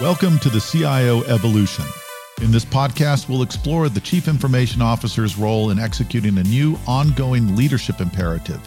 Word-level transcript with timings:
Welcome 0.00 0.40
to 0.40 0.50
the 0.50 0.58
CIO 0.58 1.22
Evolution. 1.22 1.84
In 2.42 2.50
this 2.50 2.64
podcast, 2.64 3.28
we'll 3.28 3.42
explore 3.42 3.88
the 3.88 4.00
Chief 4.00 4.26
Information 4.26 4.82
Officer's 4.82 5.36
role 5.36 5.70
in 5.70 5.78
executing 5.78 6.36
a 6.36 6.42
new 6.42 6.76
ongoing 6.88 7.54
leadership 7.54 8.00
imperative 8.00 8.60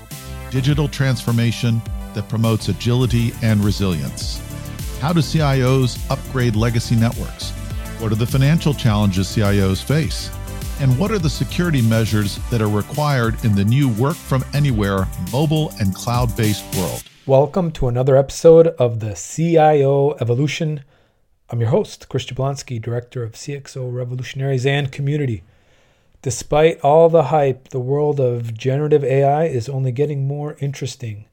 digital 0.51 0.87
transformation 0.87 1.81
that 2.13 2.29
promotes 2.29 2.69
agility 2.69 3.33
and 3.41 3.61
resilience. 3.61 4.41
How 5.01 5.11
do 5.11 5.19
CIOs 5.19 5.99
upgrade 6.09 6.55
legacy 6.55 6.95
networks? 6.95 7.51
What 7.99 8.13
are 8.13 8.15
the 8.15 8.25
financial 8.25 8.73
challenges 8.73 9.27
CIOs 9.27 9.83
face? 9.83 10.31
And 10.79 10.97
what 10.97 11.11
are 11.11 11.19
the 11.19 11.29
security 11.29 11.81
measures 11.81 12.39
that 12.51 12.61
are 12.61 12.69
required 12.69 13.43
in 13.43 13.53
the 13.53 13.65
new 13.65 13.89
work 13.89 14.15
from 14.15 14.45
anywhere, 14.53 15.05
mobile, 15.33 15.73
and 15.81 15.93
cloud 15.93 16.37
based 16.37 16.63
world? 16.77 17.03
Welcome 17.25 17.71
to 17.71 17.89
another 17.89 18.15
episode 18.15 18.67
of 18.79 19.01
the 19.01 19.13
CIO 19.13 20.13
Evolution. 20.21 20.85
I'm 21.49 21.61
your 21.61 21.69
host, 21.69 22.09
Chris 22.09 22.25
Jablonski, 22.25 22.81
Director 22.81 23.23
of 23.23 23.31
CXO 23.31 23.93
Revolutionaries 23.93 24.65
and 24.65 24.91
Community. 24.91 25.43
Despite 26.21 26.81
all 26.81 27.07
the 27.07 27.23
hype, 27.23 27.69
the 27.69 27.79
world 27.79 28.19
of 28.19 28.53
generative 28.53 29.01
AI 29.01 29.45
is 29.45 29.69
only 29.69 29.93
getting 29.93 30.27
more 30.27 30.57
interesting. 30.59 31.23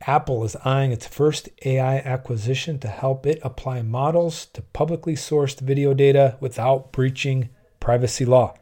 Apple 0.00 0.42
is 0.42 0.56
eyeing 0.64 0.90
its 0.90 1.06
first 1.06 1.50
AI 1.64 1.98
acquisition 1.98 2.80
to 2.80 2.88
help 2.88 3.26
it 3.26 3.38
apply 3.44 3.82
models 3.82 4.46
to 4.46 4.62
publicly 4.62 5.14
sourced 5.14 5.60
video 5.60 5.94
data 5.94 6.36
without 6.40 6.90
breaching 6.90 7.48
privacy 7.78 8.24
law, 8.24 8.56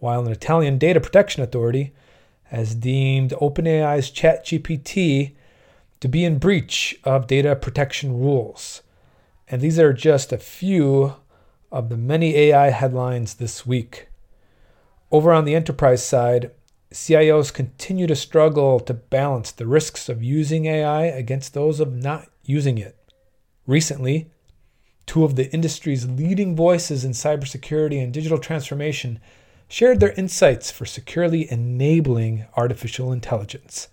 while 0.00 0.26
an 0.26 0.32
Italian 0.32 0.78
data 0.78 1.00
protection 1.00 1.44
authority 1.44 1.92
has 2.46 2.74
deemed 2.74 3.30
OpenAI's 3.40 4.10
ChatGPT 4.10 5.36
to 6.00 6.08
be 6.08 6.24
in 6.24 6.38
breach 6.38 6.98
of 7.04 7.28
data 7.28 7.54
protection 7.54 8.18
rules. 8.18 8.82
And 9.52 9.60
these 9.60 9.78
are 9.78 9.92
just 9.92 10.32
a 10.32 10.38
few 10.38 11.16
of 11.70 11.90
the 11.90 11.96
many 11.98 12.34
AI 12.36 12.70
headlines 12.70 13.34
this 13.34 13.66
week. 13.66 14.08
Over 15.10 15.30
on 15.30 15.44
the 15.44 15.54
enterprise 15.54 16.02
side, 16.02 16.52
CIOs 16.90 17.52
continue 17.52 18.06
to 18.06 18.16
struggle 18.16 18.80
to 18.80 18.94
balance 18.94 19.52
the 19.52 19.66
risks 19.66 20.08
of 20.08 20.22
using 20.22 20.64
AI 20.64 21.04
against 21.04 21.52
those 21.52 21.80
of 21.80 21.92
not 21.92 22.28
using 22.44 22.78
it. 22.78 22.96
Recently, 23.66 24.30
two 25.04 25.22
of 25.22 25.36
the 25.36 25.52
industry's 25.52 26.08
leading 26.08 26.56
voices 26.56 27.04
in 27.04 27.12
cybersecurity 27.12 28.02
and 28.02 28.10
digital 28.10 28.38
transformation 28.38 29.20
shared 29.68 30.00
their 30.00 30.12
insights 30.12 30.70
for 30.70 30.86
securely 30.86 31.50
enabling 31.52 32.46
artificial 32.56 33.12
intelligence. 33.12 33.88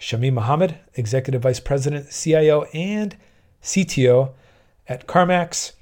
Shamim 0.00 0.32
Mohammad, 0.32 0.80
Executive 0.94 1.42
Vice 1.42 1.60
President, 1.60 2.10
CIO, 2.10 2.64
and 2.74 3.16
CTO 3.62 4.32
at 4.90 5.06
CarMax, 5.06 5.72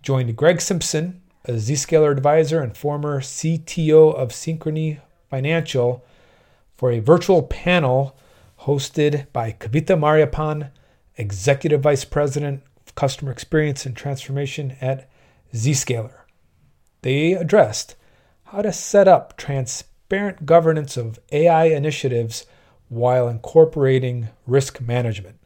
joined 0.00 0.34
Greg 0.34 0.62
Simpson, 0.62 1.20
a 1.44 1.52
Zscaler 1.52 2.10
advisor 2.10 2.62
and 2.62 2.74
former 2.74 3.20
CTO 3.20 4.14
of 4.14 4.30
Synchrony 4.30 4.98
Financial, 5.28 6.02
for 6.74 6.90
a 6.90 7.00
virtual 7.00 7.42
panel 7.42 8.16
hosted 8.60 9.26
by 9.34 9.52
Kavitha 9.52 9.94
Mariappan, 9.94 10.70
Executive 11.18 11.82
Vice 11.82 12.06
President 12.06 12.62
of 12.86 12.94
Customer 12.94 13.30
Experience 13.30 13.84
and 13.84 13.94
Transformation 13.94 14.74
at 14.80 15.10
Zscaler. 15.52 16.20
They 17.02 17.34
addressed 17.34 17.94
how 18.44 18.62
to 18.62 18.72
set 18.72 19.06
up 19.06 19.36
transparent 19.36 20.46
governance 20.46 20.96
of 20.96 21.18
AI 21.30 21.66
initiatives 21.66 22.46
while 22.88 23.28
incorporating 23.28 24.30
risk 24.46 24.80
management. 24.80 25.39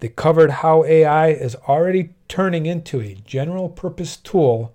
They 0.00 0.08
covered 0.08 0.50
how 0.50 0.84
AI 0.84 1.28
is 1.28 1.54
already 1.68 2.10
turning 2.26 2.66
into 2.66 3.00
a 3.00 3.18
general 3.26 3.68
purpose 3.68 4.16
tool 4.16 4.74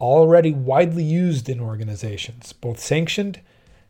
already 0.00 0.52
widely 0.52 1.02
used 1.02 1.48
in 1.48 1.60
organizations, 1.60 2.52
both 2.52 2.78
sanctioned 2.78 3.40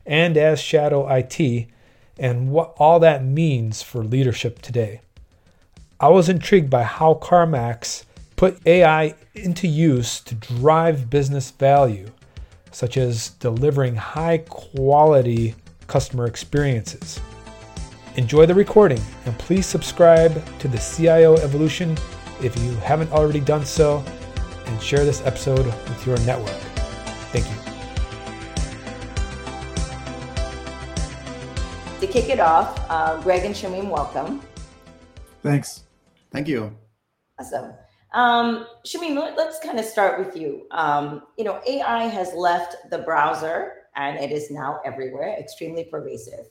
and 0.06 0.37
as 0.37 0.61
shadow 0.61 1.06
IT, 1.09 1.66
and 2.19 2.50
what 2.50 2.75
all 2.78 2.99
that 3.00 3.25
means 3.25 3.83
for 3.83 4.03
leadership 4.03 4.62
today. 4.62 5.00
I 6.00 6.09
was 6.09 6.28
intrigued 6.28 6.71
by 6.71 6.84
how 6.84 7.15
CarMax 7.15 8.05
put 8.37 8.65
AI 8.66 9.15
into 9.34 9.66
use 9.66 10.21
to 10.21 10.34
drive 10.37 11.10
business 11.10 11.50
value, 11.50 12.10
such 12.71 12.97
as 12.97 13.31
delivering 13.41 13.97
high 13.97 14.39
quality 14.39 15.56
customer 15.89 16.27
experiences. 16.27 17.21
Enjoy 18.19 18.45
the 18.47 18.55
recording 18.55 19.01
and 19.27 19.39
please 19.39 19.65
subscribe 19.65 20.45
to 20.59 20.67
the 20.67 20.77
CIO 20.79 21.37
Evolution 21.37 21.97
if 22.43 22.61
you 22.61 22.73
haven't 22.79 23.12
already 23.12 23.39
done 23.39 23.65
so 23.65 24.03
and 24.67 24.83
share 24.83 25.05
this 25.05 25.25
episode 25.25 25.65
with 25.65 26.05
your 26.05 26.19
network. 26.27 26.57
Thank 27.31 27.45
you. 27.47 27.55
To 32.01 32.12
kick 32.12 32.28
it 32.28 32.41
off, 32.41 32.84
uh, 32.91 33.23
Greg 33.23 33.45
and 33.45 33.55
Shamim, 33.55 33.89
welcome. 33.89 34.43
Thanks. 35.45 35.84
Thank 36.33 36.49
you. 36.49 36.77
Awesome. 37.39 37.73
Um, 38.15 38.67
Shamim, 38.84 39.15
let's 39.37 39.61
kind 39.61 39.78
of 39.78 39.84
start 39.84 40.19
with 40.19 40.37
you. 40.37 40.67
Um, 40.73 41.23
you 41.37 41.45
know, 41.45 41.61
AI 41.69 42.09
has 42.09 42.34
left 42.34 42.91
the 42.91 42.99
browser 42.99 43.75
and 43.95 44.19
it 44.19 44.33
is 44.33 44.51
now 44.51 44.81
everywhere, 44.84 45.37
extremely 45.39 45.84
pervasive. 45.84 46.47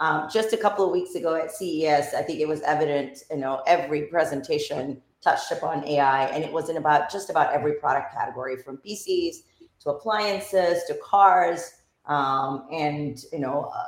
Um, 0.00 0.28
just 0.32 0.54
a 0.54 0.56
couple 0.56 0.84
of 0.86 0.92
weeks 0.92 1.14
ago 1.14 1.34
at 1.34 1.52
CES, 1.52 2.14
I 2.14 2.22
think 2.22 2.40
it 2.40 2.48
was 2.48 2.62
evident, 2.62 3.22
you 3.30 3.36
know, 3.36 3.62
every 3.66 4.04
presentation 4.04 5.02
touched 5.20 5.52
upon 5.52 5.84
AI, 5.86 6.24
and 6.28 6.42
it 6.42 6.50
was 6.50 6.70
in 6.70 6.78
about 6.78 7.12
just 7.12 7.28
about 7.28 7.52
every 7.52 7.74
product 7.74 8.14
category, 8.14 8.56
from 8.56 8.78
PCs 8.78 9.36
to 9.80 9.90
appliances 9.90 10.84
to 10.84 10.94
cars, 11.04 11.82
um, 12.06 12.66
and 12.72 13.24
you 13.30 13.40
know, 13.40 13.70
uh, 13.74 13.84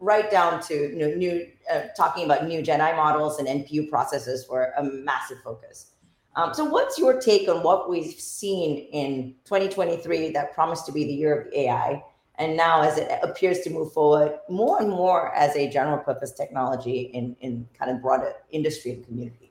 right 0.00 0.28
down 0.28 0.60
to 0.62 0.88
new 0.94 1.46
uh, 1.72 1.82
talking 1.96 2.24
about 2.24 2.48
new 2.48 2.60
Gen 2.60 2.80
AI 2.80 2.96
models 2.96 3.38
and 3.38 3.46
NPU 3.46 3.88
processors 3.88 4.48
were 4.50 4.72
a 4.76 4.82
massive 4.82 5.38
focus. 5.44 5.92
Um, 6.34 6.52
so, 6.52 6.64
what's 6.64 6.98
your 6.98 7.20
take 7.20 7.48
on 7.48 7.62
what 7.62 7.88
we've 7.88 8.12
seen 8.12 8.88
in 8.92 9.34
2023 9.44 10.32
that 10.32 10.52
promised 10.52 10.84
to 10.86 10.92
be 10.92 11.04
the 11.04 11.14
year 11.14 11.40
of 11.40 11.52
AI? 11.52 12.02
And 12.38 12.56
now 12.56 12.82
as 12.82 12.98
it 12.98 13.10
appears 13.22 13.60
to 13.60 13.70
move 13.70 13.92
forward 13.92 14.38
more 14.48 14.80
and 14.80 14.88
more 14.88 15.34
as 15.34 15.54
a 15.56 15.68
general 15.68 15.98
purpose 15.98 16.32
technology 16.32 17.10
in, 17.12 17.36
in 17.40 17.68
kind 17.78 17.90
of 17.90 18.00
broader 18.00 18.32
industry 18.50 18.92
and 18.92 19.04
community. 19.04 19.50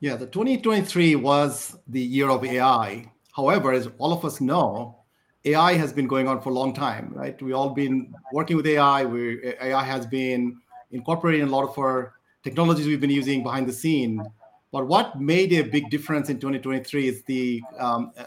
Yeah, 0.00 0.16
the 0.16 0.26
2023 0.26 1.16
was 1.16 1.76
the 1.88 2.00
year 2.00 2.30
of 2.30 2.44
AI. 2.44 3.10
However, 3.32 3.72
as 3.72 3.88
all 3.98 4.12
of 4.12 4.24
us 4.24 4.40
know, 4.40 4.98
AI 5.44 5.74
has 5.74 5.92
been 5.92 6.06
going 6.06 6.28
on 6.28 6.40
for 6.40 6.50
a 6.50 6.52
long 6.52 6.72
time, 6.72 7.10
right? 7.14 7.40
We 7.40 7.52
all 7.52 7.70
been 7.70 8.14
working 8.32 8.56
with 8.56 8.66
AI. 8.66 9.04
We 9.04 9.54
AI 9.60 9.84
has 9.84 10.06
been 10.06 10.60
incorporating 10.90 11.42
a 11.42 11.50
lot 11.50 11.68
of 11.68 11.78
our 11.78 12.14
technologies 12.42 12.86
we've 12.86 13.00
been 13.00 13.10
using 13.10 13.42
behind 13.42 13.68
the 13.68 13.72
scene. 13.72 14.24
But 14.72 14.86
what 14.86 15.20
made 15.20 15.52
a 15.52 15.62
big 15.62 15.90
difference 15.90 16.30
in 16.30 16.38
2023 16.38 17.08
is 17.08 17.22
the 17.24 17.62
um, 17.78 18.12
uh, 18.16 18.24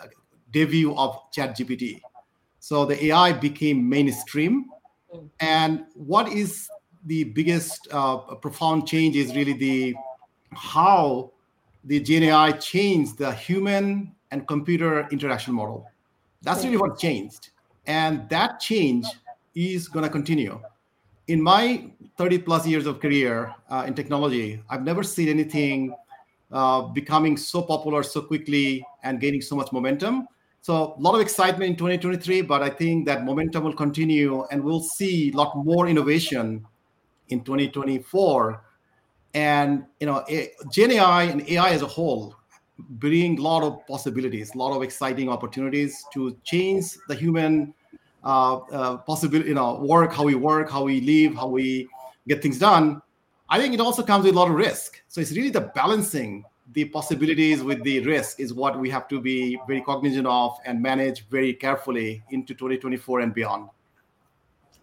debut 0.52 0.96
of 0.96 1.20
ChatGPT. 1.32 2.02
So 2.60 2.86
the 2.86 3.06
AI 3.06 3.34
became 3.34 3.88
mainstream. 3.88 4.66
And 5.40 5.86
what 5.96 6.30
is 6.30 6.70
the 7.06 7.24
biggest 7.26 7.88
uh, 7.92 8.18
profound 8.36 8.88
change 8.88 9.16
is 9.16 9.36
really 9.36 9.54
the 9.54 9.96
how 10.54 11.32
the 11.84 12.02
GenAI 12.02 12.60
changed 12.60 13.18
the 13.18 13.32
human 13.32 14.14
and 14.32 14.48
computer 14.48 15.08
interaction 15.10 15.54
model. 15.54 15.90
That's 16.42 16.64
really 16.64 16.78
what 16.78 16.98
changed. 17.00 17.50
And 17.86 18.28
that 18.30 18.60
change 18.60 19.06
is 19.56 19.88
going 19.88 20.04
to 20.04 20.10
continue. 20.10 20.62
In 21.28 21.42
my 21.42 21.90
30 22.18 22.40
plus 22.40 22.68
years 22.68 22.86
of 22.86 23.00
career 23.00 23.54
uh, 23.70 23.86
in 23.88 23.94
technology, 23.94 24.62
I've 24.70 24.84
never 24.84 25.04
seen 25.04 25.30
anything 25.30 25.96
uh, 26.52 26.82
becoming 26.82 27.38
so 27.38 27.62
popular 27.62 28.04
so 28.04 28.22
quickly 28.22 28.86
and 29.04 29.20
gaining 29.20 29.42
so 29.42 29.56
much 29.56 29.72
momentum. 29.72 30.28
So 30.68 30.96
a 30.98 31.02
lot 31.02 31.16
of 31.16 31.22
excitement 31.22 31.70
in 31.70 31.76
2023, 31.78 32.42
but 32.42 32.62
I 32.62 32.70
think 32.70 33.06
that 33.06 33.24
momentum 33.24 33.64
will 33.64 33.74
continue 33.74 34.44
and 34.52 34.62
we'll 34.62 34.82
see 34.82 35.32
a 35.32 35.34
lot 35.34 35.56
more 35.56 35.88
innovation 35.88 36.66
in 37.30 37.40
2024. 37.40 38.62
And 39.34 39.86
you 40.02 40.08
know, 40.08 40.26
Gen 40.70 40.92
AI 40.92 41.24
and 41.24 41.48
AI 41.48 41.70
as 41.70 41.84
a 41.84 41.88
whole 41.88 42.36
bring 42.78 43.40
a 43.40 43.42
lot 43.42 43.64
of 43.64 43.88
possibilities, 43.88 44.54
a 44.56 44.58
lot 44.58 44.76
of 44.76 44.84
exciting 44.84 45.30
opportunities 45.30 46.04
to 46.14 46.36
change 46.44 46.98
the 47.08 47.16
human 47.16 47.74
uh, 48.26 48.58
uh, 48.58 48.98
possibility, 48.98 49.48
you 49.48 49.56
know, 49.56 49.76
work, 49.76 50.12
how 50.12 50.26
we 50.26 50.36
work, 50.36 50.70
how 50.70 50.84
we 50.84 51.00
live, 51.00 51.34
how 51.34 51.48
we 51.48 51.88
get 52.28 52.42
things 52.42 52.60
done. 52.60 53.02
I 53.50 53.58
think 53.58 53.74
it 53.74 53.80
also 53.80 54.04
comes 54.04 54.26
with 54.26 54.36
a 54.36 54.38
lot 54.38 54.50
of 54.50 54.56
risk. 54.56 55.02
So 55.08 55.22
it's 55.22 55.32
really 55.32 55.50
the 55.50 55.72
balancing 55.74 56.44
the 56.74 56.86
possibilities 56.86 57.64
with 57.64 57.84
the 57.84 58.02
risk 58.02 58.40
is 58.40 58.54
what 58.54 58.80
we 58.80 58.90
have 58.90 59.08
to 59.08 59.22
be 59.22 59.60
very 59.68 59.82
cognizant 59.82 60.28
of 60.28 60.58
and 60.66 60.82
manage 60.82 61.28
very 61.30 61.54
carefully 61.54 62.22
into 62.32 62.54
2024 62.54 63.22
and 63.22 63.34
beyond. 63.34 63.70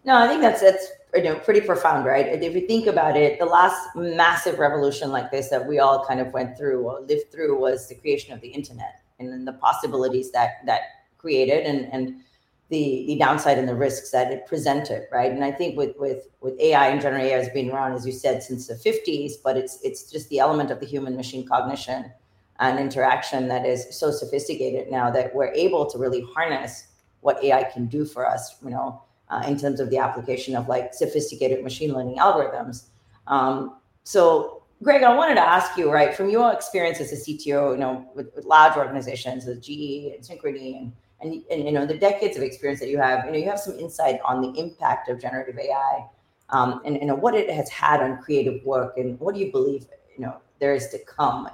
No, 0.03 0.17
I 0.17 0.27
think 0.27 0.41
that's 0.41 0.61
that's 0.61 0.87
you 1.15 1.23
know 1.23 1.35
pretty 1.39 1.61
profound, 1.61 2.05
right? 2.05 2.41
If 2.41 2.53
you 2.53 2.67
think 2.67 2.87
about 2.87 3.17
it, 3.17 3.39
the 3.39 3.45
last 3.45 3.95
massive 3.95 4.59
revolution 4.59 5.11
like 5.11 5.31
this 5.31 5.49
that 5.49 5.67
we 5.67 5.79
all 5.79 6.05
kind 6.05 6.19
of 6.19 6.31
went 6.31 6.57
through 6.57 6.83
or 6.83 7.01
lived 7.01 7.31
through 7.31 7.59
was 7.59 7.87
the 7.87 7.95
creation 7.95 8.33
of 8.33 8.41
the 8.41 8.47
internet 8.47 9.01
and 9.19 9.47
the 9.47 9.53
possibilities 9.53 10.31
that 10.31 10.65
that 10.65 10.81
created 11.17 11.65
and 11.65 11.91
and 11.91 12.21
the 12.69 13.05
the 13.07 13.15
downside 13.17 13.57
and 13.57 13.67
the 13.67 13.75
risks 13.75 14.11
that 14.11 14.31
it 14.31 14.47
presented, 14.47 15.07
right? 15.11 15.31
And 15.31 15.43
I 15.43 15.51
think 15.51 15.77
with 15.77 15.95
with 15.97 16.27
with 16.41 16.59
AI 16.59 16.87
and 16.87 17.01
generative 17.01 17.31
AI 17.31 17.37
has 17.37 17.49
been 17.49 17.69
around, 17.69 17.93
as 17.93 18.05
you 18.05 18.11
said, 18.11 18.41
since 18.41 18.67
the 18.67 18.75
50s, 18.75 19.33
but 19.43 19.57
it's 19.57 19.79
it's 19.83 20.09
just 20.11 20.29
the 20.29 20.39
element 20.39 20.71
of 20.71 20.79
the 20.79 20.85
human 20.85 21.15
machine 21.15 21.47
cognition 21.47 22.11
and 22.59 22.79
interaction 22.79 23.47
that 23.49 23.65
is 23.65 23.87
so 23.97 24.11
sophisticated 24.11 24.89
now 24.89 25.11
that 25.11 25.33
we're 25.35 25.51
able 25.53 25.85
to 25.85 25.97
really 25.97 26.25
harness 26.33 26.87
what 27.21 27.43
AI 27.43 27.63
can 27.63 27.85
do 27.87 28.05
for 28.05 28.27
us, 28.27 28.55
you 28.63 28.69
know, 28.69 29.01
uh, 29.29 29.43
in 29.47 29.57
terms 29.57 29.79
of 29.79 29.89
the 29.89 29.97
application 29.97 30.55
of 30.55 30.67
like 30.67 30.93
sophisticated 30.93 31.63
machine 31.63 31.93
learning 31.93 32.17
algorithms. 32.17 32.85
Um, 33.27 33.77
so, 34.03 34.63
Greg, 34.83 35.03
I 35.03 35.15
wanted 35.15 35.35
to 35.35 35.41
ask 35.41 35.77
you, 35.77 35.91
right, 35.91 36.15
from 36.15 36.29
your 36.29 36.53
experience 36.53 36.99
as 36.99 37.11
a 37.11 37.15
CTO, 37.15 37.71
you 37.71 37.77
know, 37.77 38.09
with, 38.15 38.33
with 38.35 38.45
large 38.45 38.77
organizations, 38.77 39.45
with 39.45 39.61
GE 39.61 40.13
and 40.13 40.23
Synchrony, 40.23 40.77
and, 40.77 40.93
and 41.21 41.43
and 41.49 41.65
you 41.65 41.71
know 41.71 41.85
the 41.85 41.97
decades 41.97 42.37
of 42.37 42.43
experience 42.43 42.79
that 42.79 42.89
you 42.89 42.97
have, 42.97 43.25
you 43.25 43.31
know, 43.31 43.37
you 43.37 43.49
have 43.49 43.59
some 43.59 43.77
insight 43.79 44.19
on 44.25 44.41
the 44.41 44.59
impact 44.59 45.09
of 45.09 45.19
generative 45.19 45.57
AI, 45.57 46.05
um, 46.49 46.81
and 46.85 46.95
you 46.95 47.05
know 47.05 47.15
what 47.15 47.35
it 47.35 47.49
has 47.49 47.69
had 47.69 48.01
on 48.01 48.17
creative 48.21 48.63
work, 48.63 48.97
and 48.97 49.19
what 49.19 49.35
do 49.35 49.41
you 49.41 49.51
believe, 49.51 49.85
you 50.15 50.25
know, 50.25 50.37
there 50.59 50.73
is 50.73 50.89
to 50.89 50.99
come. 50.99 51.49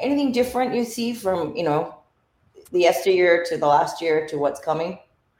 Anything 0.00 0.32
different 0.32 0.74
you 0.74 0.84
see 0.84 1.14
from 1.14 1.54
you 1.56 1.64
know 1.64 1.96
the 2.72 2.80
yesteryear 2.80 3.44
to 3.48 3.56
the 3.56 3.66
last 3.66 4.02
year 4.02 4.26
to 4.28 4.38
what's 4.38 4.60
coming? 4.60 4.98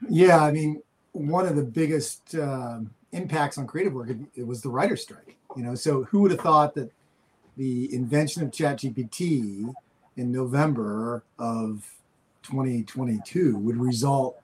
Yeah, 0.08 0.38
I 0.38 0.52
mean, 0.52 0.82
one 1.12 1.46
of 1.46 1.56
the 1.56 1.62
biggest 1.62 2.34
um, 2.36 2.90
impacts 3.12 3.58
on 3.58 3.66
creative 3.66 3.92
work 3.92 4.10
it, 4.10 4.18
it, 4.34 4.46
was 4.46 4.62
the 4.62 4.68
writer 4.68 4.96
strike. 4.96 5.36
You 5.56 5.64
know, 5.64 5.74
so 5.74 6.04
who 6.04 6.20
would 6.22 6.30
have 6.30 6.40
thought 6.40 6.74
that 6.74 6.90
the 7.56 7.92
invention 7.94 8.42
of 8.42 8.50
ChatGPT 8.50 9.74
in 10.16 10.32
November 10.32 11.24
of 11.38 11.84
2022 12.48 13.56
would 13.58 13.76
result 13.76 14.40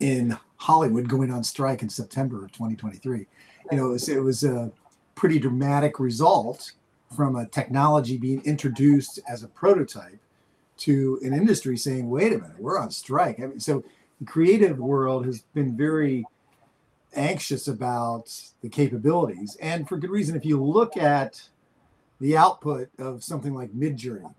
in 0.00 0.36
Hollywood 0.56 1.08
going 1.08 1.30
on 1.30 1.42
strike 1.42 1.82
in 1.82 1.88
September 1.88 2.44
of 2.44 2.52
2023? 2.52 3.26
You 3.70 3.76
know, 3.76 3.86
it 3.86 3.92
was, 3.92 4.08
it 4.08 4.22
was 4.22 4.44
a 4.44 4.70
pretty 5.14 5.38
dramatic 5.38 5.98
result 5.98 6.72
from 7.16 7.36
a 7.36 7.46
technology 7.46 8.16
being 8.16 8.42
introduced 8.44 9.20
as 9.28 9.42
a 9.42 9.48
prototype 9.48 10.20
to 10.78 11.18
an 11.22 11.32
industry 11.32 11.76
saying, 11.76 12.08
wait 12.08 12.32
a 12.32 12.38
minute, 12.38 12.58
we're 12.58 12.78
on 12.78 12.90
strike. 12.90 13.40
I 13.40 13.46
mean, 13.46 13.60
so 13.60 13.84
the 14.18 14.26
creative 14.26 14.78
world 14.78 15.26
has 15.26 15.40
been 15.54 15.76
very 15.76 16.24
anxious 17.14 17.68
about 17.68 18.32
the 18.62 18.68
capabilities. 18.68 19.56
And 19.60 19.88
for 19.88 19.96
good 19.96 20.10
reason, 20.10 20.36
if 20.36 20.44
you 20.44 20.62
look 20.62 20.96
at 20.96 21.42
the 22.20 22.36
output 22.36 22.88
of 22.98 23.24
something 23.24 23.54
like 23.54 23.70
Midjourney 23.72 24.32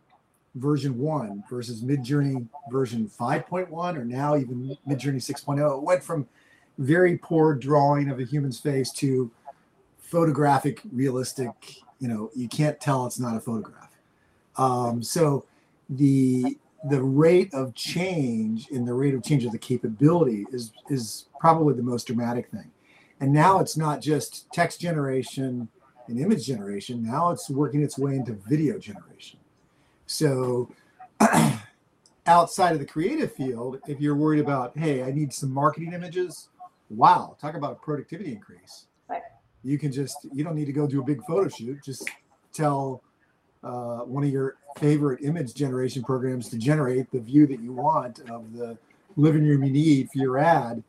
version 0.55 0.97
1 0.97 1.43
versus 1.49 1.83
Midjourney 1.83 2.47
version 2.69 3.09
5.1 3.19 3.71
or 3.97 4.05
now 4.05 4.35
even 4.35 4.77
Midjourney 4.87 5.15
6.0, 5.15 5.77
it 5.77 5.83
went 5.83 6.03
from 6.03 6.27
very 6.77 7.17
poor 7.17 7.53
drawing 7.53 8.09
of 8.09 8.19
a 8.19 8.23
human's 8.23 8.59
face 8.59 8.91
to 8.93 9.31
photographic 9.99 10.81
realistic, 10.91 11.51
you 11.99 12.07
know, 12.07 12.29
you 12.35 12.47
can't 12.47 12.79
tell 12.79 13.05
it's 13.05 13.19
not 13.19 13.37
a 13.37 13.39
photograph. 13.39 13.91
Um, 14.57 15.01
so 15.01 15.45
the 15.89 16.57
the 16.89 17.01
rate 17.01 17.53
of 17.53 17.75
change 17.75 18.67
in 18.69 18.85
the 18.85 18.93
rate 18.93 19.13
of 19.13 19.23
change 19.23 19.45
of 19.45 19.51
the 19.51 19.57
capability 19.57 20.45
is 20.51 20.71
is 20.89 21.25
probably 21.39 21.73
the 21.73 21.83
most 21.83 22.07
dramatic 22.07 22.49
thing. 22.49 22.71
And 23.19 23.31
now 23.31 23.59
it's 23.59 23.77
not 23.77 24.01
just 24.01 24.51
text 24.51 24.81
generation 24.81 25.69
and 26.07 26.19
image 26.19 26.45
generation. 26.45 27.03
Now 27.03 27.29
it's 27.29 27.49
working 27.49 27.83
its 27.83 27.97
way 27.97 28.15
into 28.15 28.33
video 28.33 28.79
generation. 28.79 29.39
So 30.11 30.69
outside 32.27 32.73
of 32.73 32.79
the 32.79 32.85
creative 32.85 33.33
field, 33.33 33.79
if 33.87 34.01
you're 34.01 34.15
worried 34.15 34.41
about, 34.41 34.77
hey, 34.77 35.03
I 35.03 35.11
need 35.11 35.31
some 35.31 35.53
marketing 35.53 35.93
images, 35.93 36.49
wow, 36.89 37.37
talk 37.39 37.55
about 37.55 37.71
a 37.71 37.75
productivity 37.75 38.33
increase. 38.33 38.87
Right. 39.07 39.21
You 39.63 39.79
can 39.79 39.89
just 39.89 40.27
you 40.33 40.43
don't 40.43 40.55
need 40.55 40.65
to 40.65 40.73
go 40.73 40.85
do 40.85 40.99
a 40.99 41.03
big 41.03 41.23
photo 41.23 41.47
shoot. 41.47 41.81
Just 41.81 42.09
tell 42.51 43.01
uh, 43.63 43.99
one 43.99 44.25
of 44.25 44.29
your 44.29 44.57
favorite 44.77 45.23
image 45.23 45.53
generation 45.53 46.03
programs 46.03 46.49
to 46.49 46.57
generate 46.57 47.09
the 47.11 47.19
view 47.21 47.47
that 47.47 47.61
you 47.61 47.71
want 47.71 48.19
of 48.29 48.51
the 48.51 48.77
living 49.15 49.47
room 49.47 49.63
you 49.63 49.71
need 49.71 50.09
for 50.11 50.17
your 50.17 50.37
ad, 50.37 50.83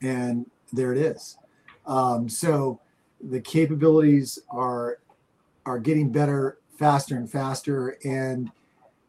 and 0.00 0.48
there 0.72 0.92
it 0.92 0.98
is. 0.98 1.38
Um, 1.86 2.28
so 2.28 2.78
the 3.20 3.40
capabilities 3.40 4.38
are 4.48 4.98
are 5.66 5.80
getting 5.80 6.12
better 6.12 6.58
faster 6.78 7.16
and 7.16 7.30
faster, 7.30 7.98
and 8.04 8.52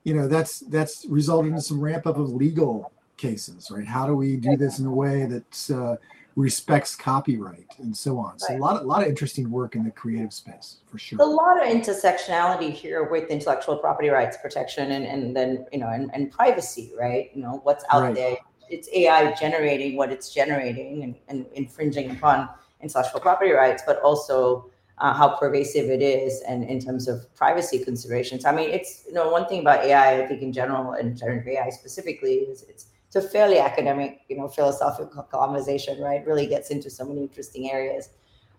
you 0.04 0.14
know 0.14 0.28
that's 0.28 0.60
that's 0.62 1.06
resulted 1.06 1.54
in 1.54 1.62
some 1.62 1.80
ramp 1.80 2.08
up 2.08 2.18
of 2.18 2.30
legal 2.30 2.92
cases, 3.18 3.70
right? 3.72 3.86
How 3.86 4.08
do 4.08 4.16
we 4.16 4.36
do 4.36 4.58
this 4.58 4.80
in 4.80 4.86
a 4.86 4.92
way 4.92 5.26
that 5.26 5.72
uh, 5.72 5.96
respects 6.36 6.96
copyright 6.96 7.68
and 7.80 7.96
so 7.96 8.18
on. 8.18 8.40
So 8.40 8.50
right. 8.50 8.60
a 8.60 8.62
lot 8.62 8.78
of, 8.78 8.84
a 8.84 8.86
lot 8.86 9.02
of 9.04 9.10
interesting 9.10 9.52
work 9.52 9.76
in 9.76 9.84
the 9.84 9.92
creative 9.92 10.34
space 10.34 10.78
for 10.90 10.98
sure. 10.98 11.20
A 11.22 11.26
lot 11.26 11.62
of 11.62 11.68
intersectionality 11.68 12.72
here 12.72 13.04
with 13.04 13.30
intellectual 13.30 13.78
property 13.78 14.10
rights 14.10 14.38
protection 14.42 14.92
and, 14.94 15.06
and 15.06 15.36
then 15.36 15.66
you 15.72 15.80
know 15.80 15.90
and, 15.90 16.10
and 16.14 16.32
privacy, 16.32 16.92
right? 16.98 17.32
You 17.34 17.44
know 17.44 17.60
what's 17.64 17.84
out 17.90 18.04
right. 18.04 18.16
there. 18.16 18.38
It's 18.70 18.88
AI 18.94 19.34
generating 19.34 19.98
what 19.98 20.12
it's 20.12 20.34
generating 20.34 21.04
and, 21.04 21.16
and 21.28 21.46
infringing 21.54 22.12
upon 22.12 22.50
intellectual 22.82 23.20
property 23.20 23.52
rights, 23.52 23.84
but 23.86 24.00
also 24.02 24.71
uh, 25.02 25.14
how 25.14 25.30
pervasive 25.36 25.90
it 25.90 26.02
is 26.02 26.42
and 26.48 26.64
in 26.64 26.80
terms 26.80 27.08
of 27.08 27.34
privacy 27.36 27.84
considerations. 27.84 28.46
I 28.46 28.54
mean, 28.54 28.70
it's 28.70 29.04
you 29.08 29.14
know 29.14 29.30
one 29.30 29.48
thing 29.48 29.62
about 29.62 29.84
AI, 29.84 30.24
I 30.24 30.28
think 30.28 30.42
in 30.42 30.54
general 30.54 30.94
and 30.94 31.18
generative 31.18 31.48
AI 31.48 31.70
specifically 31.72 32.36
is 32.36 32.64
it's 32.70 32.86
it's 33.14 33.26
a 33.26 33.30
fairly 33.30 33.60
academic, 33.60 34.22
you 34.30 34.38
know, 34.38 34.48
philosophical 34.48 35.24
conversation, 35.24 36.00
right? 36.00 36.26
Really 36.26 36.48
gets 36.48 36.70
into 36.70 36.90
so 36.90 37.04
many 37.04 37.22
interesting 37.22 37.70
areas. 37.70 38.10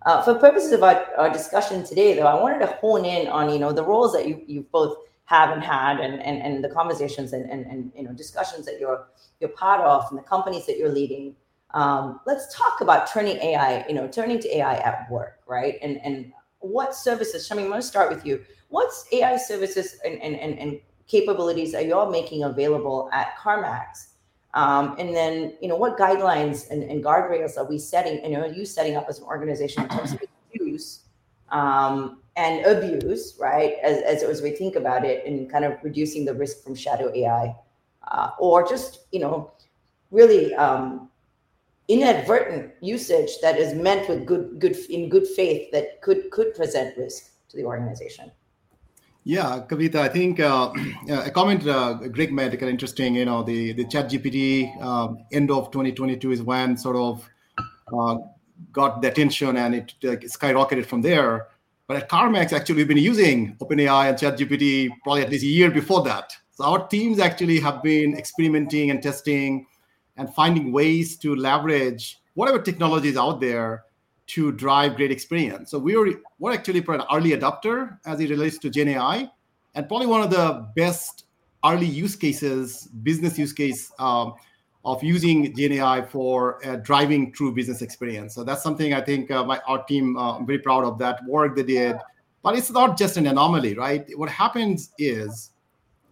Uh, 0.05 0.21
for 0.21 0.35
purposes 0.35 0.73
of 0.73 0.83
our, 0.83 1.06
our, 1.17 1.33
discussion 1.33 1.85
today, 1.85 2.12
though, 2.15 2.27
I 2.27 2.35
wanted 2.35 2.59
to 2.59 2.67
hone 2.67 3.06
in 3.06 3.29
on, 3.29 3.50
you 3.50 3.59
know, 3.59 3.73
the 3.73 3.85
roles 3.85 4.12
that 4.12 4.29
you, 4.29 4.43
you 4.47 4.67
both 4.71 4.99
have 5.27 5.50
and 5.50 5.62
had 5.62 6.00
and, 6.00 6.21
and, 6.21 6.43
and 6.43 6.62
the 6.62 6.69
conversations 6.69 7.33
and, 7.33 7.49
and, 7.49 7.65
and, 7.65 7.93
you 7.97 8.03
know, 8.03 8.12
discussions 8.12 8.67
that 8.67 8.79
you're, 8.79 9.06
you're 9.41 9.50
part 9.50 9.81
of 9.81 10.05
and 10.11 10.19
the 10.19 10.23
companies 10.25 10.67
that 10.67 10.77
you're 10.77 10.93
leading. 10.93 11.35
Um, 11.75 12.21
let's 12.27 12.55
talk 12.55 12.81
about 12.81 13.11
turning 13.11 13.37
AI, 13.39 13.87
you 13.89 13.95
know, 13.95 14.07
turning 14.07 14.41
to 14.41 14.57
AI 14.59 14.75
at 14.77 15.11
work, 15.11 15.41
right? 15.47 15.79
And, 15.83 15.99
and 16.05 16.33
what 16.61 16.95
services, 16.95 17.49
Shamim, 17.49 17.63
I'm 17.63 17.69
going 17.69 17.81
to 17.81 17.87
start 17.87 18.11
with 18.11 18.27
you. 18.27 18.45
What's 18.69 19.07
AI 19.13 19.37
services 19.37 19.97
and, 20.05 20.21
and, 20.23 20.37
and, 20.37 20.59
and 20.59 20.81
capabilities 21.06 21.75
are 21.75 21.82
you 21.82 21.94
all 21.94 22.11
making 22.11 22.44
available 22.44 23.08
at 23.13 23.37
CarMax 23.37 24.13
um, 24.55 24.96
and 24.99 25.15
then, 25.15 25.55
you 25.63 25.69
know, 25.69 25.77
what 25.77 25.96
guidelines 25.96 26.70
and, 26.70 26.82
and, 26.82 27.03
guardrails 27.03 27.56
are 27.56 27.65
we 27.65 27.79
setting, 27.79 28.23
you 28.23 28.37
know, 28.37 28.44
you 28.44 28.67
setting 28.67 28.96
up 28.96 29.06
as 29.08 29.19
an 29.19 29.25
organization 29.25 29.82
in 29.85 29.89
terms 29.89 30.13
of 30.13 30.20
use 30.53 31.05
um, 31.51 32.19
and 32.37 32.65
abuse, 32.67 33.37
right? 33.41 33.77
As, 33.82 34.03
as, 34.03 34.23
as, 34.23 34.43
we 34.43 34.51
think 34.51 34.77
about 34.77 35.06
it 35.06 35.25
and 35.25 35.51
kind 35.51 35.65
of 35.65 35.79
reducing 35.82 36.27
the 36.27 36.35
risk 36.35 36.63
from 36.63 36.75
shadow 36.75 37.11
AI 37.15 37.56
uh, 38.08 38.31
or 38.39 38.69
just, 38.69 39.06
you 39.11 39.20
know, 39.20 39.51
really 40.11 40.55
um, 40.55 41.08
inadvertent 41.93 42.72
usage 42.81 43.31
that 43.43 43.58
is 43.58 43.75
meant 43.75 44.08
with 44.08 44.25
good, 44.25 44.58
good, 44.58 44.77
in 44.89 45.08
good 45.08 45.27
faith 45.27 45.70
that 45.72 46.01
could, 46.01 46.31
could 46.31 46.55
present 46.55 46.96
risk 46.96 47.31
to 47.49 47.56
the 47.56 47.65
organization. 47.65 48.32
Yeah, 49.25 49.63
Kavitha, 49.69 49.96
I 49.96 50.08
think 50.08 50.41
uh, 50.41 50.72
a 51.08 51.31
comment 51.31 51.67
uh, 51.67 51.94
Greg 51.94 52.32
made 52.32 52.51
kind 52.53 52.65
of 52.65 52.69
interesting. 52.70 53.15
You 53.15 53.25
know, 53.25 53.43
the 53.44 53.72
the 53.72 53.84
Chat 53.84 54.11
GPT 54.11 54.82
um, 54.82 55.19
end 55.31 55.51
of 55.51 55.70
2022 55.70 56.32
is 56.32 56.43
when 56.43 56.77
sort 56.77 56.96
of 56.96 57.31
uh, 57.96 58.17
got 58.72 59.01
the 59.01 59.08
attention 59.08 59.56
and 59.56 59.75
it 59.77 59.94
skyrocketed 60.03 60.87
from 60.87 61.03
there. 61.03 61.49
But 61.87 61.99
at 61.99 62.08
CarMax, 62.08 62.53
actually, 62.53 62.77
we've 62.77 62.89
been 62.89 62.96
using 62.96 63.56
OpenAI 63.61 64.08
and 64.08 64.19
Chat 64.19 64.39
GPT 64.39 64.89
probably 65.05 65.22
at 65.22 65.31
least 65.31 65.44
a 65.44 65.49
year 65.49 65.70
before 65.70 66.03
that. 66.05 66.32
So 66.53 66.65
our 66.65 66.89
teams 66.89 67.20
actually 67.20 67.61
have 67.61 67.82
been 67.82 68.17
experimenting 68.17 68.91
and 68.91 69.03
testing 69.03 69.67
and 70.17 70.33
finding 70.35 70.73
ways 70.73 71.17
to 71.19 71.35
leverage 71.35 72.21
whatever 72.35 72.59
technology 72.59 73.09
is 73.09 73.17
out 73.17 73.41
there 73.41 73.85
to 74.27 74.53
drive 74.53 74.97
great 74.97 75.11
experience. 75.11 75.71
So 75.71 75.79
we 75.79 75.97
were 75.97 76.11
we're 76.39 76.53
actually 76.53 76.81
an 76.81 77.03
early 77.13 77.31
adopter 77.31 77.99
as 78.07 78.21
it 78.21 78.31
relates 78.31 78.59
to 78.59 78.71
Gen 78.71 78.89
AI, 78.89 79.29
and 79.75 79.89
probably 79.89 80.07
one 80.07 80.23
of 80.23 80.31
the 80.31 80.69
best 80.77 81.25
early 81.65 81.87
use 81.87 82.17
cases, 82.17 82.89
business 83.03 83.39
use 83.39 83.53
case 83.53 83.93
um, 83.99 84.35
of 84.85 85.03
using 85.03 85.55
Gen 85.55 85.73
AI 85.73 86.03
for 86.03 86.65
uh, 86.67 86.77
driving 86.77 87.33
true 87.33 87.53
business 87.53 87.83
experience. 87.83 88.35
So 88.35 88.43
that's 88.43 88.63
something 88.63 88.95
I 88.95 89.01
think 89.01 89.31
uh, 89.31 89.45
my 89.45 89.61
our 89.67 89.85
team 89.85 90.17
uh, 90.17 90.39
I'm 90.39 90.47
very 90.47 90.59
proud 90.59 90.85
of 90.85 90.99
that 90.99 91.21
work 91.27 91.57
they 91.57 91.63
did. 91.63 91.97
But 92.43 92.57
it's 92.57 92.71
not 92.71 92.99
just 92.99 93.17
an 93.17 93.27
anomaly, 93.29 93.75
right? 93.75 94.05
What 94.19 94.29
happens 94.29 94.91
is, 94.99 95.51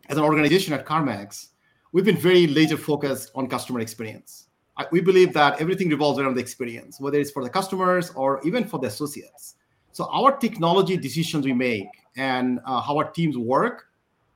as 0.09 0.17
an 0.17 0.23
organization 0.23 0.73
at 0.73 0.87
CarMax, 0.87 1.49
we've 1.93 2.05
been 2.05 2.17
very 2.17 2.47
laser 2.47 2.77
focused 2.77 3.31
on 3.35 3.47
customer 3.47 3.81
experience 3.81 4.47
we 4.91 5.01
believe 5.01 5.33
that 5.35 5.61
everything 5.61 5.89
revolves 5.91 6.19
around 6.19 6.35
the 6.35 6.41
experience, 6.41 7.01
whether 7.01 7.19
it's 7.19 7.31
for 7.31 7.45
the 7.45 7.51
customers 7.51 8.11
or 8.11 8.41
even 8.45 8.65
for 8.65 8.79
the 8.79 8.87
associates. 8.87 9.57
So 9.93 10.09
our 10.13 10.37
technology 10.37 10.97
decisions 10.97 11.45
we 11.45 11.53
make 11.53 11.89
and 12.17 12.61
uh, 12.65 12.81
how 12.81 12.97
our 12.97 13.11
teams 13.11 13.37
work 13.37 13.89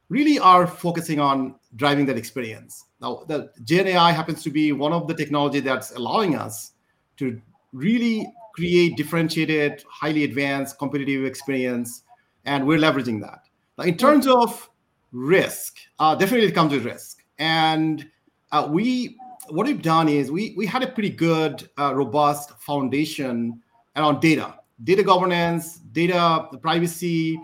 really 0.08 0.38
are 0.38 0.66
focusing 0.66 1.18
on 1.18 1.54
driving 1.76 2.06
that 2.06 2.18
experience. 2.18 2.86
Now, 3.00 3.24
the 3.26 3.50
Gen 3.64 3.86
AI 3.86 4.12
happens 4.12 4.42
to 4.42 4.50
be 4.50 4.72
one 4.72 4.92
of 4.92 5.08
the 5.08 5.14
technology 5.14 5.60
that's 5.60 5.92
allowing 5.92 6.36
us 6.36 6.72
to 7.16 7.40
really 7.72 8.26
create 8.54 8.96
differentiated, 8.96 9.82
highly 9.88 10.24
advanced, 10.24 10.78
competitive 10.78 11.24
experience, 11.24 12.02
and 12.44 12.66
we're 12.66 12.78
leveraging 12.78 13.20
that. 13.22 13.48
Now, 13.78 13.84
in 13.84 13.96
terms 13.96 14.26
of 14.26 14.68
risk, 15.12 15.78
uh, 15.98 16.14
definitely 16.14 16.48
it 16.48 16.54
comes 16.54 16.72
with 16.72 16.84
risk, 16.84 17.23
and 17.38 18.08
uh, 18.52 18.68
we 18.70 19.16
what 19.48 19.66
we've 19.66 19.82
done 19.82 20.08
is 20.08 20.30
we 20.30 20.54
we 20.56 20.66
had 20.66 20.82
a 20.82 20.86
pretty 20.86 21.10
good, 21.10 21.68
uh, 21.78 21.94
robust 21.94 22.50
foundation 22.60 23.60
around 23.96 24.20
data, 24.20 24.54
data 24.84 25.02
governance, 25.02 25.78
data 25.92 26.48
privacy, 26.62 27.38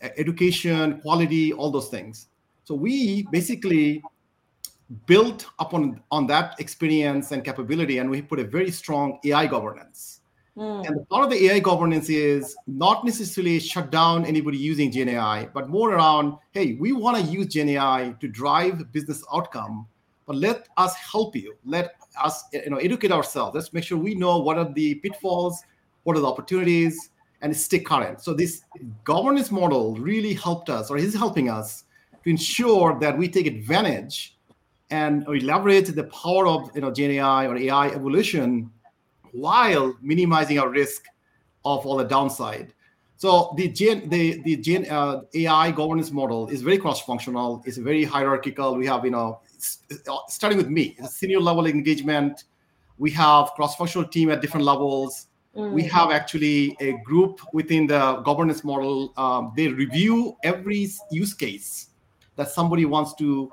education, 0.00 1.00
quality, 1.00 1.52
all 1.52 1.70
those 1.70 1.88
things. 1.88 2.28
So 2.64 2.74
we 2.74 3.26
basically 3.30 4.02
built 5.06 5.46
upon 5.58 6.00
on 6.10 6.26
that 6.28 6.54
experience 6.58 7.32
and 7.32 7.44
capability, 7.44 7.98
and 7.98 8.10
we 8.10 8.22
put 8.22 8.38
a 8.38 8.44
very 8.44 8.70
strong 8.70 9.18
AI 9.24 9.46
governance. 9.46 10.15
Mm. 10.56 10.86
And 10.86 11.08
part 11.08 11.24
of 11.24 11.30
the 11.30 11.46
AI 11.46 11.58
governance 11.58 12.08
is 12.08 12.56
not 12.66 13.04
necessarily 13.04 13.58
shut 13.58 13.90
down 13.90 14.24
anybody 14.24 14.56
using 14.56 14.90
Gen 14.90 15.10
AI, 15.10 15.46
but 15.46 15.68
more 15.68 15.92
around, 15.92 16.38
hey, 16.52 16.74
we 16.74 16.92
want 16.92 17.16
to 17.18 17.22
use 17.22 17.46
Gen 17.46 17.68
AI 17.68 18.14
to 18.20 18.28
drive 18.28 18.90
business 18.92 19.22
outcome 19.32 19.86
but 20.26 20.36
let 20.36 20.68
us 20.76 20.94
help 20.96 21.36
you. 21.36 21.56
Let 21.64 21.94
us 22.22 22.44
you 22.52 22.68
know 22.68 22.76
educate 22.76 23.12
ourselves. 23.12 23.54
Let's 23.54 23.72
make 23.72 23.84
sure 23.84 23.96
we 23.96 24.14
know 24.14 24.38
what 24.38 24.58
are 24.58 24.70
the 24.72 24.96
pitfalls, 24.96 25.62
what 26.02 26.16
are 26.16 26.20
the 26.20 26.26
opportunities, 26.26 27.10
and 27.42 27.56
stay 27.56 27.78
current. 27.78 28.20
So 28.20 28.34
this 28.34 28.62
governance 29.04 29.50
model 29.50 29.94
really 29.94 30.34
helped 30.34 30.68
us, 30.68 30.90
or 30.90 30.98
is 30.98 31.14
helping 31.14 31.48
us, 31.48 31.84
to 32.24 32.30
ensure 32.30 32.98
that 32.98 33.16
we 33.16 33.28
take 33.28 33.46
advantage 33.46 34.36
and 34.90 35.26
we 35.26 35.40
leverage 35.40 35.88
the 35.88 36.04
power 36.04 36.46
of 36.46 36.70
you 36.74 36.80
know 36.80 36.90
Gen 36.90 37.12
AI 37.12 37.46
or 37.46 37.56
AI 37.56 37.88
evolution 37.88 38.70
while 39.36 39.96
minimizing 40.00 40.58
our 40.58 40.68
risk 40.68 41.04
of 41.64 41.84
all 41.86 41.96
the 41.96 42.04
downside. 42.04 42.72
So 43.18 43.54
the 43.56 43.68
Gen 43.68 44.08
the 44.08 44.42
the 44.42 44.88
uh, 44.88 45.22
AI 45.34 45.70
governance 45.70 46.10
model 46.10 46.48
is 46.48 46.62
very 46.62 46.78
cross-functional. 46.78 47.62
It's 47.64 47.78
very 47.78 48.04
hierarchical. 48.04 48.76
We 48.76 48.86
have 48.86 49.04
you 49.04 49.10
know 49.10 49.40
starting 50.28 50.58
with 50.58 50.68
me, 50.68 50.96
senior 51.08 51.40
level 51.40 51.66
engagement. 51.66 52.44
We 52.98 53.10
have 53.12 53.50
cross-functional 53.56 54.08
team 54.08 54.30
at 54.30 54.40
different 54.40 54.64
levels. 54.64 55.28
Mm. 55.54 55.72
We 55.72 55.82
have 55.84 56.10
actually 56.10 56.76
a 56.80 56.92
group 57.04 57.40
within 57.52 57.86
the 57.86 58.16
governance 58.24 58.64
model. 58.64 59.12
Um, 59.16 59.52
they 59.56 59.68
review 59.68 60.36
every 60.42 60.88
use 61.10 61.32
case 61.32 61.88
that 62.36 62.50
somebody 62.50 62.84
wants 62.84 63.14
to 63.14 63.50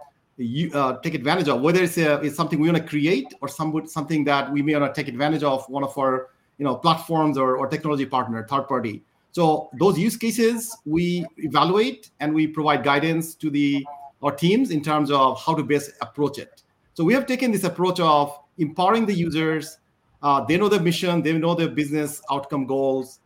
uh, 0.74 0.98
take 1.04 1.14
advantage 1.14 1.48
of, 1.48 1.62
whether 1.62 1.84
it's, 1.84 1.98
a, 1.98 2.20
it's 2.22 2.36
something 2.36 2.60
we 2.60 2.70
want 2.70 2.82
to 2.82 2.88
create 2.88 3.34
or 3.42 3.48
some, 3.48 3.86
something 3.86 4.24
that 4.24 4.52
we 4.52 4.62
may 4.62 4.76
want 4.76 4.94
to 4.94 5.00
take 5.00 5.08
advantage 5.08 5.44
of 5.44 5.68
one 5.70 5.84
of 5.84 5.98
our 5.98 6.30
you 6.58 6.66
know 6.66 6.76
platforms 6.76 7.38
or, 7.38 7.58
or 7.58 7.68
technology 7.68 8.06
partner, 8.06 8.46
third 8.48 8.68
party. 8.68 9.04
So 9.32 9.70
those 9.74 9.98
use 9.98 10.16
cases 10.16 10.76
we 10.86 11.26
evaluate 11.38 12.12
and 12.20 12.34
we 12.34 12.48
provide 12.48 12.84
guidance 12.84 13.34
to 13.36 13.50
the 13.50 13.86
our 14.22 14.32
teams 14.32 14.72
in 14.72 14.82
terms 14.82 15.12
of 15.12 15.42
how 15.44 15.54
to 15.54 15.64
best 15.64 15.92
approach 16.02 16.38
it. 16.38 16.64
So 16.94 17.04
we 17.04 17.14
have 17.14 17.26
taken 17.26 17.52
this 17.52 17.66
approach 17.66 18.00
of 18.00 18.40
empowering 18.58 19.06
the 19.06 19.14
users. 19.14 19.80
Uh, 20.22 20.46
they 20.46 20.58
know 20.58 20.70
their 20.70 20.80
mission, 20.80 21.22
they 21.22 21.34
know 21.34 21.56
their 21.56 21.68
business 21.68 22.22
outcome 22.32 22.66
goals, 22.66 23.20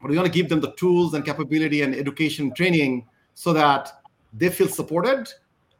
but 0.00 0.10
we 0.10 0.16
want 0.16 0.26
to 0.26 0.32
give 0.32 0.48
them 0.48 0.60
the 0.60 0.72
tools 0.72 1.14
and 1.14 1.24
capability 1.24 1.82
and 1.82 1.94
education 1.94 2.54
training 2.54 3.06
so 3.34 3.52
that 3.52 4.04
they 4.32 4.50
feel 4.50 4.68
supported 4.68 5.32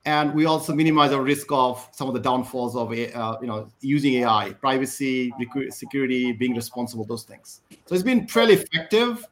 and 0.07 0.33
we 0.33 0.47
also 0.47 0.73
minimize 0.73 1.13
our 1.13 1.21
risk 1.21 1.49
of 1.51 1.87
some 1.93 2.07
of 2.07 2.15
the 2.15 2.21
downfalls 2.21 2.77
of 2.77 2.93
uh, 2.93 3.37
you 3.41 3.47
know 3.47 3.69
using 3.81 4.15
AI, 4.15 4.53
privacy, 4.61 5.35
security, 5.71 6.33
being 6.33 6.55
responsible, 6.55 7.05
those 7.05 7.25
things. 7.25 7.61
So 7.87 7.95
it's 7.95 8.05
been 8.05 8.27
fairly 8.29 8.55
effective. 8.55 9.27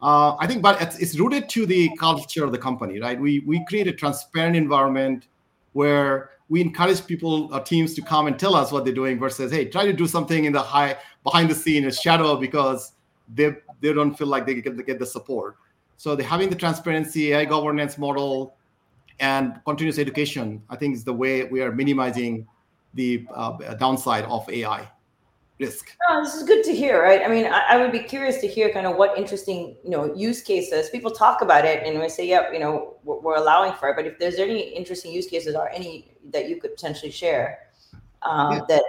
Uh, 0.00 0.36
I 0.38 0.46
think, 0.46 0.62
but 0.62 0.80
it's, 0.80 0.96
it's, 0.98 1.18
rooted 1.18 1.48
to 1.48 1.66
the 1.66 1.90
culture 1.96 2.44
of 2.44 2.52
the 2.52 2.58
company, 2.58 3.00
right? 3.00 3.20
We 3.20 3.40
we 3.40 3.64
create 3.64 3.88
a 3.88 3.92
transparent 3.92 4.54
environment 4.54 5.26
where 5.72 6.30
we 6.48 6.60
encourage 6.60 7.04
people, 7.04 7.52
our 7.52 7.60
uh, 7.60 7.64
teams, 7.64 7.94
to 7.94 8.02
come 8.02 8.26
and 8.26 8.38
tell 8.38 8.54
us 8.54 8.70
what 8.70 8.84
they're 8.84 8.94
doing 8.94 9.18
versus, 9.18 9.50
hey, 9.50 9.64
try 9.64 9.84
to 9.84 9.92
do 9.92 10.06
something 10.06 10.44
in 10.44 10.52
the 10.52 10.60
high 10.60 10.96
behind 11.24 11.50
the 11.50 11.54
scene, 11.54 11.84
in 11.84 11.90
shadow, 11.90 12.36
because 12.36 12.92
they 13.34 13.56
they 13.80 13.94
don't 13.94 14.14
feel 14.14 14.28
like 14.28 14.44
they 14.44 14.60
get, 14.60 14.76
they 14.76 14.82
get 14.82 14.98
the 14.98 15.06
support. 15.06 15.56
So 15.96 16.14
they're 16.14 16.26
having 16.26 16.48
the 16.48 16.54
transparency, 16.54 17.32
AI 17.32 17.46
governance 17.46 17.98
model, 17.98 18.54
and 19.20 19.60
continuous 19.64 19.98
education. 19.98 20.62
I 20.70 20.76
think 20.76 20.94
is 20.94 21.04
the 21.04 21.12
way 21.12 21.44
we 21.44 21.60
are 21.62 21.72
minimizing 21.72 22.46
the 22.94 23.26
uh, 23.34 23.74
downside 23.74 24.24
of 24.24 24.48
AI 24.48 24.88
risk. 25.58 25.96
Oh, 26.08 26.22
this 26.22 26.34
is 26.34 26.44
good 26.44 26.64
to 26.64 26.74
hear, 26.74 27.02
right? 27.02 27.22
I 27.22 27.28
mean, 27.28 27.46
I, 27.46 27.62
I, 27.70 27.76
would 27.78 27.90
be 27.90 27.98
curious 27.98 28.38
to 28.38 28.46
hear 28.46 28.72
kind 28.72 28.86
of 28.86 28.96
what 28.96 29.18
interesting, 29.18 29.76
you 29.82 29.90
know, 29.90 30.14
use 30.14 30.40
cases 30.40 30.88
people 30.90 31.10
talk 31.10 31.42
about 31.42 31.64
it, 31.64 31.84
and 31.84 31.98
we 32.00 32.08
say, 32.08 32.26
yep, 32.26 32.50
you 32.52 32.60
know, 32.60 32.96
we're, 33.04 33.18
we're, 33.18 33.36
allowing 33.36 33.72
for 33.74 33.88
it. 33.88 33.96
But 33.96 34.06
if 34.06 34.18
there's 34.18 34.36
any 34.36 34.60
interesting 34.60 35.12
use 35.12 35.26
cases 35.26 35.54
or 35.54 35.68
any 35.70 36.12
that 36.30 36.48
you 36.48 36.60
could 36.60 36.74
potentially 36.74 37.10
share 37.10 37.58
um, 38.22 38.52
yeah. 38.52 38.60
that 38.68 38.84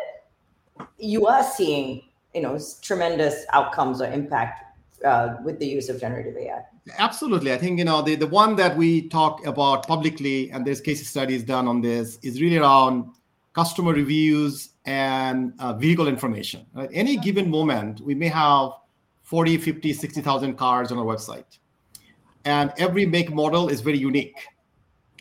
you 0.97 1.27
are 1.27 1.43
seeing, 1.43 2.03
you 2.33 2.41
know, 2.41 2.59
tremendous 2.81 3.45
outcomes 3.51 4.01
or 4.01 4.11
impact 4.11 4.63
uh, 5.03 5.37
with 5.43 5.59
the 5.59 5.67
use 5.67 5.89
of 5.89 5.99
generative 5.99 6.37
AI. 6.37 6.61
Absolutely, 6.97 7.53
I 7.53 7.57
think 7.57 7.77
you 7.77 7.85
know 7.85 8.01
the 8.01 8.15
the 8.15 8.27
one 8.27 8.55
that 8.55 8.75
we 8.75 9.07
talk 9.09 9.45
about 9.45 9.87
publicly, 9.87 10.51
and 10.51 10.65
there's 10.65 10.81
case 10.81 11.07
studies 11.07 11.43
done 11.43 11.67
on 11.67 11.81
this, 11.81 12.17
is 12.21 12.41
really 12.41 12.57
around 12.57 13.11
customer 13.53 13.93
reviews 13.93 14.69
and 14.85 15.53
uh, 15.59 15.73
vehicle 15.73 16.07
information. 16.07 16.65
At 16.77 16.89
any 16.93 17.17
given 17.17 17.49
moment, 17.49 18.01
we 18.01 18.15
may 18.15 18.27
have 18.27 18.71
40, 19.23 19.57
50, 19.57 19.93
60,000 19.93 20.55
cars 20.55 20.91
on 20.91 20.97
our 20.97 21.05
website. 21.05 21.59
And 22.45 22.73
every 22.77 23.05
make 23.05 23.31
model 23.31 23.69
is 23.69 23.81
very 23.81 23.97
unique. 23.97 24.39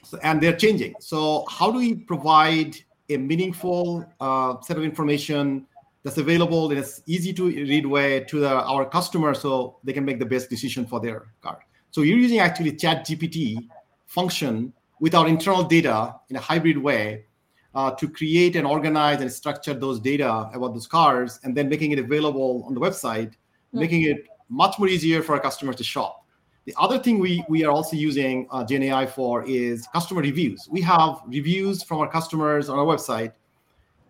So, 0.05 0.19
and 0.23 0.41
they're 0.41 0.57
changing. 0.57 0.95
So, 1.01 1.45
how 1.51 1.71
do 1.71 1.79
we 1.79 1.95
provide 1.95 2.77
a 3.11 3.19
meaningful 3.19 4.07
uh, 4.21 4.61
set 4.63 4.79
of 4.79 4.85
information 4.85 5.67
that's 6.09 6.19
available 6.19 6.71
in 6.71 6.79
an 6.79 6.85
easy 7.07 7.33
to 7.35 7.47
read 7.47 7.87
way 7.87 8.21
to 8.25 8.41
the, 8.41 8.49
our 8.49 8.89
customers 8.89 9.41
so 9.41 9.79
they 9.85 9.93
can 9.93 10.05
make 10.05 10.19
the 10.19 10.27
best 10.27 10.49
decision 10.49 10.87
for 10.87 11.01
their 11.01 11.33
car? 11.43 11.59
So, 11.91 12.03
you're 12.03 12.19
using 12.19 12.39
actually 12.39 12.73
Chat 12.77 13.07
GPT 13.07 13.69
function 14.07 14.73
with 15.01 15.15
our 15.15 15.29
internal 15.29 15.63
data 15.63 16.15
in 16.31 16.37
a 16.37 16.41
hybrid 16.41 16.79
way 16.79 17.27
uh, 17.75 17.91
to 17.93 18.09
create 18.09 18.57
and 18.57 18.67
organize 18.67 19.21
and 19.21 19.31
structure 19.31 19.75
those 19.75 20.01
data 20.01 20.51
about 20.53 20.75
those 20.75 20.87
cars 20.87 21.39
and 21.45 21.57
then 21.57 21.69
making 21.69 21.93
it 21.93 21.99
available 21.99 22.65
on 22.67 22.75
the 22.75 22.81
website, 22.81 23.31
mm-hmm. 23.31 23.81
making 23.81 24.03
it 24.03 24.27
much 24.49 24.79
more 24.79 24.89
easier 24.89 25.23
for 25.23 25.35
our 25.35 25.41
customers 25.41 25.77
to 25.77 25.85
shop. 25.85 26.25
The 26.65 26.75
other 26.79 26.99
thing 26.99 27.19
we, 27.19 27.45
we 27.49 27.65
are 27.65 27.71
also 27.71 27.97
using 27.97 28.47
uh, 28.51 28.65
Gen 28.65 28.83
AI 28.83 29.07
for 29.07 29.43
is 29.47 29.87
customer 29.93 30.21
reviews. 30.21 30.69
We 30.71 30.83
have 30.83 31.21
reviews 31.27 31.83
from 31.83 31.99
our 31.99 32.11
customers 32.11 32.69
on 32.69 32.79
our 32.79 32.85
website, 32.85 33.33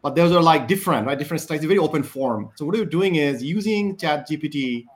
but 0.02 0.14
those 0.14 0.32
are 0.32 0.42
like 0.42 0.68
different, 0.68 1.06
right? 1.06 1.18
Different 1.18 1.40
styles, 1.40 1.62
very 1.62 1.78
open 1.78 2.02
form. 2.02 2.50
So 2.54 2.64
what 2.64 2.76
we're 2.76 2.84
doing 2.84 3.16
is 3.16 3.42
using 3.42 3.96
Chat 3.96 4.28
GPT 4.28 4.86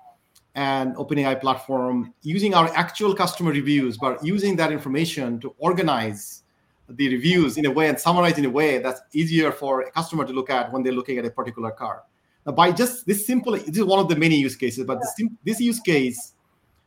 and 0.54 0.94
OpenAI 0.96 1.40
platform, 1.40 2.12
using 2.22 2.54
our 2.54 2.68
actual 2.74 3.14
customer 3.14 3.52
reviews, 3.52 3.96
but 3.96 4.24
using 4.24 4.56
that 4.56 4.70
information 4.70 5.40
to 5.40 5.54
organize 5.58 6.42
the 6.88 7.08
reviews 7.08 7.56
in 7.56 7.66
a 7.66 7.70
way 7.70 7.88
and 7.88 7.98
summarize 7.98 8.38
in 8.38 8.44
a 8.44 8.50
way 8.50 8.78
that's 8.78 9.00
easier 9.12 9.50
for 9.50 9.82
a 9.82 9.90
customer 9.90 10.24
to 10.26 10.32
look 10.32 10.50
at 10.50 10.72
when 10.72 10.82
they're 10.82 10.92
looking 10.92 11.18
at 11.18 11.24
a 11.24 11.30
particular 11.30 11.70
car. 11.70 12.02
Now, 12.44 12.52
by 12.52 12.72
just 12.72 13.06
this 13.06 13.26
simple, 13.26 13.52
this 13.52 13.78
is 13.78 13.84
one 13.84 13.98
of 13.98 14.08
the 14.08 14.16
many 14.16 14.36
use 14.36 14.56
cases, 14.56 14.84
but 14.84 14.98
this, 15.00 15.28
this 15.44 15.60
use 15.60 15.80
case 15.80 16.34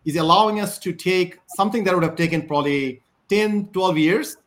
is 0.04 0.16
allowing 0.18 0.60
us 0.60 0.78
to 0.80 0.94
take 0.94 1.40
something 1.56 1.84
that 1.86 1.94
would 1.94 2.04
have 2.04 2.16
taken 2.16 2.46
probably 2.48 3.02
10, 3.30 3.68
12 3.68 3.98
years 3.98 4.38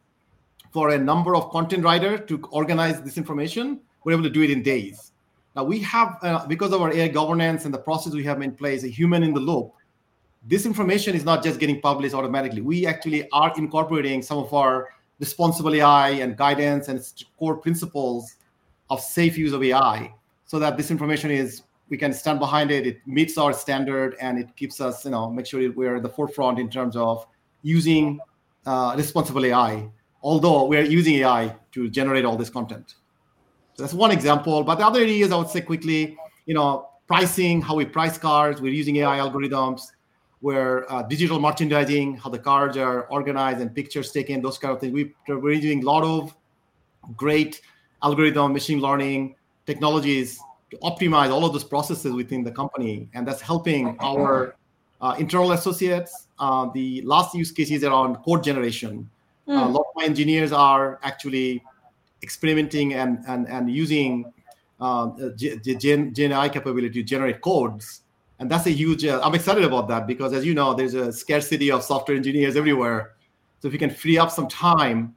for 0.73 0.91
a 0.91 0.99
number 0.99 1.35
of 1.35 1.51
content 1.51 1.85
writers 1.85 2.21
to 2.29 2.39
organize 2.51 3.01
this 3.03 3.17
information. 3.17 3.81
We're 4.05 4.13
able 4.13 4.25
to 4.25 4.31
do 4.31 4.43
it 4.43 4.51
in 4.51 4.63
days. 4.63 5.13
Now 5.57 5.65
we 5.65 5.81
have, 5.81 6.19
uh, 6.23 6.47
because 6.47 6.73
of 6.73 6.83
our 6.83 6.93
AI 6.93 7.09
governance 7.09 7.65
and 7.65 7.75
the 7.75 7.79
process 7.79 8.13
we 8.13 8.25
have 8.25 8.41
in 8.43 8.53
place, 8.53 8.85
a 8.85 8.89
human 8.89 9.23
in 9.23 9.35
the 9.35 9.41
loop. 9.41 9.73
This 10.47 10.67
information 10.67 11.15
is 11.17 11.25
not 11.25 11.43
just 11.43 11.59
getting 11.59 11.81
published 11.81 12.15
automatically. 12.15 12.61
We 12.61 12.87
actually 12.87 13.29
are 13.31 13.53
incorporating 13.57 14.23
some 14.23 14.39
of 14.39 14.55
our 14.55 14.89
responsible 15.19 15.75
AI 15.75 16.11
and 16.11 16.37
guidance 16.37 16.89
and 16.89 17.01
core 17.39 17.57
principles 17.57 18.37
of 18.89 19.01
safe 19.01 19.37
use 19.37 19.53
of 19.53 19.63
AI 19.63 20.15
so 20.47 20.59
that 20.59 20.77
this 20.77 20.91
information 20.91 21.31
is 21.31 21.63
we 21.89 21.97
can 21.97 22.13
stand 22.13 22.39
behind 22.39 22.71
it 22.71 22.87
it 22.87 22.99
meets 23.07 23.39
our 23.39 23.53
standard 23.53 24.17
and 24.21 24.39
it 24.39 24.55
keeps 24.57 24.81
us 24.81 25.05
you 25.05 25.11
know 25.11 25.31
make 25.31 25.47
sure 25.47 25.71
we're 25.73 25.97
at 25.97 26.03
the 26.03 26.09
forefront 26.09 26.59
in 26.59 26.69
terms 26.69 26.97
of 26.97 27.27
using 27.63 28.19
uh, 28.67 28.95
responsible 28.97 29.45
ai 29.47 29.89
although 30.23 30.67
we're 30.67 30.83
using 30.83 31.15
ai 31.17 31.55
to 31.73 31.89
generate 31.89 32.25
all 32.25 32.37
this 32.37 32.51
content 32.51 32.95
So 33.75 33.85
that's 33.85 33.95
one 33.95 34.11
example. 34.11 34.65
But 34.65 34.77
the 34.77 34.87
other 34.87 35.01
areas 35.01 35.31
I 35.31 35.37
would 35.37 35.49
say 35.49 35.61
quickly, 35.61 36.19
you 36.47 36.55
know, 36.55 36.89
pricing, 37.07 37.63
how 37.63 37.75
we 37.77 37.85
price 37.85 38.19
cars. 38.19 38.61
We're 38.61 38.73
using 38.73 38.97
AI 38.97 39.19
algorithms. 39.19 39.93
Where 40.41 40.91
uh, 40.93 41.03
digital 41.03 41.41
merchandising, 41.41 42.17
how 42.19 42.31
the 42.31 42.39
cards 42.39 42.77
are 42.77 43.07
organized 43.07 43.61
and 43.61 43.75
pictures 43.75 44.13
taken, 44.13 44.41
those 44.41 44.57
kind 44.57 44.73
of 44.73 44.81
things. 44.81 44.93
We, 44.93 45.13
we're 45.27 45.51
using 45.51 45.83
a 45.83 45.87
lot 45.87 46.05
of 46.05 46.33
great 47.17 47.61
algorithm, 48.05 48.53
machine 48.53 48.81
learning 48.81 49.35
technologies 49.67 50.39
to 50.71 50.77
optimize 50.79 51.31
all 51.31 51.45
of 51.45 51.53
those 51.53 51.65
processes 51.65 52.13
within 52.13 52.45
the 52.45 52.53
company, 52.53 53.09
and 53.15 53.27
that's 53.27 53.41
helping 53.41 53.97
our 53.99 54.55
uh, 55.01 55.17
internal 55.19 55.51
associates. 55.53 56.29
Uh, 56.39 56.69
the 56.73 57.03
last 57.03 57.35
use 57.35 57.51
cases 57.51 57.83
around 57.83 58.17
code 58.25 58.45
generation. 58.45 59.11
Mm. 59.49 59.67
a 59.67 59.69
lot 59.69 59.81
of 59.81 59.87
my 59.97 60.05
engineers 60.05 60.53
are 60.53 60.99
actually 61.03 61.63
experimenting 62.23 62.95
and 62.95 63.25
and, 63.27 63.49
and 63.49 63.71
using 63.71 64.33
uh, 64.81 65.11
Gen, 65.37 66.15
Gen 66.15 66.33
AI 66.33 66.49
capability 66.49 67.03
to 67.03 67.03
generate 67.03 67.41
codes 67.41 68.03
and 68.39 68.51
that's 68.51 68.67
a 68.67 68.71
huge 68.71 69.05
uh, 69.05 69.21
i'm 69.23 69.35
excited 69.35 69.65
about 69.65 69.89
that 69.89 70.07
because 70.07 70.33
as 70.33 70.45
you 70.45 70.55
know 70.55 70.75
there's 70.75 70.95
a 70.95 71.13
scarcity 71.13 71.71
of 71.71 71.83
software 71.83 72.17
engineers 72.17 72.57
everywhere 72.57 73.15
so 73.61 73.69
if 73.69 73.73
you 73.73 73.79
can 73.79 73.91
free 73.91 74.19
up 74.19 74.31
some 74.31 74.49
time 74.49 75.15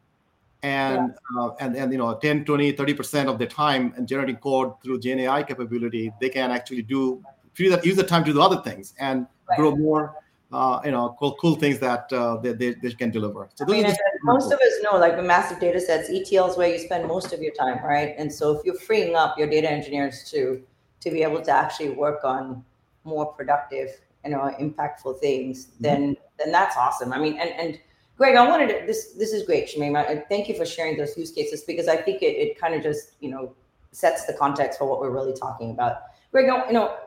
and 0.64 1.14
yeah. 1.36 1.42
uh, 1.42 1.56
and 1.60 1.76
and 1.76 1.92
you 1.92 1.98
know 1.98 2.16
10 2.16 2.46
20 2.46 2.72
30 2.72 2.94
percent 2.94 3.30
of 3.30 3.40
the 3.40 3.46
time 3.46 3.94
and 3.98 4.08
generating 4.08 4.38
code 4.38 4.74
through 4.84 5.00
gen 5.00 5.20
ai 5.20 5.44
capability 5.44 6.12
they 6.20 6.30
can 6.30 6.52
actually 6.52 6.82
do 6.82 7.24
free 7.54 7.70
that 7.70 7.86
use 7.86 7.96
the 7.96 8.04
time 8.04 8.24
to 8.24 8.34
do 8.34 8.42
other 8.42 8.62
things 8.62 8.94
and 9.00 9.28
right. 9.50 9.58
grow 9.58 9.76
more 9.76 10.16
uh, 10.52 10.82
you 10.84 10.92
know, 10.92 11.16
cool, 11.18 11.36
cool 11.40 11.56
things 11.56 11.80
that 11.80 12.12
uh, 12.12 12.38
they, 12.38 12.52
they, 12.54 12.74
they, 12.74 12.92
can 12.92 13.10
deliver. 13.10 13.50
So 13.56 13.66
I 13.66 13.70
mean, 13.70 13.94
most 14.24 14.52
of 14.52 14.60
us 14.60 14.74
know, 14.84 14.98
like 14.98 15.16
the 15.16 15.24
massive 15.24 15.60
data 15.60 15.80
sets, 15.80 16.10
ETL 16.10 16.52
is 16.52 16.58
where 16.58 16.68
you 16.68 16.78
spend 16.78 17.08
most 17.08 17.32
of 17.32 17.42
your 17.42 17.54
time, 17.54 17.84
right? 17.84 18.14
And 18.18 18.32
so 18.32 18.52
if 18.52 18.66
you're 18.66 18.76
freeing 18.76 19.16
up 19.16 19.38
your 19.38 19.48
data 19.50 19.70
engineers 19.70 20.30
to 20.32 20.62
to 21.00 21.10
be 21.10 21.24
able 21.24 21.42
to 21.42 21.52
actually 21.52 21.90
work 21.90 22.24
on 22.24 22.64
more 23.06 23.26
productive, 23.26 23.90
you 24.24 24.32
know, 24.32 24.54
impactful 24.60 25.20
things, 25.20 25.68
mm-hmm. 25.68 25.84
then 25.84 26.18
then 26.38 26.52
that's 26.52 26.76
awesome. 26.76 27.14
I 27.14 27.20
mean, 27.20 27.38
and 27.40 27.50
and 27.52 27.80
Greg, 28.18 28.36
I 28.36 28.48
wanted 28.48 28.68
to, 28.68 28.86
this 28.86 29.14
this 29.14 29.32
is 29.32 29.44
great, 29.44 29.70
Shamim. 29.70 30.28
Thank 30.28 30.50
you 30.50 30.56
for 30.56 30.66
sharing 30.66 30.98
those 30.98 31.18
use 31.18 31.32
cases 31.32 31.64
because 31.64 31.88
I 31.88 31.96
think 31.96 32.22
it, 32.22 32.36
it 32.36 32.60
kind 32.60 32.76
of 32.76 32.84
just 32.84 33.14
you 33.22 33.32
know 33.32 33.56
sets 33.94 34.26
the 34.26 34.34
context 34.34 34.80
for 34.80 34.86
what 34.86 35.00
we're 35.00 35.12
really 35.12 35.34
talking 35.34 35.72
about. 35.72 36.04
Greg, 36.32 36.48
you 36.68 36.74
know, 36.74 36.98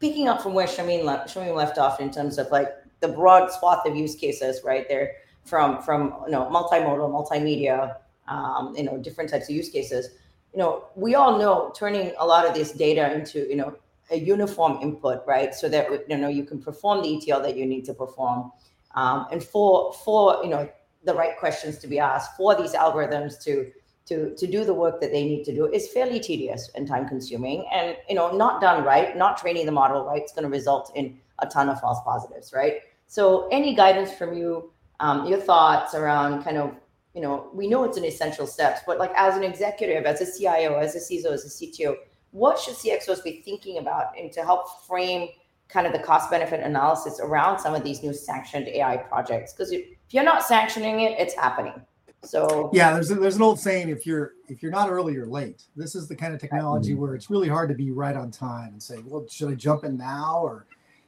picking 0.00 0.28
up 0.28 0.42
from 0.42 0.54
where 0.54 0.66
Shamim 0.66 1.04
left, 1.04 1.34
Shamim 1.34 1.54
left 1.54 1.78
off 1.78 2.00
in 2.00 2.10
terms 2.10 2.38
of 2.38 2.50
like 2.50 2.68
the 3.00 3.08
broad 3.08 3.50
swath 3.50 3.86
of 3.86 3.96
use 3.96 4.14
cases, 4.14 4.60
right 4.64 4.88
there 4.88 5.16
from 5.44 5.82
from 5.82 6.14
you 6.26 6.32
know 6.32 6.44
multimodal, 6.50 7.10
multimedia, 7.10 7.96
um, 8.28 8.74
you 8.76 8.82
know 8.82 8.98
different 8.98 9.30
types 9.30 9.48
of 9.48 9.54
use 9.54 9.68
cases. 9.68 10.10
You 10.52 10.58
know, 10.60 10.84
we 10.94 11.14
all 11.14 11.38
know 11.38 11.72
turning 11.76 12.12
a 12.18 12.26
lot 12.26 12.46
of 12.46 12.54
this 12.54 12.72
data 12.72 13.12
into 13.12 13.48
you 13.48 13.56
know 13.56 13.76
a 14.10 14.16
uniform 14.16 14.78
input, 14.82 15.22
right? 15.26 15.54
So 15.54 15.68
that 15.68 16.08
you 16.08 16.16
know 16.16 16.28
you 16.28 16.44
can 16.44 16.60
perform 16.60 17.02
the 17.02 17.16
ETL 17.16 17.42
that 17.42 17.56
you 17.56 17.66
need 17.66 17.84
to 17.86 17.94
perform, 17.94 18.52
um, 18.94 19.26
and 19.30 19.42
for 19.42 19.92
for 19.92 20.42
you 20.42 20.50
know 20.50 20.68
the 21.04 21.14
right 21.14 21.36
questions 21.38 21.78
to 21.78 21.86
be 21.86 21.98
asked 21.98 22.36
for 22.36 22.54
these 22.54 22.72
algorithms 22.72 23.42
to 23.44 23.70
to 24.06 24.34
to 24.36 24.46
do 24.46 24.64
the 24.64 24.74
work 24.74 25.00
that 25.00 25.12
they 25.12 25.24
need 25.24 25.44
to 25.44 25.54
do 25.54 25.66
is 25.66 25.88
fairly 25.88 26.20
tedious 26.20 26.70
and 26.74 26.86
time 26.88 27.08
consuming, 27.08 27.66
and 27.72 27.96
you 28.08 28.14
know 28.14 28.34
not 28.36 28.60
done 28.60 28.84
right, 28.84 29.16
not 29.16 29.36
training 29.36 29.66
the 29.66 29.72
model 29.72 30.04
right, 30.04 30.22
it's 30.22 30.32
going 30.32 30.44
to 30.44 30.50
result 30.50 30.92
in 30.94 31.18
a 31.40 31.46
ton 31.46 31.68
of 31.68 31.80
false 31.80 32.00
positives, 32.04 32.52
right? 32.52 32.80
So 33.06 33.48
any 33.50 33.74
guidance 33.74 34.12
from 34.12 34.36
you, 34.36 34.72
um, 35.00 35.26
your 35.26 35.38
thoughts 35.38 35.94
around 35.94 36.42
kind 36.42 36.56
of 36.56 36.74
you 37.14 37.22
know 37.22 37.48
we 37.54 37.66
know 37.66 37.84
it's 37.84 37.96
an 37.96 38.04
essential 38.04 38.46
steps, 38.46 38.80
but 38.86 38.98
like 38.98 39.12
as 39.16 39.36
an 39.36 39.42
executive, 39.42 40.04
as 40.04 40.20
a 40.20 40.38
CIO, 40.38 40.78
as 40.78 40.94
a 40.94 40.98
CISO, 40.98 41.32
as 41.32 41.44
a 41.44 41.48
CTO 41.48 41.96
what 42.36 42.58
should 42.58 42.74
CXOs 42.74 43.24
be 43.24 43.40
thinking 43.44 43.78
about 43.78 44.16
and 44.18 44.30
to 44.32 44.44
help 44.44 44.84
frame 44.86 45.28
kind 45.68 45.86
of 45.86 45.92
the 45.92 45.98
cost 45.98 46.30
benefit 46.30 46.60
analysis 46.60 47.18
around 47.18 47.58
some 47.58 47.74
of 47.74 47.82
these 47.82 48.02
new 48.02 48.12
sanctioned 48.12 48.68
AI 48.68 48.98
projects? 48.98 49.54
Because 49.54 49.72
if 49.72 49.86
you're 50.10 50.22
not 50.22 50.42
sanctioning 50.42 51.00
it, 51.00 51.18
it's 51.18 51.34
happening. 51.34 51.80
So 52.22 52.70
yeah, 52.74 52.92
there's 52.92 53.10
a, 53.10 53.14
there's 53.14 53.36
an 53.36 53.42
old 53.42 53.58
saying: 53.60 53.88
if 53.88 54.04
you're 54.04 54.32
if 54.48 54.62
you're 54.62 54.72
not 54.72 54.90
early, 54.90 55.14
you're 55.14 55.26
late. 55.26 55.62
This 55.76 55.94
is 55.94 56.08
the 56.08 56.16
kind 56.16 56.34
of 56.34 56.40
technology 56.40 56.92
mm-hmm. 56.92 57.00
where 57.00 57.14
it's 57.14 57.30
really 57.30 57.48
hard 57.48 57.68
to 57.68 57.74
be 57.74 57.90
right 57.90 58.16
on 58.16 58.30
time 58.30 58.72
and 58.72 58.82
say, 58.82 58.98
well, 59.04 59.26
should 59.28 59.48
I 59.48 59.54
jump 59.54 59.84
in 59.84 59.96
now? 59.96 60.40
Or 60.42 60.66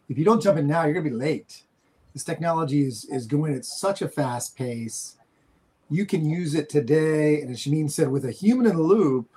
if 0.09 0.19
you 0.19 0.25
don't 0.25 0.43
jump 0.43 0.59
in 0.59 0.67
now, 0.67 0.85
you're 0.85 0.95
gonna 0.95 1.09
be 1.09 1.11
late. 1.11 1.63
This 2.15 2.25
technology 2.25 2.87
is 2.87 3.05
is 3.07 3.27
going 3.27 3.55
at 3.55 3.65
such 3.65 4.03
a 4.03 4.09
fast 4.09 4.57
pace. 4.57 5.17
You 5.91 6.05
can 6.05 6.29
use 6.29 6.55
it 6.55 6.69
today, 6.69 7.41
and 7.41 7.51
as 7.51 7.61
Shamim 7.61 7.91
said, 7.91 8.11
with 8.11 8.25
a 8.25 8.31
human 8.31 8.67
in 8.67 8.77
the 8.77 8.83
loop, 8.83 9.29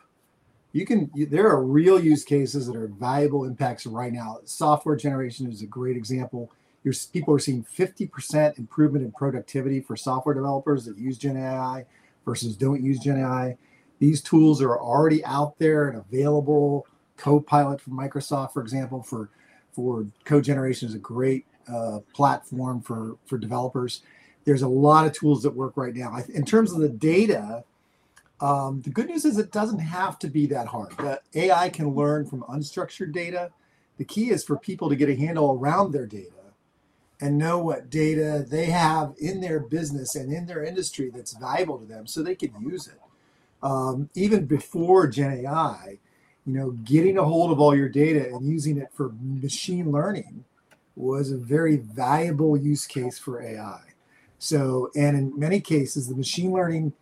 you 0.74 0.86
can 0.86 1.10
you, 1.14 1.26
there 1.26 1.48
are 1.48 1.64
real 1.64 2.00
use 2.00 2.24
cases 2.24 2.68
that 2.68 2.76
are 2.76 2.88
valuable 2.88 3.46
impacts 3.46 3.86
right 3.86 4.14
now 4.14 4.40
software 4.46 4.96
generation 4.96 5.52
is 5.52 5.62
a 5.62 5.68
great 5.68 5.98
example 5.98 6.52
Your, 6.84 6.94
people 7.12 7.34
are 7.34 7.40
seeing 7.40 7.64
50% 7.64 8.58
improvement 8.58 9.06
in 9.06 9.12
productivity 9.12 9.82
for 9.82 9.96
software 9.96 10.36
developers 10.36 10.86
that 10.86 10.98
use 10.98 11.18
gen 11.18 11.38
ai 11.38 11.86
versus 12.26 12.56
don't 12.56 12.84
use 12.84 13.00
gen 13.00 13.20
ai 13.20 13.58
these 14.00 14.22
tools 14.22 14.62
are 14.62 14.80
already 14.80 15.24
out 15.26 15.58
there 15.60 15.90
and 15.90 15.98
available 15.98 16.88
copilot 17.18 17.82
from 17.82 17.94
microsoft 17.94 18.54
for 18.54 18.62
example 18.62 19.04
for 19.04 19.30
for 19.74 20.08
code 20.26 20.44
generation 20.44 20.88
is 20.88 20.96
a 20.96 21.00
great 21.00 21.46
uh, 21.72 22.00
platform 22.14 22.82
for 22.82 23.18
for 23.26 23.38
developers 23.38 24.02
there's 24.46 24.64
a 24.64 24.68
lot 24.68 25.06
of 25.06 25.14
tools 25.14 25.44
that 25.44 25.56
work 25.56 25.74
right 25.78 25.96
now 25.96 26.18
in 26.34 26.46
terms 26.46 26.72
of 26.72 26.80
the 26.80 26.90
data 26.90 27.64
um, 28.42 28.82
the 28.82 28.90
good 28.90 29.08
news 29.08 29.24
is 29.26 29.38
it 29.38 29.52
doesn't 29.52 29.80
have 29.80 30.20
to 30.20 30.28
be 30.28 30.48
that 30.48 30.68
hard. 30.68 30.98
The 30.98 31.22
AI 31.36 31.70
can 31.70 31.90
learn 31.96 32.26
from 32.26 32.42
unstructured 32.44 33.14
data. 33.14 33.52
The 33.98 34.06
key 34.06 34.32
is 34.32 34.44
for 34.44 34.58
people 34.58 34.90
to 34.90 34.96
get 34.96 35.10
a 35.10 35.16
handle 35.16 35.52
around 35.54 35.92
their 35.92 36.08
data 36.08 36.32
and 37.22 37.38
know 37.38 37.60
what 37.60 37.90
data 37.90 38.46
they 38.50 38.66
have 38.66 39.14
in 39.20 39.42
their 39.42 39.60
business 39.60 40.16
and 40.16 40.34
in 40.34 40.48
their 40.48 40.64
industry 40.64 41.12
that's 41.14 41.38
valuable 41.38 41.80
to 41.80 41.86
them 41.86 42.08
so 42.08 42.24
they 42.24 42.36
can 42.36 42.54
use 42.62 42.88
it. 42.88 43.00
Um, 43.64 44.10
even 44.16 44.46
before 44.46 45.08
Gen 45.08 45.46
AI, 45.46 46.00
you 46.46 46.54
know, 46.54 46.72
getting 46.84 47.18
a 47.18 47.24
hold 47.24 47.52
of 47.52 47.60
all 47.60 47.76
your 47.76 47.90
data 47.90 48.28
and 48.28 48.46
using 48.46 48.78
it 48.78 48.90
for 48.94 49.12
machine 49.22 49.92
learning 49.92 50.44
was 50.96 51.32
a 51.32 51.38
very 51.38 51.78
valuable 51.78 52.58
use 52.58 52.86
case 52.86 53.18
for 53.18 53.42
AI. 53.42 53.82
So, 54.40 54.90
and 54.96 55.16
in 55.16 55.40
many 55.40 55.60
cases, 55.60 56.08
the 56.08 56.16
machine 56.16 56.52
learning 56.52 56.94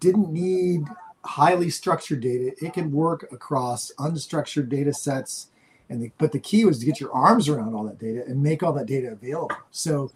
didn't 0.00 0.32
need 0.32 0.86
highly 1.24 1.68
structured 1.68 2.20
data. 2.20 2.52
It 2.64 2.72
can 2.72 2.90
work 2.90 3.30
across 3.30 3.92
unstructured 3.98 4.68
data 4.68 4.94
sets. 4.94 5.48
And 5.90 6.02
the, 6.02 6.10
but 6.18 6.32
the 6.32 6.38
key 6.38 6.64
was 6.64 6.78
to 6.78 6.86
get 6.86 7.00
your 7.00 7.12
arms 7.12 7.48
around 7.48 7.74
all 7.74 7.84
that 7.84 7.98
data 7.98 8.24
and 8.26 8.42
make 8.42 8.62
all 8.62 8.72
that 8.72 8.86
data 8.86 9.08
available. 9.08 9.56
So 9.70 10.10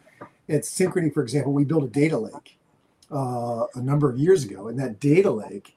at 0.48 0.62
Synchrony, 0.62 1.12
for 1.12 1.22
example, 1.22 1.52
we 1.52 1.64
built 1.64 1.84
a 1.84 1.88
data 1.88 2.18
lake 2.18 2.56
uh, 3.10 3.66
a 3.74 3.80
number 3.80 4.08
of 4.10 4.18
years 4.18 4.44
ago, 4.44 4.68
and 4.68 4.78
that 4.78 5.00
data 5.00 5.30
lake 5.30 5.76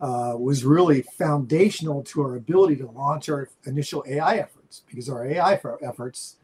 uh, 0.00 0.34
was 0.38 0.64
really 0.64 1.02
foundational 1.02 2.02
to 2.04 2.22
our 2.22 2.36
ability 2.36 2.76
to 2.76 2.86
launch 2.86 3.28
our 3.28 3.48
initial 3.64 4.04
AI 4.08 4.36
efforts 4.36 4.82
because 4.86 5.08
our 5.08 5.26
AI 5.26 5.60
efforts, 5.82 6.36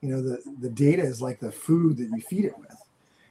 you 0.00 0.10
know, 0.10 0.20
the, 0.20 0.42
the 0.60 0.68
data 0.68 1.02
is 1.02 1.22
like 1.22 1.40
the 1.40 1.52
food 1.52 1.96
that 1.96 2.10
you 2.14 2.20
feed 2.28 2.44
it 2.44 2.58
with. 2.58 2.76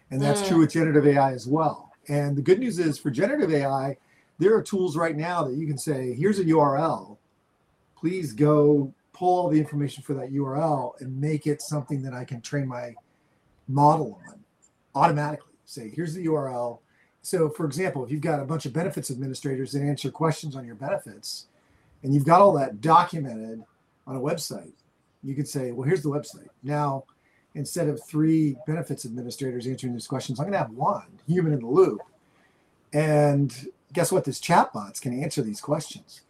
And 0.09 0.21
that's 0.21 0.41
mm. 0.41 0.47
true 0.47 0.59
with 0.59 0.71
generative 0.71 1.05
AI 1.05 1.33
as 1.33 1.45
well. 1.45 1.91
And 2.07 2.35
the 2.35 2.41
good 2.41 2.59
news 2.59 2.79
is 2.79 2.97
for 2.97 3.11
generative 3.11 3.53
AI, 3.53 3.97
there 4.39 4.55
are 4.55 4.61
tools 4.61 4.95
right 4.95 5.15
now 5.15 5.43
that 5.43 5.55
you 5.55 5.67
can 5.67 5.77
say, 5.77 6.13
here's 6.13 6.39
a 6.39 6.45
URL. 6.45 7.17
Please 7.95 8.33
go 8.33 8.93
pull 9.13 9.39
all 9.39 9.49
the 9.49 9.59
information 9.59 10.03
for 10.03 10.13
that 10.13 10.31
URL 10.31 10.99
and 11.01 11.19
make 11.19 11.47
it 11.47 11.61
something 11.61 12.01
that 12.03 12.13
I 12.13 12.23
can 12.23 12.39
train 12.41 12.67
my 12.67 12.93
model 13.67 14.19
on 14.27 14.39
automatically. 14.95 15.53
Say, 15.65 15.89
here's 15.89 16.13
the 16.13 16.25
URL. 16.27 16.79
So, 17.27 17.49
for 17.49 17.65
example, 17.65 18.05
if 18.05 18.09
you've 18.09 18.21
got 18.21 18.39
a 18.39 18.45
bunch 18.45 18.65
of 18.65 18.71
benefits 18.71 19.11
administrators 19.11 19.73
that 19.73 19.81
answer 19.81 20.09
questions 20.09 20.55
on 20.55 20.65
your 20.65 20.75
benefits, 20.75 21.47
and 22.01 22.13
you've 22.13 22.23
got 22.23 22.39
all 22.39 22.53
that 22.53 22.79
documented 22.79 23.65
on 24.07 24.15
a 24.15 24.19
website, 24.21 24.71
you 25.25 25.35
could 25.35 25.45
say, 25.45 25.73
well, 25.73 25.85
here's 25.85 26.01
the 26.01 26.09
website. 26.09 26.47
Now, 26.63 27.03
instead 27.53 27.89
of 27.89 28.01
three 28.01 28.55
benefits 28.65 29.03
administrators 29.03 29.67
answering 29.67 29.91
these 29.91 30.07
questions, 30.07 30.39
I'm 30.39 30.45
going 30.45 30.53
to 30.53 30.59
have 30.59 30.71
one 30.71 31.19
human 31.27 31.51
in 31.51 31.59
the 31.59 31.67
loop. 31.67 31.99
And 32.93 33.53
guess 33.91 34.09
what? 34.09 34.23
This 34.23 34.39
chatbots 34.39 35.01
can 35.01 35.21
answer 35.21 35.41
these 35.41 35.59
questions. 35.59 36.21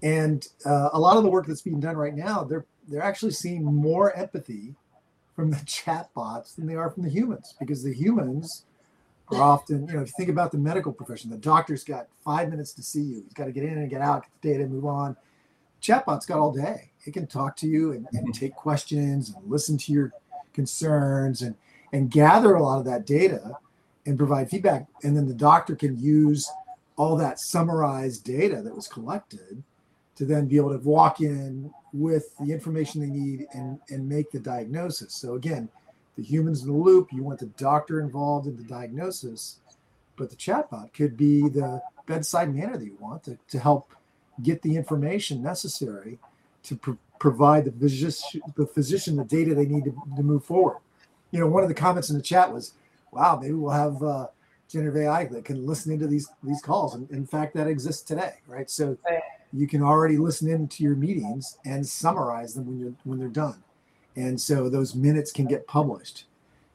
And 0.00 0.46
uh, 0.64 0.90
a 0.92 1.00
lot 1.00 1.16
of 1.16 1.24
the 1.24 1.28
work 1.28 1.48
that's 1.48 1.62
being 1.62 1.80
done 1.80 1.96
right 1.96 2.14
now, 2.14 2.44
they're 2.44 2.66
they're 2.86 3.02
actually 3.02 3.32
seeing 3.32 3.64
more 3.64 4.12
empathy 4.12 4.76
from 5.34 5.50
the 5.50 5.56
chatbots 5.66 6.54
than 6.54 6.68
they 6.68 6.76
are 6.76 6.88
from 6.88 7.02
the 7.02 7.10
humans 7.10 7.56
because 7.58 7.82
the 7.82 7.92
humans 7.92 8.62
are 9.30 9.42
often, 9.42 9.86
you 9.86 9.94
know, 9.94 10.02
if 10.02 10.08
you 10.08 10.14
think 10.16 10.30
about 10.30 10.52
the 10.52 10.58
medical 10.58 10.92
profession, 10.92 11.30
the 11.30 11.36
doctor's 11.36 11.84
got 11.84 12.06
five 12.24 12.48
minutes 12.48 12.72
to 12.74 12.82
see 12.82 13.02
you. 13.02 13.22
He's 13.24 13.32
got 13.32 13.46
to 13.46 13.52
get 13.52 13.64
in 13.64 13.78
and 13.78 13.90
get 13.90 14.00
out, 14.00 14.22
get 14.22 14.30
the 14.40 14.52
data, 14.52 14.66
move 14.68 14.86
on. 14.86 15.16
Chatbot's 15.82 16.26
got 16.26 16.38
all 16.38 16.52
day. 16.52 16.90
It 17.04 17.12
can 17.12 17.26
talk 17.26 17.56
to 17.58 17.66
you 17.66 17.92
and, 17.92 18.06
and 18.12 18.22
mm-hmm. 18.22 18.32
take 18.32 18.54
questions 18.54 19.30
and 19.34 19.50
listen 19.50 19.76
to 19.78 19.92
your 19.92 20.12
concerns 20.52 21.42
and 21.42 21.54
and 21.92 22.10
gather 22.10 22.54
a 22.54 22.62
lot 22.62 22.78
of 22.78 22.84
that 22.84 23.06
data 23.06 23.52
and 24.06 24.18
provide 24.18 24.50
feedback 24.50 24.86
and 25.04 25.16
then 25.16 25.28
the 25.28 25.34
doctor 25.34 25.76
can 25.76 25.96
use 25.98 26.50
all 26.96 27.16
that 27.16 27.38
summarized 27.38 28.24
data 28.24 28.62
that 28.62 28.74
was 28.74 28.88
collected 28.88 29.62
to 30.16 30.24
then 30.24 30.46
be 30.46 30.56
able 30.56 30.70
to 30.70 30.78
walk 30.78 31.20
in 31.20 31.70
with 31.92 32.34
the 32.38 32.52
information 32.52 33.00
they 33.00 33.06
need 33.06 33.46
and, 33.52 33.78
and 33.90 34.08
make 34.08 34.30
the 34.30 34.38
diagnosis. 34.38 35.14
So 35.14 35.34
again, 35.34 35.68
the 36.16 36.22
humans 36.22 36.62
in 36.62 36.68
the 36.68 36.74
loop, 36.74 37.12
you 37.12 37.22
want 37.22 37.38
the 37.38 37.46
doctor 37.46 38.00
involved 38.00 38.46
in 38.46 38.56
the 38.56 38.62
diagnosis, 38.62 39.56
but 40.16 40.30
the 40.30 40.36
chatbot 40.36 40.92
could 40.94 41.16
be 41.16 41.48
the 41.48 41.82
bedside 42.06 42.54
manner 42.54 42.76
that 42.76 42.84
you 42.84 42.96
want 42.98 43.24
to, 43.24 43.38
to 43.48 43.58
help 43.58 43.94
get 44.42 44.62
the 44.62 44.76
information 44.76 45.42
necessary 45.42 46.18
to 46.62 46.76
pr- 46.76 46.92
provide 47.18 47.64
the 47.64 47.72
physician, 47.72 48.40
the 48.56 48.66
physician 48.66 49.16
the 49.16 49.24
data 49.24 49.54
they 49.54 49.66
need 49.66 49.84
to, 49.84 49.94
to 50.16 50.22
move 50.22 50.44
forward. 50.44 50.78
You 51.30 51.40
know, 51.40 51.46
one 51.46 51.62
of 51.62 51.68
the 51.68 51.74
comments 51.74 52.10
in 52.10 52.16
the 52.16 52.22
chat 52.22 52.52
was, 52.52 52.72
wow, 53.12 53.38
maybe 53.40 53.54
we'll 53.54 53.72
have 53.72 54.02
uh, 54.02 54.26
generative 54.68 55.02
AI 55.02 55.26
that 55.26 55.44
can 55.44 55.66
listen 55.66 55.92
into 55.92 56.06
these 56.06 56.28
these 56.42 56.60
calls. 56.62 56.94
And 56.94 57.10
in 57.10 57.26
fact, 57.26 57.54
that 57.54 57.66
exists 57.66 58.02
today, 58.02 58.34
right? 58.46 58.70
So 58.70 58.96
you 59.52 59.66
can 59.66 59.82
already 59.82 60.16
listen 60.16 60.48
into 60.48 60.82
your 60.82 60.96
meetings 60.96 61.58
and 61.64 61.86
summarize 61.86 62.54
them 62.54 62.66
when 62.66 62.78
you're 62.78 62.94
when 63.04 63.18
they're 63.18 63.28
done. 63.28 63.62
And 64.16 64.40
so 64.40 64.68
those 64.68 64.94
minutes 64.94 65.30
can 65.30 65.46
get 65.46 65.66
published. 65.66 66.24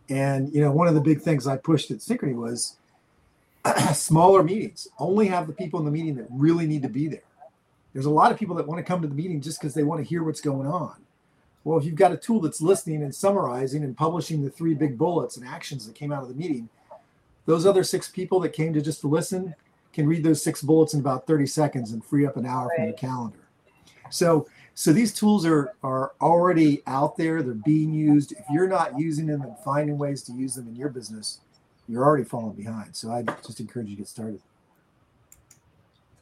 And 0.10 0.54
you 0.54 0.62
know, 0.62 0.72
one 0.72 0.88
of 0.88 0.94
the 0.94 1.02
big 1.02 1.22
things 1.22 1.48
I 1.48 1.58
pushed 1.58 1.92
at 1.92 1.98
Synchrony 1.98 2.36
was 2.36 2.78
smaller 3.94 4.44
meetings. 4.44 4.88
Only 5.00 5.28
have 5.28 5.48
the 5.48 5.54
people 5.54 5.80
in 5.80 5.86
the 5.86 5.92
meeting 5.92 6.16
that 6.16 6.28
really 6.30 6.68
need 6.68 6.84
to 6.84 6.90
be 6.90 7.08
there. 7.08 7.22
There's 7.94 8.06
a 8.06 8.12
lot 8.12 8.32
of 8.32 8.38
people 8.38 8.56
that 8.56 8.68
want 8.68 8.80
to 8.80 8.84
come 8.84 9.02
to 9.02 9.08
the 9.08 9.16
meeting 9.16 9.42
just 9.42 9.60
because 9.60 9.74
they 9.74 9.84
want 9.84 10.02
to 10.02 10.08
hear 10.08 10.24
what's 10.24 10.42
going 10.42 10.68
on. 10.68 10.96
Well, 11.64 11.78
if 11.78 11.86
you've 11.86 11.96
got 11.96 12.12
a 12.12 12.18
tool 12.18 12.40
that's 12.40 12.62
listening 12.62 13.04
and 13.04 13.14
summarizing 13.14 13.84
and 13.84 13.96
publishing 13.96 14.44
the 14.44 14.50
three 14.50 14.74
big 14.74 14.98
bullets 14.98 15.38
and 15.38 15.48
actions 15.48 15.86
that 15.86 15.96
came 15.96 16.12
out 16.12 16.24
of 16.24 16.30
the 16.30 16.36
meeting, 16.36 16.70
those 17.46 17.66
other 17.66 17.84
six 17.84 18.10
people 18.10 18.40
that 18.40 18.54
came 18.54 18.74
to 18.74 18.82
just 18.82 19.02
to 19.02 19.08
listen 19.08 19.56
can 19.94 20.08
read 20.08 20.24
those 20.24 20.42
six 20.42 20.62
bullets 20.62 20.94
in 20.94 21.02
about 21.02 21.28
30 21.28 21.46
seconds 21.46 21.92
and 21.92 22.04
free 22.04 22.26
up 22.26 22.38
an 22.38 22.46
hour 22.46 22.68
right. 22.68 22.76
from 22.78 22.88
the 22.88 22.94
calendar. 22.94 23.40
So, 24.10 24.48
so 24.74 24.94
these 24.94 25.14
tools 25.14 25.46
are 25.46 25.74
are 25.84 26.14
already 26.22 26.82
out 26.88 27.18
there. 27.18 27.44
They're 27.44 27.54
being 27.54 27.94
used. 27.94 28.32
If 28.32 28.46
you're 28.52 28.68
not 28.68 28.98
using 28.98 29.26
them 29.26 29.42
and 29.42 29.58
finding 29.60 29.98
ways 29.98 30.24
to 30.24 30.34
use 30.34 30.56
them 30.56 30.68
in 30.68 30.76
your 30.76 30.90
business, 30.90 31.40
you're 31.88 32.04
already 32.04 32.24
falling 32.24 32.54
behind. 32.54 32.96
So 32.96 33.12
I 33.12 33.24
just 33.46 33.60
encourage 33.60 33.90
you 33.90 33.96
to 33.96 34.02
get 34.02 34.08
started. 34.08 34.42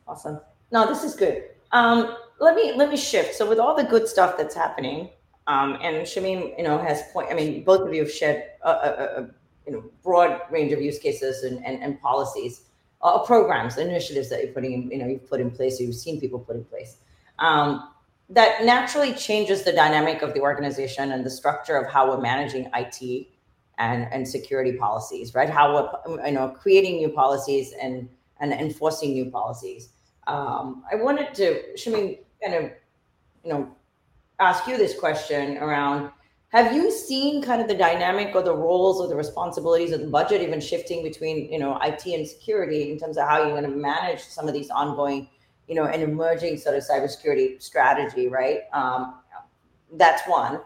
Awesome. 0.07 0.39
No, 0.71 0.87
this 0.87 1.03
is 1.03 1.15
good. 1.15 1.43
Um, 1.71 2.17
let 2.39 2.55
me 2.55 2.73
let 2.73 2.89
me 2.89 2.97
shift. 2.97 3.35
So 3.35 3.47
with 3.47 3.59
all 3.59 3.75
the 3.75 3.83
good 3.83 4.07
stuff 4.07 4.37
that's 4.37 4.55
happening, 4.55 5.09
um, 5.47 5.77
and 5.81 5.97
Shamim, 6.05 6.57
you 6.57 6.63
know, 6.63 6.77
has 6.79 7.03
point. 7.13 7.29
I 7.31 7.35
mean, 7.35 7.63
both 7.63 7.87
of 7.87 7.93
you 7.93 8.01
have 8.01 8.11
shared 8.11 8.43
a, 8.63 8.69
a, 8.69 9.21
a 9.21 9.29
you 9.67 9.73
know 9.73 9.83
broad 10.03 10.41
range 10.49 10.71
of 10.71 10.81
use 10.81 10.97
cases 10.97 11.43
and 11.43 11.63
and, 11.65 11.83
and 11.83 12.01
policies, 12.01 12.61
uh, 13.03 13.19
programs, 13.19 13.77
initiatives 13.77 14.29
that 14.29 14.43
you're 14.43 14.53
putting 14.53 14.73
in. 14.73 14.91
You 14.91 14.97
know, 14.97 15.07
you've 15.07 15.29
put 15.29 15.39
in 15.39 15.51
place. 15.51 15.79
You've 15.79 15.95
seen 15.95 16.19
people 16.19 16.39
put 16.39 16.55
in 16.55 16.63
place. 16.63 16.97
Um, 17.37 17.89
that 18.29 18.63
naturally 18.63 19.13
changes 19.13 19.63
the 19.63 19.71
dynamic 19.71 20.21
of 20.21 20.33
the 20.33 20.41
organization 20.41 21.11
and 21.11 21.25
the 21.25 21.29
structure 21.29 21.77
of 21.77 21.91
how 21.91 22.09
we're 22.09 22.21
managing 22.21 22.69
IT 22.75 23.27
and, 23.79 24.07
and 24.11 24.27
security 24.27 24.73
policies, 24.73 25.33
right? 25.33 25.49
How 25.49 25.73
we're 26.05 26.25
you 26.27 26.33
know 26.33 26.49
creating 26.49 26.97
new 26.97 27.09
policies 27.09 27.73
and 27.81 28.09
and 28.39 28.53
enforcing 28.53 29.13
new 29.13 29.29
policies. 29.29 29.89
Um, 30.27 30.83
I 30.91 30.95
wanted 30.95 31.33
to, 31.35 31.61
Shamim, 31.75 32.19
kind 32.41 32.53
of, 32.55 32.71
you 33.43 33.51
know, 33.51 33.75
ask 34.39 34.67
you 34.67 34.77
this 34.77 34.97
question 34.97 35.57
around 35.57 36.11
have 36.49 36.73
you 36.73 36.91
seen 36.91 37.43
kind 37.43 37.61
of 37.61 37.67
the 37.67 37.75
dynamic 37.75 38.33
or 38.33 38.41
the 38.41 38.55
roles 38.55 38.99
or 38.99 39.07
the 39.07 39.15
responsibilities 39.15 39.91
of 39.91 40.01
the 40.01 40.07
budget 40.07 40.41
even 40.41 40.59
shifting 40.59 41.03
between 41.03 41.51
you 41.51 41.59
know 41.59 41.77
IT 41.83 42.05
and 42.07 42.27
security 42.27 42.91
in 42.91 42.97
terms 42.97 43.17
of 43.17 43.27
how 43.27 43.43
you're 43.43 43.59
going 43.59 43.69
to 43.69 43.77
manage 43.77 44.21
some 44.21 44.47
of 44.47 44.53
these 44.53 44.69
ongoing, 44.69 45.29
you 45.69 45.75
know, 45.75 45.85
an 45.85 46.01
emerging 46.01 46.57
sort 46.57 46.75
of 46.75 46.83
cybersecurity 46.83 47.61
strategy, 47.61 48.27
right? 48.27 48.61
Um, 48.73 49.19
that's 49.93 50.27
one. 50.27 50.61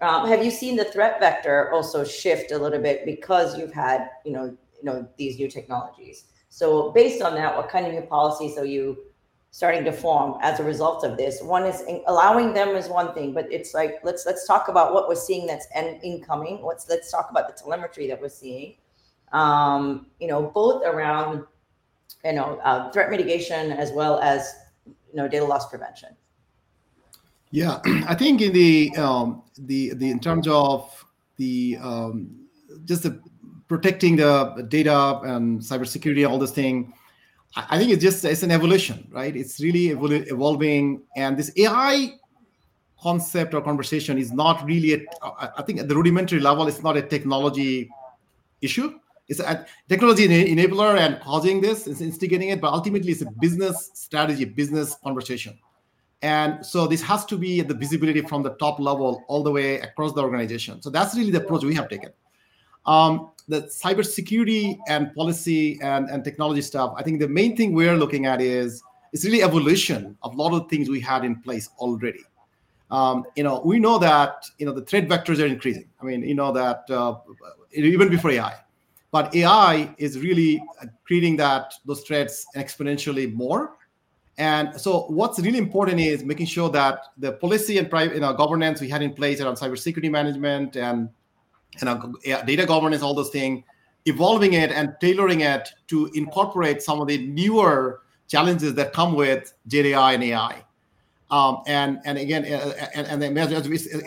Um, 0.00 0.26
have 0.28 0.44
you 0.44 0.50
seen 0.50 0.76
the 0.76 0.84
threat 0.84 1.20
vector 1.20 1.70
also 1.72 2.04
shift 2.04 2.52
a 2.52 2.58
little 2.58 2.80
bit 2.80 3.04
because 3.04 3.56
you've 3.58 3.72
had 3.72 4.08
you 4.24 4.32
know 4.32 4.44
you 4.44 4.84
know 4.84 5.06
these 5.18 5.38
new 5.38 5.48
technologies? 5.48 6.24
So 6.48 6.90
based 6.92 7.22
on 7.22 7.34
that, 7.34 7.54
what 7.54 7.68
kind 7.68 7.86
of 7.86 7.92
new 7.92 8.02
policies 8.02 8.56
are 8.56 8.64
you 8.64 8.96
starting 9.50 9.84
to 9.84 9.92
form 9.92 10.38
as 10.42 10.58
a 10.58 10.64
result 10.64 11.04
of 11.04 11.18
this? 11.18 11.42
One 11.42 11.64
is 11.64 11.82
allowing 12.06 12.54
them 12.54 12.70
is 12.70 12.88
one 12.88 13.12
thing, 13.14 13.34
but 13.34 13.50
it's 13.52 13.74
like 13.74 14.00
let's 14.04 14.24
let's 14.24 14.46
talk 14.46 14.68
about 14.68 14.94
what 14.94 15.06
we're 15.06 15.16
seeing 15.16 15.46
that's 15.46 15.66
en- 15.74 16.00
incoming. 16.02 16.62
Let's 16.64 16.88
let's 16.88 17.10
talk 17.10 17.30
about 17.30 17.46
the 17.46 17.62
telemetry 17.62 18.06
that 18.08 18.20
we're 18.20 18.30
seeing. 18.30 18.76
Um, 19.32 20.06
you 20.18 20.28
know, 20.28 20.50
both 20.54 20.82
around 20.84 21.44
you 22.24 22.32
know 22.32 22.60
uh, 22.64 22.90
threat 22.90 23.10
mitigation 23.10 23.72
as 23.72 23.92
well 23.92 24.18
as 24.20 24.54
you 24.86 24.94
know 25.14 25.28
data 25.28 25.44
loss 25.44 25.68
prevention. 25.68 26.10
Yeah, 27.50 27.80
I 28.08 28.14
think 28.14 28.42
in 28.42 28.52
the 28.52 28.94
um, 28.96 29.42
the 29.58 29.94
the 29.94 30.10
in 30.10 30.20
terms 30.20 30.48
of 30.48 31.04
the 31.36 31.78
um, 31.80 32.36
just 32.84 33.02
the 33.02 33.20
protecting 33.68 34.16
the 34.16 34.66
data 34.68 35.20
and 35.24 35.60
cybersecurity, 35.60 36.28
all 36.28 36.38
this 36.38 36.52
thing. 36.52 36.92
I 37.56 37.78
think 37.78 37.90
it's 37.90 38.02
just 38.02 38.24
it's 38.24 38.42
an 38.42 38.50
evolution, 38.50 39.08
right? 39.10 39.34
It's 39.34 39.60
really 39.60 39.88
evol- 39.88 40.30
evolving, 40.30 41.02
and 41.16 41.36
this 41.38 41.50
AI 41.56 42.12
concept 43.00 43.54
or 43.54 43.62
conversation 43.62 44.18
is 44.18 44.32
not 44.32 44.64
really. 44.66 44.92
A, 44.92 45.00
I 45.56 45.62
think 45.62 45.80
at 45.80 45.88
the 45.88 45.96
rudimentary 45.96 46.40
level, 46.40 46.68
it's 46.68 46.82
not 46.82 46.96
a 46.98 47.02
technology 47.02 47.88
issue. 48.60 48.98
It's 49.28 49.40
a 49.40 49.66
technology 49.88 50.28
enabler 50.28 50.98
and 50.98 51.20
causing 51.20 51.60
this, 51.60 51.86
it's 51.86 52.00
instigating 52.00 52.50
it, 52.50 52.60
but 52.60 52.72
ultimately 52.72 53.10
it's 53.10 53.22
a 53.22 53.30
business 53.40 53.90
strategy, 53.94 54.44
business 54.44 54.96
conversation. 55.02 55.58
And 56.22 56.64
so 56.64 56.86
this 56.86 57.02
has 57.02 57.24
to 57.26 57.36
be 57.36 57.60
the 57.60 57.74
visibility 57.74 58.22
from 58.22 58.42
the 58.42 58.54
top 58.54 58.78
level 58.78 59.24
all 59.28 59.42
the 59.42 59.50
way 59.50 59.80
across 59.80 60.12
the 60.12 60.22
organization. 60.22 60.80
So 60.80 60.90
that's 60.90 61.16
really 61.16 61.30
the 61.30 61.42
approach 61.42 61.64
we 61.64 61.74
have 61.74 61.88
taken. 61.88 62.10
Um, 62.86 63.30
the 63.48 63.62
cybersecurity 63.62 64.78
and 64.88 65.14
policy 65.14 65.78
and, 65.82 66.08
and 66.08 66.24
technology 66.24 66.62
stuff, 66.62 66.94
I 66.96 67.02
think 67.02 67.20
the 67.20 67.28
main 67.28 67.56
thing 67.56 67.74
we're 67.74 67.96
looking 67.96 68.26
at 68.26 68.40
is 68.40 68.82
it's 69.12 69.24
really 69.24 69.42
evolution 69.42 70.16
of 70.22 70.34
a 70.34 70.36
lot 70.36 70.52
of 70.52 70.68
things 70.68 70.88
we 70.88 71.00
had 71.00 71.24
in 71.24 71.36
place 71.36 71.68
already. 71.78 72.24
Um, 72.90 73.24
you 73.34 73.42
know, 73.42 73.60
we 73.64 73.78
know 73.80 73.98
that 73.98 74.46
you 74.58 74.66
know 74.66 74.72
the 74.72 74.82
threat 74.82 75.08
vectors 75.08 75.42
are 75.42 75.46
increasing. 75.46 75.88
I 76.00 76.04
mean, 76.04 76.22
you 76.22 76.34
know 76.34 76.52
that 76.52 76.88
uh, 76.88 77.16
even 77.72 78.08
before 78.08 78.30
AI, 78.30 78.54
but 79.16 79.34
AI 79.34 79.94
is 79.96 80.18
really 80.18 80.62
creating 81.06 81.36
that 81.36 81.72
those 81.86 82.02
threats 82.02 82.44
exponentially 82.54 83.32
more. 83.32 83.76
And 84.36 84.78
so, 84.78 85.06
what's 85.08 85.38
really 85.40 85.56
important 85.56 85.98
is 85.98 86.22
making 86.22 86.44
sure 86.44 86.68
that 86.80 86.98
the 87.16 87.32
policy 87.32 87.78
and 87.78 87.88
private, 87.88 88.16
you 88.16 88.20
know, 88.20 88.34
governance 88.34 88.78
we 88.82 88.90
had 88.90 89.00
in 89.00 89.14
place 89.14 89.40
around 89.40 89.54
cybersecurity 89.54 90.10
management 90.10 90.76
and 90.76 91.08
know, 91.82 92.12
data 92.44 92.66
governance, 92.66 93.02
all 93.02 93.14
those 93.14 93.30
things, 93.30 93.64
evolving 94.04 94.52
it 94.52 94.70
and 94.70 94.94
tailoring 95.00 95.40
it 95.40 95.70
to 95.88 96.10
incorporate 96.12 96.82
some 96.82 97.00
of 97.00 97.08
the 97.08 97.16
newer 97.26 98.02
challenges 98.28 98.74
that 98.74 98.92
come 98.92 99.14
with 99.14 99.54
GenAI 99.66 100.12
and 100.16 100.24
AI. 100.24 100.62
Um, 101.30 101.62
and 101.66 102.00
and 102.04 102.18
again, 102.18 102.44
uh, 102.44 102.88
and, 102.94 103.06
and 103.06 103.22
then 103.22 103.32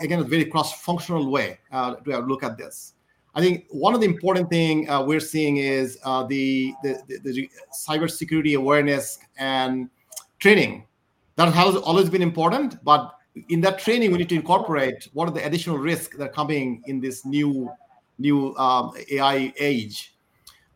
again, 0.06 0.20
a 0.20 0.22
very 0.22 0.44
cross-functional 0.44 1.28
way 1.32 1.58
uh, 1.72 1.96
to 1.96 2.18
look 2.20 2.44
at 2.44 2.56
this. 2.56 2.94
I 3.34 3.40
think 3.40 3.66
one 3.70 3.94
of 3.94 4.00
the 4.00 4.06
important 4.06 4.50
thing 4.50 4.88
uh, 4.90 5.04
we're 5.04 5.20
seeing 5.20 5.58
is 5.58 5.98
uh, 6.04 6.24
the, 6.24 6.74
the, 6.82 7.00
the 7.06 7.18
the 7.18 7.50
cybersecurity 7.86 8.56
awareness 8.56 9.18
and 9.38 9.88
training. 10.38 10.86
That 11.36 11.52
has 11.52 11.76
always 11.76 12.10
been 12.10 12.22
important, 12.22 12.82
but 12.84 13.14
in 13.48 13.60
that 13.60 13.78
training, 13.78 14.10
we 14.10 14.18
need 14.18 14.28
to 14.30 14.34
incorporate 14.34 15.08
what 15.12 15.28
are 15.28 15.32
the 15.32 15.44
additional 15.46 15.78
risks 15.78 16.16
that 16.16 16.24
are 16.24 16.32
coming 16.32 16.82
in 16.86 17.00
this 17.00 17.24
new 17.24 17.70
new 18.18 18.54
um, 18.56 18.92
AI 19.10 19.52
age, 19.58 20.16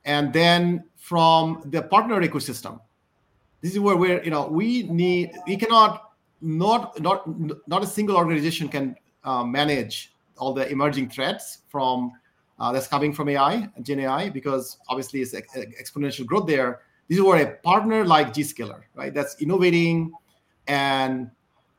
and 0.05 0.33
then 0.33 0.85
from 0.97 1.63
the 1.67 1.83
partner 1.83 2.21
ecosystem. 2.23 2.81
This 3.61 3.73
is 3.73 3.81
where 3.81 3.97
we're 3.97 4.23
you 4.23 4.31
know 4.31 4.47
we 4.47 4.85
need 4.85 5.33
we 5.47 5.57
cannot 5.57 6.13
not 6.41 7.01
not 7.01 7.25
not 7.69 7.83
a 7.83 7.87
single 7.87 8.17
organization 8.17 8.69
can 8.69 8.95
uh, 9.25 9.43
manage 9.43 10.13
all 10.39 10.53
the 10.53 10.69
emerging 10.71 11.09
threats 11.09 11.61
from 11.69 12.13
uh, 12.59 12.73
that's 12.73 12.87
coming 12.87 13.13
from 13.13 13.29
AI 13.29 13.69
Gen 13.83 14.01
AI 14.01 14.29
because 14.29 14.79
obviously 14.89 15.21
it's 15.21 15.35
ex- 15.35 15.57
exponential 15.57 16.25
growth 16.25 16.47
there. 16.47 16.81
This 17.09 17.19
is 17.19 17.25
where 17.25 17.43
a 17.43 17.57
partner 17.59 18.05
like 18.05 18.33
Zscaler, 18.33 18.83
right, 18.95 19.13
that's 19.13 19.41
innovating 19.41 20.13
and 20.67 21.31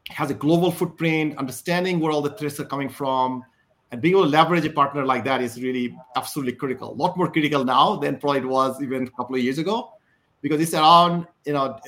has 0.09 0.29
a 0.29 0.33
global 0.33 0.71
footprint, 0.71 1.37
understanding 1.37 1.99
where 1.99 2.11
all 2.11 2.21
the 2.21 2.29
threats 2.31 2.59
are 2.59 2.65
coming 2.65 2.89
from, 2.89 3.43
and 3.91 4.01
being 4.01 4.13
able 4.13 4.25
to 4.25 4.29
leverage 4.29 4.65
a 4.65 4.69
partner 4.69 5.05
like 5.05 5.23
that 5.23 5.41
is 5.41 5.61
really 5.61 5.97
absolutely 6.15 6.53
critical. 6.53 6.91
A 6.91 6.93
lot 6.93 7.17
more 7.17 7.31
critical 7.31 7.63
now 7.63 7.95
than 7.95 8.17
probably 8.17 8.41
it 8.41 8.45
was 8.45 8.81
even 8.81 9.07
a 9.07 9.09
couple 9.11 9.35
of 9.35 9.41
years 9.41 9.57
ago, 9.57 9.93
because 10.41 10.61
it's 10.61 10.73
around 10.75 11.25
you 11.45 11.53
know 11.53 11.79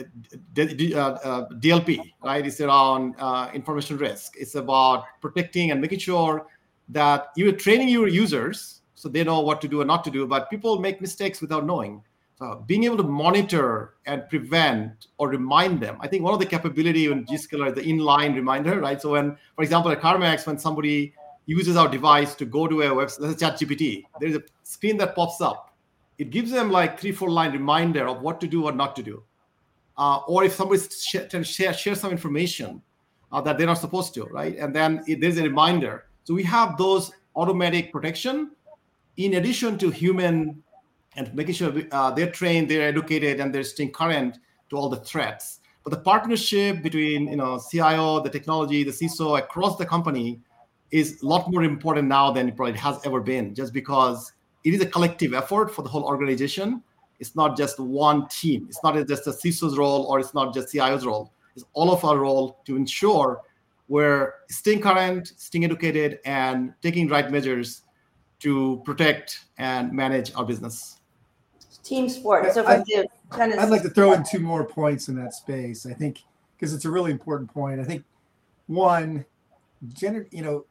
DLP, 0.56 0.96
uh, 0.96 1.00
uh, 1.00 2.04
right? 2.24 2.46
It's 2.46 2.60
around 2.60 3.16
uh, 3.20 3.52
information 3.54 3.98
risk. 3.98 4.34
It's 4.38 4.56
about 4.56 5.04
protecting 5.22 5.72
and 5.72 5.80
making 5.80 6.00
sure 6.00 6.48
that 6.90 7.32
you're 7.36 7.52
training 7.52 7.90
your 7.90 8.08
users 8.08 8.77
so 8.98 9.08
they 9.08 9.24
know 9.24 9.42
what 9.42 9.62
to 9.62 9.68
do 9.68 9.82
and 9.82 9.88
not 9.88 10.04
to 10.04 10.10
do. 10.10 10.26
But 10.26 10.50
people 10.50 10.80
make 10.80 11.00
mistakes 11.02 11.40
without 11.40 11.66
knowing. 11.68 12.02
So 12.40 12.64
being 12.66 12.84
able 12.84 12.98
to 12.98 13.04
monitor 13.04 13.94
and 14.08 14.28
prevent 14.28 15.08
or 15.20 15.30
remind 15.30 15.80
them. 15.80 15.98
I 16.00 16.08
think 16.08 16.24
one 16.24 16.34
of 16.34 16.40
the 16.40 16.48
capability 16.48 17.06
in 17.06 17.26
is 17.32 17.48
the 17.48 17.84
inline 17.86 18.34
reminder, 18.34 18.80
right? 18.80 19.00
So 19.00 19.12
when, 19.12 19.38
for 19.56 19.62
example, 19.62 19.92
at 19.92 20.02
CarMax, 20.02 20.48
when 20.48 20.58
somebody 20.58 21.14
uses 21.46 21.78
our 21.78 21.88
device 21.88 22.34
to 22.36 22.46
go 22.46 22.68
to 22.68 22.82
a 22.82 22.86
website, 22.88 23.20
let's 23.20 23.40
chat 23.40 23.60
GPT, 23.60 24.04
there's 24.20 24.36
a 24.36 24.42
screen 24.64 24.98
that 24.98 25.16
pops 25.16 25.42
up. 25.42 25.76
It 26.18 26.32
gives 26.32 26.50
them 26.50 26.72
like 26.72 27.00
three, 27.00 27.12
four 27.12 27.30
line 27.30 27.52
reminder 27.52 28.08
of 28.08 28.22
what 28.22 28.42
to 28.42 28.48
do 28.48 28.66
or 28.66 28.72
not 28.72 28.96
to 28.96 29.04
do. 29.04 29.24
Uh, 29.96 30.18
or 30.28 30.44
if 30.44 30.54
somebody 30.54 30.82
sh- 30.82 31.18
share, 31.44 31.74
share 31.74 31.96
some 31.96 32.12
information 32.12 32.82
uh, 33.32 33.42
that 33.42 33.60
they're 33.60 33.68
not 33.68 33.78
supposed 33.78 34.16
to, 34.16 34.24
right? 34.26 34.58
And 34.58 34.76
then 34.76 35.04
it, 35.08 35.22
there's 35.22 35.38
a 35.38 35.44
reminder. 35.44 36.06
So 36.24 36.34
we 36.34 36.44
have 36.44 36.78
those 36.78 37.12
automatic 37.36 37.92
protection 37.92 38.52
in 39.18 39.36
addition 39.36 39.78
to 39.80 39.90
human 39.90 40.64
and 41.16 41.34
making 41.34 41.56
sure 41.56 41.74
uh, 41.92 42.12
they're 42.12 42.32
trained, 42.32 42.70
they're 42.70 42.88
educated, 42.88 43.40
and 43.40 43.54
they're 43.54 43.64
staying 43.64 43.92
current 43.92 44.38
to 44.70 44.78
all 44.78 44.90
the 44.90 44.98
threats. 44.98 45.60
But 45.84 45.92
the 45.92 46.00
partnership 46.00 46.84
between 46.84 47.28
you 47.28 47.38
know 47.38 47.60
CIO, 47.72 48.20
the 48.22 48.30
technology, 48.30 48.84
the 48.84 48.92
CISO 48.92 49.40
across 49.40 49.78
the 49.78 49.86
company 49.86 50.40
is 50.92 51.22
a 51.22 51.26
lot 51.26 51.52
more 51.52 51.64
important 51.64 52.08
now 52.08 52.32
than 52.32 52.48
it 52.48 52.56
probably 52.56 52.78
has 52.78 53.00
ever 53.06 53.20
been, 53.20 53.56
just 53.56 53.74
because 53.74 54.32
it 54.64 54.74
is 54.74 54.82
a 54.82 54.86
collective 54.86 55.34
effort 55.34 55.74
for 55.74 55.82
the 55.82 55.90
whole 55.90 56.04
organization. 56.04 56.84
It's 57.20 57.36
not 57.36 57.58
just 57.58 57.80
one 57.80 58.28
team. 58.28 58.68
It's 58.70 58.84
not 58.84 58.96
just 59.08 59.26
a 59.26 59.32
CISO's 59.32 59.78
role 59.78 60.04
or 60.04 60.20
it's 60.20 60.36
not 60.36 60.54
just 60.54 60.70
CIO's 60.72 61.06
role. 61.06 61.32
It's 61.56 61.66
all 61.74 61.92
of 61.92 62.06
our 62.06 62.18
role 62.20 62.60
to 62.66 62.76
ensure 62.76 63.42
we're 63.88 64.34
staying 64.50 64.82
current, 64.82 65.34
staying 65.38 65.66
educated, 65.66 66.20
and 66.26 66.74
taking 66.82 67.08
right 67.08 67.32
measures 67.32 67.84
to 68.40 68.82
protect 68.86 69.46
and 69.58 69.92
manage 69.92 70.34
our 70.36 70.46
business 70.46 70.98
team 71.84 72.10
sport. 72.10 72.54
So 72.54 72.66
I, 72.66 72.84
I'd 73.32 73.70
like 73.70 73.82
to 73.84 73.90
throw 73.90 74.14
in 74.14 74.24
two 74.24 74.40
more 74.40 74.66
points 74.66 75.08
in 75.08 75.16
that 75.16 75.34
space. 75.34 75.86
I 75.86 75.94
think 75.94 76.24
because 76.56 76.74
it's 76.74 76.86
a 76.86 76.92
really 76.92 77.12
important 77.12 77.52
point. 77.54 77.80
I 77.80 77.84
think 77.84 78.04
one, 78.68 79.26
gener- 79.90 80.28
you 80.32 80.42
know, 80.42 80.66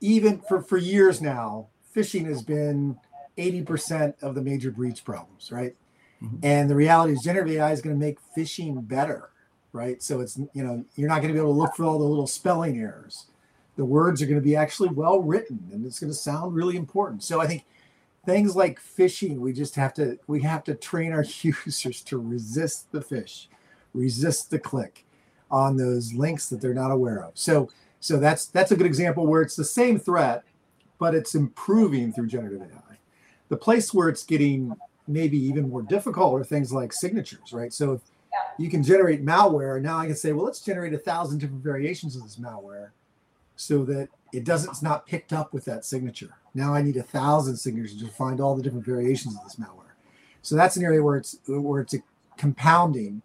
even 0.00 0.40
for 0.48 0.62
for 0.62 0.78
years 0.78 1.20
now, 1.20 1.68
phishing 1.94 2.26
has 2.26 2.42
been 2.42 2.96
80% 3.36 4.14
of 4.22 4.34
the 4.34 4.42
major 4.42 4.70
breach 4.70 5.04
problems, 5.04 5.52
right? 5.52 5.74
Mm-hmm. 6.22 6.36
And 6.42 6.68
the 6.68 6.74
reality 6.74 7.14
is 7.14 7.22
generative 7.22 7.54
AI 7.54 7.72
is 7.72 7.80
going 7.80 7.94
to 7.94 8.00
make 8.00 8.18
phishing 8.36 8.86
better, 8.86 9.30
right? 9.72 10.02
So 10.02 10.20
it's 10.20 10.38
you 10.54 10.64
know, 10.64 10.84
you're 10.96 11.08
not 11.08 11.16
going 11.16 11.28
to 11.28 11.34
be 11.34 11.40
able 11.40 11.54
to 11.54 11.58
look 11.58 11.74
for 11.76 11.84
all 11.84 11.98
the 11.98 12.04
little 12.04 12.26
spelling 12.26 12.78
errors. 12.78 13.26
The 13.76 13.84
words 13.84 14.20
are 14.20 14.26
going 14.26 14.40
to 14.40 14.44
be 14.44 14.56
actually 14.56 14.90
well 14.90 15.20
written 15.20 15.60
and 15.72 15.86
it's 15.86 16.00
going 16.00 16.10
to 16.10 16.18
sound 16.18 16.54
really 16.54 16.76
important. 16.76 17.22
So 17.22 17.40
I 17.40 17.46
think 17.46 17.64
things 18.26 18.54
like 18.54 18.80
phishing 18.80 19.38
we 19.38 19.52
just 19.52 19.74
have 19.74 19.94
to 19.94 20.18
we 20.26 20.42
have 20.42 20.62
to 20.64 20.74
train 20.74 21.12
our 21.12 21.24
users 21.42 22.02
to 22.02 22.18
resist 22.18 22.92
the 22.92 23.00
fish 23.00 23.48
resist 23.94 24.50
the 24.50 24.58
click 24.58 25.06
on 25.50 25.76
those 25.76 26.12
links 26.12 26.48
that 26.48 26.60
they're 26.60 26.74
not 26.74 26.90
aware 26.90 27.24
of. 27.24 27.32
So 27.34 27.70
so 28.00 28.18
that's 28.18 28.46
that's 28.46 28.72
a 28.72 28.76
good 28.76 28.86
example 28.86 29.26
where 29.26 29.42
it's 29.42 29.56
the 29.56 29.64
same 29.64 29.98
threat 29.98 30.44
but 30.98 31.14
it's 31.14 31.34
improving 31.34 32.12
through 32.12 32.26
generative 32.26 32.62
ai 32.62 32.96
the 33.48 33.56
place 33.56 33.92
where 33.92 34.08
it's 34.08 34.22
getting 34.22 34.74
maybe 35.06 35.38
even 35.38 35.68
more 35.68 35.82
difficult 35.82 36.40
are 36.40 36.44
things 36.44 36.72
like 36.72 36.92
signatures 36.92 37.52
right? 37.52 37.72
So 37.72 37.92
if 37.92 38.00
you 38.58 38.70
can 38.70 38.82
generate 38.82 39.24
malware 39.24 39.80
now 39.80 39.98
i 39.98 40.06
can 40.06 40.14
say 40.14 40.32
well 40.32 40.44
let's 40.44 40.60
generate 40.60 40.94
a 40.94 40.98
thousand 40.98 41.38
different 41.38 41.62
variations 41.62 42.16
of 42.16 42.22
this 42.22 42.36
malware 42.36 42.90
so 43.60 43.84
that 43.84 44.08
it 44.32 44.44
doesn't 44.44 44.70
it's 44.70 44.82
not 44.82 45.06
picked 45.06 45.32
up 45.32 45.52
with 45.52 45.64
that 45.64 45.84
signature 45.84 46.34
now 46.54 46.74
I 46.74 46.82
need 46.82 46.96
a 46.96 47.02
thousand 47.02 47.56
signatures 47.56 47.96
to 47.96 48.08
find 48.08 48.40
all 48.40 48.56
the 48.56 48.62
different 48.62 48.84
variations 48.84 49.36
of 49.36 49.44
this 49.44 49.56
malware. 49.56 49.94
So 50.42 50.56
that's 50.56 50.76
an 50.76 50.84
area 50.84 51.02
where 51.02 51.16
it's 51.16 51.36
where 51.46 51.82
it's 51.82 51.94
compounding, 52.36 53.22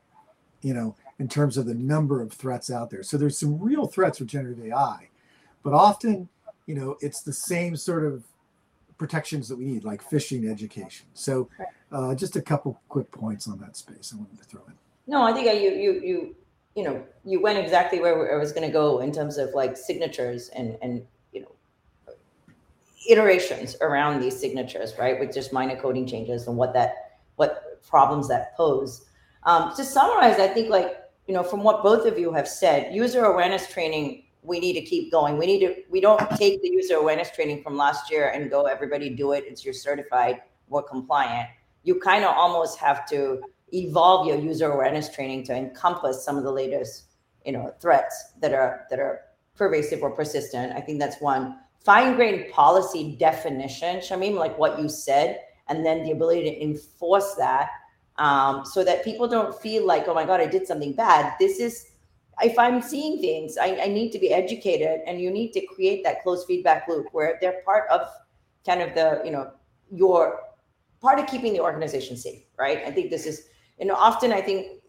you 0.62 0.74
know, 0.74 0.96
in 1.20 1.28
terms 1.28 1.58
of 1.58 1.66
the 1.66 1.74
number 1.74 2.22
of 2.22 2.34
threats 2.34 2.70
out 2.70 2.90
there. 2.90 3.04
So 3.04 3.18
there's 3.18 3.38
some 3.38 3.60
real 3.60 3.88
threats 3.88 4.20
with 4.20 4.28
generative 4.28 4.66
AI, 4.66 5.10
but 5.64 5.74
often, 5.74 6.28
you 6.66 6.76
know, 6.76 6.98
it's 7.00 7.22
the 7.22 7.34
same 7.34 7.76
sort 7.76 8.06
of 8.06 8.24
protections 8.98 9.48
that 9.50 9.58
we 9.58 9.66
need, 9.66 9.84
like 9.84 10.08
phishing 10.08 10.50
education. 10.50 11.06
So 11.14 11.50
uh, 11.92 12.16
just 12.16 12.36
a 12.36 12.42
couple 12.42 12.80
quick 12.90 13.10
points 13.12 13.48
on 13.48 13.58
that 13.60 13.78
space 13.78 14.14
I 14.14 14.18
wanted 14.18 14.38
to 14.40 14.44
throw 14.44 14.62
in. 14.68 14.74
No, 15.08 15.22
I 15.24 15.34
think 15.34 15.48
you 15.48 15.72
you 15.72 16.02
you 16.02 16.36
you 16.76 16.84
know 16.84 17.04
you 17.24 17.42
went 17.42 17.58
exactly 17.58 18.00
where 18.00 18.36
I 18.36 18.40
was 18.40 18.52
going 18.52 18.68
to 18.68 18.74
go 18.74 19.00
in 19.00 19.12
terms 19.12 19.38
of 19.38 19.50
like 19.54 19.78
signatures 19.78 20.50
and 20.50 20.78
and 20.82 21.06
you 21.32 21.42
know 21.42 22.14
iterations 23.10 23.76
around 23.82 24.20
these 24.20 24.40
signatures, 24.40 24.94
right? 25.00 25.20
With 25.20 25.34
just 25.34 25.54
minor 25.54 25.80
coding 25.80 26.06
changes 26.06 26.48
and 26.48 26.58
what 26.58 26.74
that 26.74 27.20
what 27.38 27.82
problems 27.88 28.28
that 28.28 28.56
pose. 28.58 29.06
Um, 29.44 29.74
to 29.76 29.84
summarize, 29.84 30.40
I 30.40 30.48
think 30.48 30.70
like 30.70 30.98
you 31.28 31.34
know 31.34 31.44
from 31.44 31.64
what 31.64 31.82
both 31.82 32.06
of 32.06 32.20
you 32.20 32.34
have 32.34 32.48
said, 32.48 32.94
user 32.94 33.24
awareness 33.26 33.68
training 33.72 34.24
we 34.44 34.60
need 34.60 34.74
to 34.74 34.82
keep 34.82 35.12
going. 35.12 35.38
We 35.38 35.46
need 35.46 35.60
to 35.60 35.76
we 35.90 36.02
don't 36.02 36.20
take 36.32 36.62
the 36.62 36.70
user 36.70 36.96
awareness 36.96 37.32
training 37.32 37.64
from 37.64 37.78
last 37.78 38.12
year 38.12 38.30
and 38.30 38.50
go 38.50 38.66
everybody 38.66 39.10
do 39.10 39.32
it. 39.32 39.44
It's 39.48 39.64
you're 39.64 39.74
certified, 39.74 40.42
we're 40.68 40.84
compliant. 40.84 41.50
You 41.84 42.00
kind 42.00 42.26
of 42.26 42.36
almost 42.36 42.80
have 42.80 43.08
to 43.10 43.42
evolve 43.74 44.28
your 44.28 44.38
user 44.38 44.72
awareness 44.72 45.10
training 45.10 45.44
to 45.46 45.56
encompass 45.56 46.24
some 46.24 46.38
of 46.38 46.44
the 46.44 46.52
latest 46.52 47.06
you 47.46 47.52
know 47.52 47.74
threats 47.80 48.34
that 48.42 48.54
are 48.54 48.86
that 48.90 49.00
are 49.00 49.22
pervasive 49.56 50.02
or 50.04 50.12
persistent. 50.12 50.74
I 50.74 50.82
think 50.82 51.00
that's 51.00 51.22
one 51.22 51.58
fine 51.86 52.16
grained 52.16 52.52
policy 52.52 53.16
definition, 53.18 53.98
Shamim, 53.98 54.36
like 54.36 54.58
what 54.58 54.80
you 54.80 54.90
said, 54.90 55.40
and 55.68 55.86
then 55.86 56.04
the 56.04 56.12
ability 56.12 56.44
to 56.44 56.64
enforce 56.64 57.36
that 57.36 57.70
um, 58.18 58.66
so 58.66 58.84
that 58.84 59.04
people 59.04 59.28
don't 59.28 59.56
feel 59.62 59.86
like, 59.86 60.08
oh 60.08 60.14
my 60.14 60.26
God, 60.26 60.42
I 60.42 60.48
did 60.48 60.66
something 60.66 60.94
bad. 60.94 61.34
This 61.40 61.60
is, 61.60 61.92
if 62.42 62.58
I'm 62.58 62.82
seeing 62.82 63.22
things, 63.22 63.58
I, 63.58 63.78
I 63.84 63.88
need 63.88 64.12
to 64.12 64.20
be 64.20 64.34
educated, 64.34 65.02
and 65.06 65.22
you 65.22 65.30
need 65.30 65.52
to 65.54 65.66
create 65.68 66.04
that 66.04 66.24
close 66.24 66.44
feedback 66.46 66.88
loop 66.88 67.08
where 67.12 67.38
they're 67.40 67.62
part 67.64 67.88
of 67.90 68.02
kind 68.66 68.82
of 68.82 68.96
the, 68.96 69.22
you 69.24 69.32
know, 69.32 69.52
your 69.92 70.40
part 71.02 71.20
of 71.20 71.28
keeping 71.28 71.54
the 71.54 71.60
organization 71.60 72.18
safe, 72.18 72.42
right? 72.58 72.80
I 72.86 72.92
think 72.92 73.12
this 73.12 73.28
is, 73.28 73.48
know, 73.84 73.96
often 73.96 74.32
I 74.32 74.42
think 74.42 74.82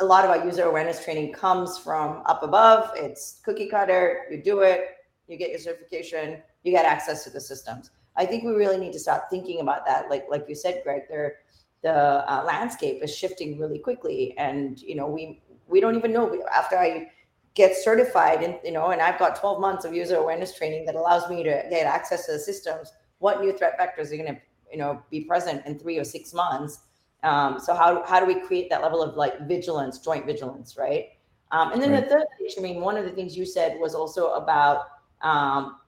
a 0.00 0.04
lot 0.04 0.24
of 0.24 0.30
our 0.30 0.44
user 0.44 0.64
awareness 0.64 1.02
training 1.02 1.32
comes 1.32 1.78
from 1.78 2.22
up 2.26 2.42
above. 2.42 2.90
It's 2.94 3.40
cookie 3.42 3.68
cutter, 3.68 4.26
you 4.30 4.42
do 4.42 4.60
it, 4.60 4.88
you 5.26 5.38
get 5.38 5.48
your 5.48 5.58
certification, 5.58 6.42
you 6.62 6.72
get 6.72 6.84
access 6.84 7.24
to 7.24 7.30
the 7.30 7.40
systems. 7.40 7.90
I 8.16 8.26
think 8.26 8.44
we 8.44 8.52
really 8.52 8.78
need 8.78 8.92
to 8.92 8.98
start 8.98 9.24
thinking 9.30 9.60
about 9.60 9.86
that. 9.86 10.10
Like 10.10 10.26
like 10.30 10.46
you 10.48 10.54
said, 10.54 10.82
Greg, 10.84 11.02
there 11.08 11.36
the 11.82 11.92
uh, 11.92 12.42
landscape 12.44 13.02
is 13.02 13.14
shifting 13.14 13.58
really 13.58 13.78
quickly, 13.78 14.34
and 14.38 14.80
you 14.80 14.96
know 14.96 15.06
we 15.06 15.42
we 15.66 15.80
don't 15.80 15.96
even 15.96 16.12
know 16.12 16.44
after 16.52 16.76
I 16.76 17.10
get 17.54 17.74
certified 17.74 18.42
and 18.42 18.58
you 18.62 18.72
know 18.72 18.90
and 18.90 19.00
I've 19.00 19.18
got 19.18 19.40
12 19.40 19.60
months 19.60 19.84
of 19.86 19.94
user 19.94 20.16
awareness 20.16 20.54
training 20.54 20.84
that 20.84 20.94
allows 20.94 21.28
me 21.30 21.42
to 21.42 21.64
get 21.70 21.86
access 21.86 22.26
to 22.26 22.32
the 22.32 22.38
systems. 22.38 22.92
What 23.18 23.40
new 23.40 23.56
threat 23.56 23.78
vectors 23.80 24.12
are 24.12 24.16
going 24.16 24.34
to 24.34 24.40
you 24.70 24.78
know 24.78 25.02
be 25.10 25.22
present 25.22 25.64
in 25.66 25.78
three 25.78 25.98
or 25.98 26.04
six 26.04 26.32
months? 26.32 26.80
Um, 27.26 27.58
so 27.58 27.74
how 27.74 28.04
how 28.06 28.20
do 28.20 28.26
we 28.26 28.38
create 28.40 28.70
that 28.70 28.82
level 28.82 29.02
of 29.02 29.16
like 29.16 29.48
vigilance, 29.48 29.98
joint 29.98 30.24
vigilance, 30.24 30.76
right? 30.78 31.06
Um, 31.50 31.72
and 31.72 31.82
then 31.82 31.90
right. 31.90 32.04
the 32.04 32.10
third 32.10 32.26
thing, 32.38 32.48
I 32.56 32.60
mean, 32.60 32.80
one 32.80 32.96
of 32.96 33.04
the 33.04 33.10
things 33.10 33.36
you 33.36 33.44
said 33.44 33.78
was 33.80 33.94
also 33.94 34.32
about 34.34 34.82
um, 35.22 35.78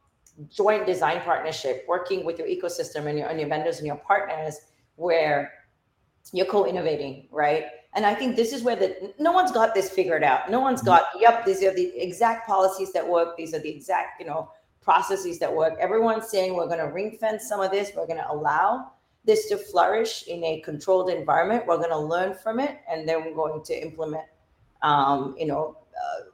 joint 0.51 0.85
design 0.85 1.21
partnership, 1.21 1.85
working 1.89 2.25
with 2.25 2.39
your 2.39 2.49
ecosystem 2.49 3.07
and 3.07 3.19
your, 3.19 3.29
and 3.29 3.39
your 3.39 3.49
vendors 3.49 3.79
and 3.79 3.87
your 3.87 3.97
partners, 3.97 4.57
where 4.97 5.53
you're 6.33 6.47
co-innovating, 6.47 7.29
right? 7.31 7.67
And 7.95 8.05
I 8.05 8.15
think 8.15 8.37
this 8.37 8.53
is 8.53 8.63
where 8.63 8.77
the 8.77 9.15
no 9.19 9.33
one's 9.33 9.53
got 9.53 9.75
this 9.75 9.91
figured 9.91 10.25
out. 10.25 10.51
No 10.51 10.61
one's 10.61 10.83
got, 10.83 11.05
yep, 11.19 11.45
these 11.45 11.63
are 11.63 11.75
the 11.75 11.93
exact 11.97 12.49
policies 12.49 12.93
that 12.93 13.07
work. 13.07 13.37
These 13.37 13.55
are 13.55 13.61
the 13.61 13.71
exact, 13.71 14.21
you 14.21 14.27
know, 14.27 14.51
processes 14.81 15.39
that 15.39 15.53
work. 15.53 15.75
Everyone's 15.81 16.29
saying 16.29 16.55
we're 16.55 16.67
going 16.67 16.79
to 16.79 16.93
ring 16.93 17.17
fence 17.19 17.49
some 17.49 17.61
of 17.61 17.71
this. 17.71 17.93
We're 17.97 18.07
going 18.07 18.19
to 18.19 18.31
allow 18.31 18.93
this 19.29 19.47
to 19.47 19.59
flourish 19.59 20.27
in 20.27 20.43
a 20.43 20.61
controlled 20.63 21.11
environment. 21.11 21.67
We're 21.67 21.77
going 21.77 21.91
to 21.91 21.99
learn 21.99 22.35
from 22.35 22.59
it, 22.59 22.79
and 22.91 23.07
then 23.07 23.23
we're 23.23 23.35
going 23.35 23.63
to 23.63 23.75
implement, 23.75 24.25
um, 24.81 25.37
you 25.39 25.47
know, 25.47 25.77
uh, 25.95 26.31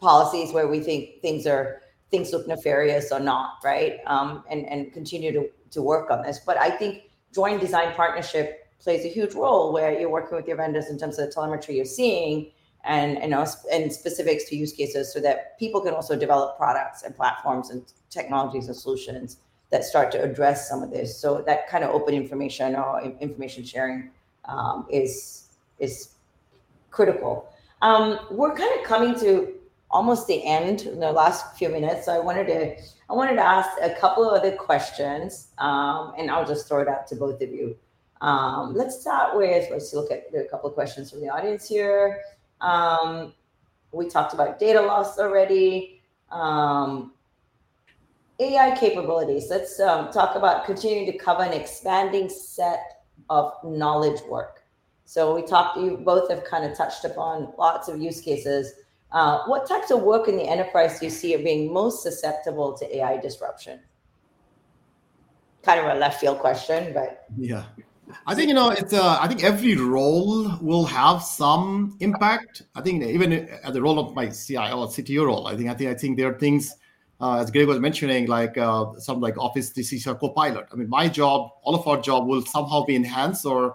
policies 0.00 0.52
where 0.52 0.68
we 0.68 0.78
think 0.78 1.20
things 1.22 1.44
are 1.44 1.82
things 2.12 2.32
look 2.32 2.46
nefarious 2.46 3.10
or 3.10 3.18
not, 3.18 3.54
right? 3.64 3.98
Um, 4.06 4.44
and 4.48 4.64
and 4.68 4.92
continue 4.92 5.32
to 5.32 5.48
to 5.72 5.82
work 5.82 6.08
on 6.12 6.22
this. 6.22 6.38
But 6.38 6.56
I 6.56 6.70
think 6.70 7.10
joint 7.34 7.60
design 7.60 7.92
partnership 7.94 8.68
plays 8.78 9.04
a 9.04 9.08
huge 9.08 9.34
role 9.34 9.72
where 9.72 9.98
you're 9.98 10.08
working 10.08 10.36
with 10.36 10.46
your 10.46 10.56
vendors 10.56 10.88
in 10.88 11.00
terms 11.00 11.18
of 11.18 11.26
the 11.26 11.32
telemetry 11.32 11.74
you're 11.74 11.84
seeing 11.84 12.52
and 12.84 13.18
you 13.20 13.28
know 13.28 13.44
and 13.72 13.92
specifics 13.92 14.44
to 14.44 14.54
use 14.54 14.72
cases 14.72 15.12
so 15.12 15.18
that 15.18 15.58
people 15.58 15.80
can 15.80 15.94
also 15.94 16.14
develop 16.14 16.56
products 16.56 17.02
and 17.02 17.16
platforms 17.16 17.70
and 17.70 17.92
technologies 18.10 18.68
and 18.68 18.76
solutions 18.76 19.38
that 19.70 19.84
start 19.84 20.12
to 20.12 20.22
address 20.22 20.68
some 20.68 20.82
of 20.82 20.90
this. 20.90 21.18
So 21.18 21.42
that 21.46 21.68
kind 21.68 21.84
of 21.84 21.90
open 21.90 22.14
information 22.14 22.76
or 22.76 23.02
information 23.20 23.64
sharing 23.64 24.10
um, 24.44 24.86
is 24.90 25.48
is 25.78 26.14
critical. 26.90 27.48
Um, 27.82 28.18
we're 28.30 28.54
kind 28.54 28.72
of 28.78 28.86
coming 28.86 29.18
to 29.20 29.52
almost 29.90 30.26
the 30.26 30.44
end 30.44 30.82
in 30.82 31.00
the 31.00 31.12
last 31.12 31.56
few 31.56 31.68
minutes. 31.68 32.06
So 32.06 32.12
I 32.12 32.18
wanted 32.18 32.46
to 32.46 32.76
I 33.08 33.12
wanted 33.12 33.36
to 33.36 33.42
ask 33.42 33.70
a 33.82 33.94
couple 33.94 34.28
of 34.28 34.38
other 34.38 34.52
questions, 34.56 35.48
um, 35.58 36.12
and 36.18 36.30
I'll 36.30 36.46
just 36.46 36.68
throw 36.68 36.80
it 36.80 36.88
out 36.88 37.06
to 37.08 37.16
both 37.16 37.40
of 37.40 37.50
you. 37.50 37.76
Um, 38.20 38.74
let's 38.74 39.00
start 39.00 39.36
with, 39.36 39.68
let's 39.70 39.92
look 39.92 40.10
at 40.10 40.24
a 40.34 40.44
couple 40.44 40.68
of 40.68 40.74
questions 40.74 41.10
from 41.10 41.20
the 41.20 41.28
audience 41.28 41.68
here. 41.68 42.22
Um, 42.60 43.34
we 43.92 44.08
talked 44.08 44.34
about 44.34 44.58
data 44.58 44.80
loss 44.80 45.18
already. 45.18 46.02
Um, 46.30 47.12
AI 48.38 48.76
capabilities. 48.76 49.46
Let's 49.50 49.80
um, 49.80 50.10
talk 50.12 50.36
about 50.36 50.66
continuing 50.66 51.10
to 51.10 51.16
cover 51.16 51.42
an 51.42 51.52
expanding 51.52 52.28
set 52.28 53.04
of 53.30 53.52
knowledge 53.64 54.20
work. 54.28 54.62
So 55.04 55.34
we 55.34 55.42
talked, 55.42 55.78
you 55.78 55.96
both 55.96 56.28
have 56.30 56.44
kind 56.44 56.64
of 56.64 56.76
touched 56.76 57.04
upon 57.04 57.52
lots 57.56 57.88
of 57.88 58.00
use 58.00 58.20
cases. 58.20 58.72
Uh, 59.12 59.44
what 59.46 59.68
types 59.68 59.90
of 59.90 60.02
work 60.02 60.28
in 60.28 60.36
the 60.36 60.42
enterprise 60.42 60.98
do 60.98 61.06
you 61.06 61.10
see 61.10 61.34
are 61.34 61.42
being 61.42 61.72
most 61.72 62.02
susceptible 62.02 62.76
to 62.76 62.96
AI 62.96 63.16
disruption? 63.18 63.80
Kind 65.62 65.80
of 65.80 65.96
a 65.96 65.98
left 65.98 66.20
field 66.20 66.38
question, 66.38 66.92
but 66.92 67.24
yeah, 67.36 67.64
I 68.26 68.34
think 68.34 68.48
you 68.48 68.54
know 68.54 68.70
it's. 68.70 68.92
Uh, 68.92 69.18
I 69.20 69.26
think 69.26 69.42
every 69.42 69.74
role 69.76 70.56
will 70.60 70.84
have 70.84 71.22
some 71.22 71.96
impact. 71.98 72.62
I 72.74 72.80
think 72.80 73.02
even 73.02 73.32
at 73.32 73.72
the 73.72 73.82
role 73.82 73.98
of 73.98 74.14
my 74.14 74.28
CIO 74.28 74.80
or 74.80 74.86
CTO 74.86 75.26
role, 75.26 75.48
I 75.48 75.56
think 75.56 75.68
I 75.68 75.74
think 75.74 75.90
I 75.90 75.94
think 75.94 76.16
there 76.16 76.30
are 76.30 76.38
things 76.38 76.76
uh, 77.20 77.38
as 77.38 77.50
Greg 77.50 77.66
was 77.66 77.78
mentioning, 77.78 78.26
like 78.26 78.58
uh, 78.58 78.86
some 78.98 79.20
like 79.20 79.38
Office 79.38 79.70
365 79.70 80.20
Copilot. 80.20 80.66
I 80.72 80.76
mean, 80.76 80.88
my 80.88 81.08
job, 81.08 81.50
all 81.62 81.74
of 81.74 81.86
our 81.86 82.00
job 82.00 82.26
will 82.26 82.44
somehow 82.44 82.84
be 82.84 82.94
enhanced 82.94 83.46
or 83.46 83.74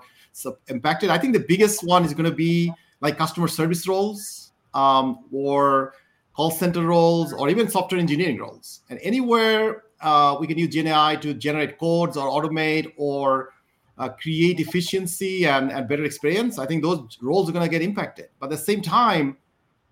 impacted. 0.67 1.09
I 1.09 1.17
think 1.17 1.33
the 1.33 1.45
biggest 1.47 1.83
one 1.83 2.05
is 2.05 2.13
going 2.13 2.29
to 2.29 2.35
be 2.35 2.71
like 3.01 3.17
customer 3.17 3.47
service 3.47 3.87
roles 3.87 4.51
um, 4.73 5.25
or 5.31 5.93
call 6.35 6.51
center 6.51 6.85
roles 6.85 7.33
or 7.33 7.49
even 7.49 7.67
software 7.67 7.99
engineering 7.99 8.37
roles. 8.37 8.81
And 8.89 8.99
anywhere 9.01 9.83
uh, 10.01 10.37
we 10.39 10.47
can 10.47 10.57
use 10.57 10.69
GenAI 10.69 11.19
to 11.21 11.33
generate 11.33 11.77
codes 11.77 12.17
or 12.17 12.29
automate 12.29 12.93
or 12.95 13.53
uh, 13.97 14.09
create 14.09 14.59
efficiency 14.59 15.45
and, 15.45 15.71
and 15.71 15.87
better 15.87 16.05
experience, 16.05 16.57
I 16.57 16.65
think 16.65 16.81
those 16.81 17.17
roles 17.21 17.49
are 17.49 17.51
going 17.51 17.65
to 17.65 17.69
get 17.69 17.81
impacted. 17.81 18.29
But 18.39 18.47
at 18.47 18.51
the 18.51 18.57
same 18.57 18.81
time, 18.81 19.37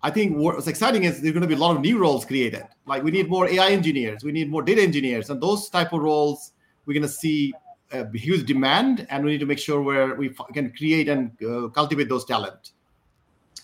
I 0.02 0.10
think 0.10 0.36
what's 0.36 0.66
exciting 0.66 1.04
is 1.04 1.20
there's 1.20 1.32
going 1.32 1.42
to 1.42 1.48
be 1.48 1.54
a 1.54 1.58
lot 1.58 1.76
of 1.76 1.82
new 1.82 1.98
roles 1.98 2.24
created. 2.24 2.64
Like 2.86 3.02
we 3.02 3.10
need 3.10 3.28
more 3.28 3.48
AI 3.48 3.70
engineers, 3.70 4.24
we 4.24 4.32
need 4.32 4.50
more 4.50 4.62
data 4.62 4.82
engineers, 4.82 5.30
and 5.30 5.40
those 5.40 5.68
type 5.68 5.92
of 5.92 6.00
roles 6.00 6.52
we're 6.86 6.94
going 6.94 7.02
to 7.02 7.08
see 7.08 7.52
a 7.92 8.10
huge 8.16 8.46
demand, 8.46 9.06
and 9.10 9.24
we 9.24 9.32
need 9.32 9.40
to 9.40 9.46
make 9.46 9.58
sure 9.58 9.82
where 9.82 10.14
we 10.14 10.30
can 10.54 10.72
create 10.72 11.08
and 11.08 11.30
uh, 11.42 11.68
cultivate 11.68 12.08
those 12.08 12.24
talent. 12.24 12.72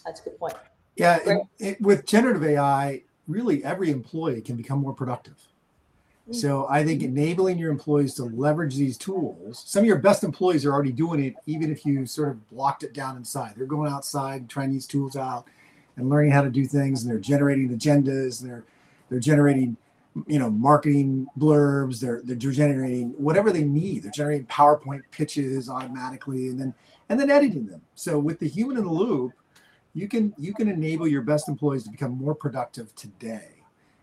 That's 0.05 0.21
a 0.21 0.25
good 0.25 0.39
point. 0.39 0.55
Yeah, 0.97 1.19
it, 1.25 1.43
it, 1.59 1.81
with 1.81 2.07
generative 2.07 2.45
AI, 2.45 3.03
really 3.29 3.65
every 3.65 3.91
employee 3.91 4.41
can 4.41 4.57
become 4.57 4.81
more 4.81 4.95
productive. 4.95 5.37
So 6.33 6.67
I 6.69 6.85
think 6.85 7.03
enabling 7.03 7.57
your 7.57 7.71
employees 7.71 8.15
to 8.15 8.25
leverage 8.25 8.75
these 8.75 8.99
tools. 8.99 9.63
Some 9.65 9.83
of 9.83 9.87
your 9.87 9.99
best 9.99 10.25
employees 10.25 10.67
are 10.67 10.73
already 10.73 10.91
doing 10.91 11.23
it, 11.23 11.37
even 11.47 11.71
if 11.71 11.87
you 11.87 12.05
sort 12.05 12.31
of 12.31 12.51
blocked 12.51 12.83
it 12.83 12.93
down 12.93 13.17
inside. 13.17 13.55
They're 13.57 13.65
going 13.65 13.93
outside, 13.93 14.49
trying 14.49 14.73
these 14.73 14.89
tools 14.89 15.15
out, 15.15 15.47
and 15.97 16.09
learning 16.09 16.33
how 16.33 16.43
to 16.43 16.51
do 16.51 16.67
things. 16.67 17.03
And 17.03 17.11
they're 17.11 17.19
generating 17.19 17.69
agendas. 17.77 18.41
They're 18.41 18.65
they're 19.09 19.21
generating, 19.21 19.77
you 20.27 20.39
know, 20.39 20.51
marketing 20.51 21.27
blurbs. 21.39 22.01
They're 22.01 22.21
they're 22.25 22.37
generating 22.37 23.11
whatever 23.11 23.53
they 23.53 23.65
need. 23.65 24.03
They're 24.03 24.13
generating 24.13 24.47
PowerPoint 24.47 25.03
pitches 25.11 25.69
automatically, 25.69 26.49
and 26.49 26.61
then 26.61 26.75
and 27.09 27.21
then 27.21 27.31
editing 27.31 27.67
them. 27.67 27.83
So 27.95 28.19
with 28.19 28.39
the 28.39 28.49
human 28.49 28.77
in 28.77 28.85
the 28.85 28.91
loop, 28.91 29.33
you 29.95 30.09
can 30.09 30.35
you 30.39 30.55
can 30.55 30.69
enable 30.69 31.07
your 31.07 31.23
best 31.23 31.49
employees 31.49 31.85
to 31.85 31.91
become 31.91 32.13
more 32.13 32.35
productive 32.35 32.95
today 32.95 33.57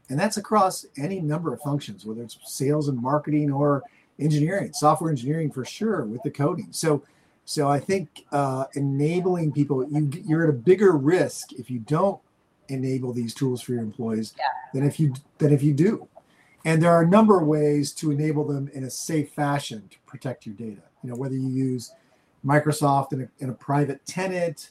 and 0.09 0.19
that's 0.19 0.37
across 0.37 0.85
any 0.97 1.19
number 1.19 1.53
of 1.53 1.61
functions, 1.61 2.05
whether 2.05 2.21
it's 2.21 2.37
sales 2.45 2.87
and 2.89 3.01
marketing 3.01 3.51
or 3.51 3.81
engineering, 4.19 4.71
software 4.73 5.09
engineering 5.09 5.51
for 5.51 5.65
sure 5.65 6.03
with 6.05 6.21
the 6.23 6.31
coding. 6.31 6.67
So, 6.71 7.03
so 7.45 7.67
I 7.67 7.79
think 7.79 8.25
uh, 8.31 8.65
enabling 8.75 9.51
people, 9.51 9.85
you, 9.89 10.09
you're 10.25 10.43
at 10.43 10.49
a 10.49 10.53
bigger 10.53 10.93
risk 10.93 11.53
if 11.53 11.69
you 11.69 11.79
don't 11.79 12.19
enable 12.69 13.11
these 13.11 13.33
tools 13.33 13.61
for 13.61 13.73
your 13.73 13.81
employees 13.81 14.33
yeah. 14.37 14.45
than 14.73 14.87
if 14.87 14.99
you 14.99 15.13
than 15.37 15.51
if 15.51 15.61
you 15.61 15.73
do. 15.73 16.07
And 16.65 16.81
there 16.81 16.91
are 16.91 17.01
a 17.01 17.07
number 17.07 17.39
of 17.39 17.45
ways 17.45 17.91
to 17.93 18.11
enable 18.11 18.45
them 18.47 18.69
in 18.73 18.85
a 18.85 18.89
safe 18.89 19.31
fashion 19.31 19.89
to 19.89 19.97
protect 20.05 20.45
your 20.45 20.55
data. 20.55 20.81
You 21.03 21.09
know, 21.09 21.15
whether 21.15 21.35
you 21.35 21.49
use 21.49 21.91
Microsoft 22.45 23.11
in 23.11 23.23
a, 23.23 23.43
in 23.43 23.49
a 23.49 23.53
private 23.53 24.05
tenant, 24.05 24.69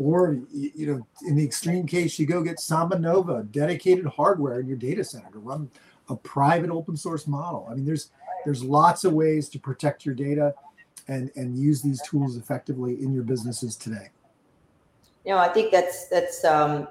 or 0.00 0.38
you 0.52 0.86
know 0.86 1.06
in 1.28 1.36
the 1.36 1.44
extreme 1.44 1.86
case 1.86 2.18
you 2.18 2.26
go 2.26 2.42
get 2.42 2.56
SambaNova 2.56 3.50
dedicated 3.52 4.06
hardware 4.06 4.58
in 4.60 4.66
your 4.66 4.78
data 4.78 5.04
center 5.04 5.30
to 5.30 5.38
run 5.38 5.70
a 6.08 6.16
private 6.16 6.70
open 6.70 6.96
source 6.96 7.26
model 7.26 7.68
i 7.70 7.74
mean 7.74 7.84
there's 7.84 8.10
there's 8.46 8.64
lots 8.64 9.04
of 9.04 9.12
ways 9.12 9.48
to 9.50 9.58
protect 9.58 10.06
your 10.06 10.14
data 10.14 10.54
and 11.10 11.30
and 11.36 11.58
use 11.58 11.82
these 11.82 12.00
tools 12.02 12.36
effectively 12.36 12.94
in 13.02 13.12
your 13.12 13.22
businesses 13.22 13.76
today 13.76 14.08
you 15.24 15.32
know 15.32 15.38
i 15.38 15.48
think 15.48 15.70
that's 15.70 16.08
that's 16.08 16.44
um 16.44 16.88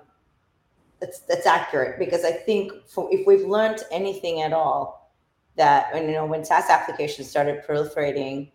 that's 1.00 1.20
that's 1.22 1.48
accurate 1.48 1.98
because 1.98 2.24
i 2.24 2.32
think 2.32 2.72
for, 2.88 3.10
if 3.12 3.26
we've 3.26 3.48
learned 3.48 3.80
anything 3.92 4.42
at 4.42 4.54
all 4.54 5.12
that 5.56 5.96
you 5.96 6.12
know 6.12 6.26
when 6.26 6.46
saas 6.46 6.70
applications 6.70 7.28
started 7.28 7.64
proliferating 7.68 8.52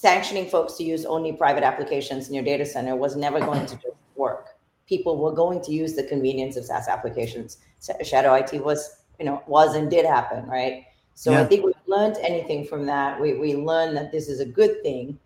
sanctioning 0.00 0.48
folks 0.48 0.78
to 0.78 0.82
use 0.82 1.04
only 1.04 1.30
private 1.30 1.62
applications 1.62 2.28
in 2.28 2.34
your 2.34 2.42
data 2.42 2.64
center 2.64 2.96
was 2.96 3.16
never 3.16 3.38
going 3.38 3.66
to 3.66 3.78
work. 4.16 4.56
People 4.86 5.18
were 5.18 5.32
going 5.32 5.60
to 5.60 5.72
use 5.72 5.94
the 5.94 6.04
convenience 6.04 6.56
of 6.56 6.64
SaaS 6.64 6.88
applications. 6.88 7.58
Shadow 8.02 8.32
IT 8.32 8.64
was, 8.64 8.96
you 9.18 9.26
know, 9.26 9.42
was 9.46 9.74
and 9.74 9.90
did 9.90 10.06
happen, 10.06 10.46
right? 10.46 10.86
So 11.20 11.32
yeah. 11.32 11.42
I 11.42 11.44
think 11.44 11.66
we've 11.66 11.74
learned 11.86 12.16
anything 12.22 12.64
from 12.64 12.86
that. 12.86 13.20
We 13.20 13.34
we 13.34 13.54
learned 13.54 13.94
that 13.98 14.10
this 14.10 14.26
is 14.26 14.40
a 14.40 14.46
good 14.46 14.82
thing, 14.82 15.18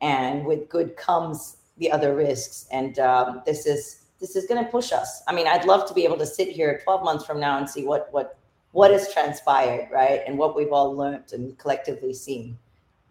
and 0.00 0.44
with 0.44 0.68
good 0.68 0.96
comes 0.96 1.58
the 1.78 1.88
other 1.88 2.16
risks. 2.16 2.66
And 2.72 2.98
um, 2.98 3.42
this 3.46 3.64
is 3.64 4.06
this 4.18 4.34
is 4.34 4.46
going 4.46 4.64
to 4.64 4.68
push 4.68 4.90
us. 4.90 5.22
I 5.28 5.32
mean, 5.32 5.46
I'd 5.46 5.64
love 5.64 5.86
to 5.86 5.94
be 5.94 6.02
able 6.02 6.18
to 6.18 6.26
sit 6.26 6.48
here 6.48 6.80
12 6.82 7.04
months 7.04 7.24
from 7.24 7.38
now 7.38 7.58
and 7.58 7.70
see 7.70 7.84
what 7.84 8.08
what 8.10 8.40
what 8.72 8.90
has 8.90 9.12
transpired, 9.12 9.88
right, 9.92 10.22
and 10.26 10.36
what 10.36 10.56
we've 10.56 10.72
all 10.72 10.96
learned 10.96 11.32
and 11.32 11.56
collectively 11.58 12.12
seen. 12.12 12.58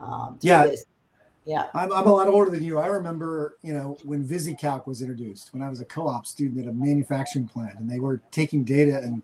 Um, 0.02 0.38
yeah. 0.41 0.67
This. 0.67 0.84
Yeah. 1.45 1.67
I'm, 1.74 1.93
I'm 1.93 2.06
a 2.06 2.13
lot 2.13 2.28
older 2.28 2.52
than 2.52 2.63
you. 2.63 2.80
I 2.80 2.88
remember, 2.88 3.60
you 3.62 3.74
know, 3.74 3.98
when 4.04 4.28
VisiCalc 4.28 4.88
was 4.88 5.02
introduced, 5.02 5.54
when 5.54 5.62
I 5.62 5.69
was 5.69 5.80
a 5.80 5.86
co-op 5.86 6.26
student 6.26 6.65
at 6.65 6.69
a 6.69 6.74
manufacturing 6.74 7.48
plant 7.48 7.80
and 7.80 7.89
they 7.89 8.00
were 8.00 8.21
taking 8.32 8.65
data 8.65 8.98
and 8.98 9.21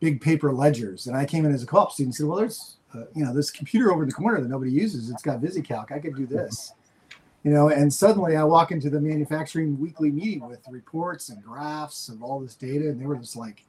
big 0.00 0.20
paper 0.20 0.52
ledgers. 0.52 1.06
And 1.06 1.16
I 1.16 1.24
came 1.24 1.44
in 1.44 1.54
as 1.54 1.62
a 1.62 1.66
co-op 1.66 1.92
student 1.92 2.08
and 2.08 2.14
said, 2.16 2.26
well, 2.26 2.38
there's, 2.38 2.76
uh, 2.94 3.04
you 3.14 3.24
know, 3.24 3.32
this 3.32 3.50
computer 3.50 3.92
over 3.92 4.02
in 4.02 4.08
the 4.08 4.14
corner 4.14 4.40
that 4.40 4.48
nobody 4.48 4.72
uses. 4.72 5.10
It's 5.10 5.22
got 5.22 5.40
VisiCalc. 5.40 5.92
I 5.92 5.98
could 5.98 6.16
do 6.16 6.26
this, 6.26 6.72
you 7.44 7.52
know, 7.52 7.68
and 7.68 7.92
suddenly 7.92 8.36
I 8.36 8.44
walk 8.44 8.72
into 8.72 8.90
the 8.90 9.00
manufacturing 9.00 9.78
weekly 9.78 10.10
meeting 10.10 10.48
with 10.48 10.60
reports 10.68 11.28
and 11.28 11.42
graphs 11.44 12.08
of 12.08 12.22
all 12.22 12.40
this 12.40 12.54
data. 12.54 12.88
And 12.88 13.00
they 13.00 13.06
were 13.06 13.16
just 13.16 13.36
like, 13.36 13.64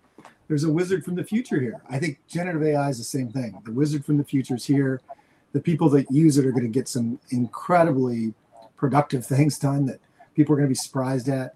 there's 0.47 0.63
a 0.63 0.71
wizard 0.71 1.05
from 1.05 1.15
the 1.15 1.23
future 1.23 1.59
here. 1.59 1.81
I 1.89 1.99
think 1.99 2.19
generative 2.27 2.63
AI 2.63 2.89
is 2.89 2.97
the 2.97 3.03
same 3.03 3.29
thing. 3.29 3.61
The 3.65 3.71
wizard 3.71 4.05
from 4.05 4.17
the 4.17 4.23
future 4.23 4.55
is 4.55 4.65
here 4.65 5.01
the 5.53 5.59
people 5.59 5.89
that 5.89 6.09
use 6.11 6.37
it 6.37 6.45
are 6.45 6.51
going 6.51 6.63
to 6.63 6.69
get 6.69 6.87
some 6.87 7.19
incredibly 7.29 8.33
productive 8.77 9.25
things 9.25 9.59
done 9.59 9.85
that 9.85 9.99
people 10.35 10.53
are 10.53 10.57
going 10.57 10.67
to 10.67 10.71
be 10.71 10.75
surprised 10.75 11.27
at. 11.29 11.55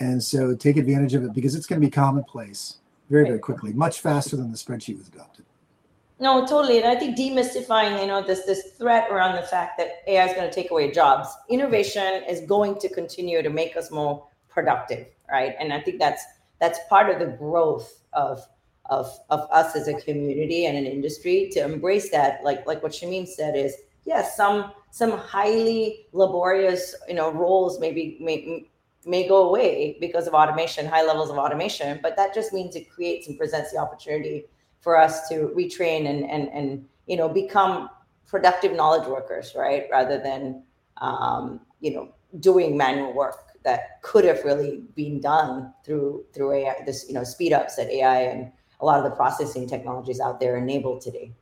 And 0.00 0.22
so 0.22 0.54
take 0.56 0.76
advantage 0.76 1.14
of 1.14 1.24
it 1.24 1.34
because 1.34 1.54
it's 1.54 1.66
going 1.66 1.80
to 1.80 1.86
be 1.86 1.90
commonplace 1.90 2.78
very, 3.10 3.26
very 3.26 3.38
quickly, 3.38 3.72
much 3.72 4.00
faster 4.00 4.36
than 4.36 4.50
the 4.50 4.56
spreadsheet 4.56 4.98
was 4.98 5.08
adopted. 5.08 5.44
No, 6.20 6.46
totally. 6.46 6.78
And 6.78 6.86
I 6.86 6.94
think 6.94 7.18
demystifying, 7.18 8.00
you 8.00 8.06
know, 8.06 8.22
this 8.22 8.44
this 8.44 8.72
threat 8.78 9.10
around 9.10 9.36
the 9.36 9.42
fact 9.42 9.78
that 9.78 10.02
AI 10.06 10.26
is 10.26 10.34
going 10.34 10.48
to 10.48 10.54
take 10.54 10.70
away 10.70 10.90
jobs. 10.92 11.28
Innovation 11.48 12.22
is 12.28 12.40
going 12.42 12.78
to 12.78 12.88
continue 12.88 13.42
to 13.42 13.50
make 13.50 13.76
us 13.76 13.90
more 13.90 14.26
productive, 14.48 15.08
right? 15.30 15.54
And 15.58 15.72
I 15.72 15.80
think 15.80 15.98
that's 15.98 16.24
that's 16.60 16.78
part 16.88 17.10
of 17.10 17.18
the 17.18 17.36
growth 17.36 18.00
of 18.12 18.46
of 18.90 19.10
of 19.30 19.40
us 19.50 19.74
as 19.76 19.88
a 19.88 19.94
community 19.94 20.66
and 20.66 20.76
an 20.76 20.86
industry 20.86 21.48
to 21.52 21.64
embrace 21.64 22.10
that 22.10 22.44
like 22.44 22.66
like 22.66 22.82
what 22.82 22.92
Shamim 22.92 23.26
said 23.26 23.56
is 23.56 23.74
yes 24.04 24.36
some 24.36 24.72
some 24.90 25.12
highly 25.12 26.06
laborious 26.12 26.94
you 27.08 27.14
know 27.14 27.32
roles 27.32 27.80
maybe 27.80 28.18
may 28.20 28.66
may 29.06 29.26
go 29.28 29.48
away 29.48 29.96
because 30.00 30.26
of 30.26 30.34
automation 30.34 30.86
high 30.86 31.04
levels 31.04 31.30
of 31.30 31.36
automation 31.36 31.98
but 32.02 32.16
that 32.16 32.34
just 32.34 32.52
means 32.52 32.76
it 32.76 32.90
creates 32.90 33.28
and 33.28 33.38
presents 33.38 33.72
the 33.72 33.78
opportunity 33.78 34.44
for 34.80 34.98
us 34.98 35.28
to 35.28 35.52
retrain 35.56 36.08
and 36.08 36.28
and 36.30 36.48
and 36.48 36.86
you 37.06 37.16
know 37.16 37.28
become 37.28 37.90
productive 38.26 38.72
knowledge 38.72 39.06
workers 39.08 39.54
right 39.56 39.86
rather 39.90 40.18
than 40.18 40.62
um, 40.98 41.60
you 41.80 41.92
know 41.92 42.08
doing 42.40 42.76
manual 42.76 43.12
work 43.12 43.58
that 43.64 44.02
could 44.02 44.24
have 44.24 44.44
really 44.44 44.82
been 44.94 45.20
done 45.20 45.72
through 45.84 46.24
through 46.32 46.52
AI 46.52 46.74
this 46.86 47.06
you 47.08 47.14
know 47.14 47.24
speed 47.24 47.52
ups 47.52 47.76
that 47.76 47.88
AI 47.90 48.22
and 48.22 48.52
a 48.80 48.84
lot 48.84 48.98
of 48.98 49.04
the 49.04 49.16
processing 49.16 49.66
technologies 49.66 50.20
out 50.20 50.40
there 50.40 50.56
enable 50.56 51.00
today. 51.00 51.32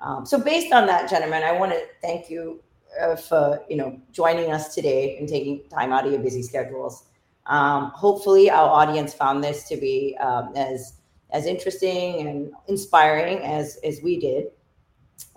Um, 0.00 0.24
so 0.24 0.38
based 0.38 0.72
on 0.72 0.86
that, 0.86 1.10
gentlemen, 1.10 1.42
I 1.42 1.52
want 1.52 1.72
to 1.72 1.82
thank 2.00 2.30
you 2.30 2.62
uh, 3.00 3.16
for 3.16 3.62
you 3.68 3.76
know 3.76 4.00
joining 4.12 4.52
us 4.52 4.74
today 4.74 5.16
and 5.18 5.28
taking 5.28 5.62
time 5.68 5.92
out 5.92 6.06
of 6.06 6.12
your 6.12 6.20
busy 6.20 6.42
schedules. 6.42 7.04
Um, 7.46 7.92
hopefully, 7.94 8.50
our 8.50 8.68
audience 8.68 9.14
found 9.14 9.42
this 9.42 9.68
to 9.68 9.76
be 9.76 10.16
um, 10.20 10.52
as 10.56 10.94
as 11.30 11.46
interesting 11.46 12.26
and 12.26 12.52
inspiring 12.68 13.38
as 13.38 13.78
as 13.84 14.00
we 14.02 14.18
did. 14.18 14.46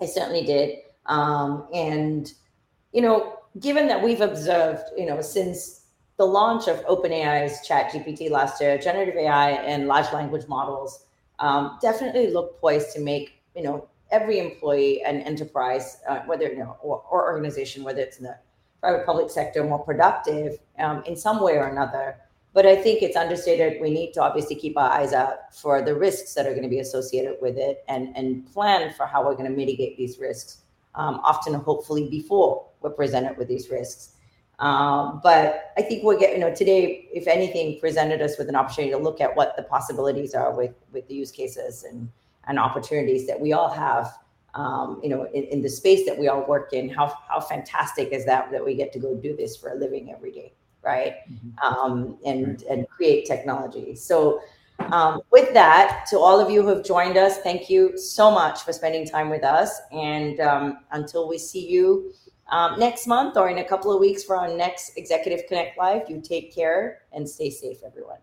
I 0.00 0.06
certainly 0.06 0.44
did, 0.44 0.78
um, 1.06 1.66
and 1.72 2.32
you 2.92 3.02
know, 3.02 3.38
given 3.60 3.86
that 3.88 4.02
we've 4.02 4.20
observed, 4.20 4.84
you 4.96 5.06
know, 5.06 5.20
since 5.20 5.80
the 6.16 6.24
launch 6.26 6.68
of 6.68 6.84
OpenAI's 6.84 7.66
ChatGPT 7.66 8.30
last 8.30 8.60
year, 8.60 8.76
generative 8.76 9.16
AI 9.16 9.52
and 9.52 9.86
large 9.86 10.12
language 10.12 10.46
models 10.48 11.06
um, 11.38 11.78
definitely 11.80 12.30
look 12.30 12.60
poised 12.60 12.92
to 12.92 13.00
make, 13.00 13.40
you 13.56 13.62
know, 13.62 13.88
every 14.10 14.38
employee 14.38 15.02
and 15.02 15.22
enterprise, 15.22 15.98
uh, 16.08 16.20
whether 16.20 16.48
you 16.48 16.58
know, 16.58 16.76
or, 16.82 17.02
or, 17.10 17.32
organization, 17.32 17.84
whether 17.84 18.00
it's 18.00 18.18
in 18.18 18.24
the 18.24 18.36
private 18.80 19.06
public 19.06 19.30
sector, 19.30 19.62
more 19.64 19.78
productive 19.78 20.58
um, 20.78 21.02
in 21.04 21.16
some 21.16 21.40
way 21.42 21.54
or 21.54 21.66
another. 21.68 22.16
But 22.52 22.66
I 22.66 22.74
think 22.74 23.02
it's 23.02 23.16
understated. 23.16 23.80
We 23.80 23.90
need 23.90 24.12
to 24.14 24.22
obviously 24.22 24.56
keep 24.56 24.76
our 24.76 24.90
eyes 24.90 25.12
out 25.12 25.54
for 25.54 25.82
the 25.82 25.94
risks 25.94 26.34
that 26.34 26.46
are 26.46 26.50
going 26.50 26.64
to 26.64 26.68
be 26.68 26.80
associated 26.80 27.36
with 27.40 27.56
it, 27.56 27.84
and 27.88 28.16
and 28.16 28.50
plan 28.52 28.92
for 28.94 29.06
how 29.06 29.24
we're 29.24 29.34
going 29.34 29.50
to 29.50 29.56
mitigate 29.56 29.96
these 29.96 30.18
risks. 30.18 30.62
Um, 30.96 31.20
often, 31.22 31.54
hopefully, 31.54 32.08
before 32.08 32.66
we're 32.80 32.90
presented 32.90 33.36
with 33.36 33.46
these 33.46 33.70
risks. 33.70 34.16
Um, 34.60 35.20
but 35.22 35.72
I 35.78 35.82
think 35.82 36.04
we're 36.04 36.18
getting, 36.18 36.40
you 36.40 36.46
know, 36.46 36.54
today, 36.54 37.08
if 37.14 37.26
anything, 37.26 37.80
presented 37.80 38.20
us 38.20 38.36
with 38.36 38.48
an 38.50 38.56
opportunity 38.56 38.92
to 38.92 38.98
look 38.98 39.20
at 39.20 39.34
what 39.34 39.56
the 39.56 39.62
possibilities 39.62 40.34
are 40.34 40.54
with 40.54 40.74
with 40.92 41.08
the 41.08 41.14
use 41.14 41.30
cases 41.30 41.84
and 41.84 42.10
and 42.46 42.58
opportunities 42.58 43.26
that 43.26 43.40
we 43.40 43.52
all 43.52 43.70
have 43.70 44.12
um, 44.54 45.00
you 45.02 45.08
know, 45.08 45.24
in, 45.32 45.44
in, 45.44 45.62
the 45.62 45.68
space 45.68 46.04
that 46.06 46.18
we 46.18 46.28
all 46.28 46.44
work 46.46 46.72
in, 46.72 46.88
how, 46.88 47.16
how 47.28 47.40
fantastic 47.40 48.08
is 48.10 48.24
that 48.26 48.50
that 48.50 48.64
we 48.64 48.74
get 48.74 48.92
to 48.92 48.98
go 48.98 49.14
do 49.14 49.36
this 49.36 49.56
for 49.56 49.70
a 49.70 49.74
living 49.76 50.12
every 50.12 50.32
day, 50.32 50.52
right? 50.82 51.18
Mm-hmm. 51.30 51.58
Um, 51.58 52.18
and 52.24 52.46
right. 52.46 52.62
and 52.68 52.88
create 52.88 53.26
technology. 53.26 53.94
So, 53.94 54.40
um, 54.90 55.20
with 55.30 55.52
that, 55.54 56.06
to 56.10 56.18
all 56.18 56.40
of 56.40 56.50
you 56.50 56.62
who 56.62 56.68
have 56.68 56.84
joined 56.84 57.16
us, 57.16 57.38
thank 57.38 57.70
you 57.70 57.96
so 57.96 58.30
much 58.30 58.62
for 58.62 58.72
spending 58.72 59.06
time 59.06 59.30
with 59.30 59.44
us. 59.44 59.78
And 59.92 60.40
um, 60.40 60.78
until 60.90 61.28
we 61.28 61.38
see 61.38 61.68
you 61.68 62.12
um, 62.50 62.78
next 62.78 63.06
month 63.06 63.36
or 63.36 63.50
in 63.50 63.58
a 63.58 63.64
couple 63.64 63.92
of 63.92 64.00
weeks 64.00 64.24
for 64.24 64.36
our 64.36 64.48
next 64.48 64.96
Executive 64.96 65.46
Connect 65.46 65.78
Live, 65.78 66.08
you 66.08 66.20
take 66.20 66.52
care 66.52 67.02
and 67.12 67.28
stay 67.28 67.50
safe, 67.50 67.78
everyone. 67.86 68.18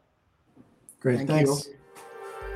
Great, 1.00 1.18
Thank 1.18 1.30
thanks. 1.30 1.68
You. 1.68 1.74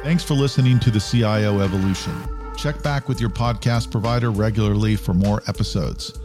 Thanks 0.03 0.23
for 0.23 0.33
listening 0.33 0.79
to 0.79 0.89
the 0.89 0.99
CIO 0.99 1.59
Evolution. 1.59 2.11
Check 2.57 2.81
back 2.81 3.07
with 3.07 3.21
your 3.21 3.29
podcast 3.29 3.91
provider 3.91 4.31
regularly 4.31 4.95
for 4.95 5.13
more 5.13 5.43
episodes. 5.47 6.19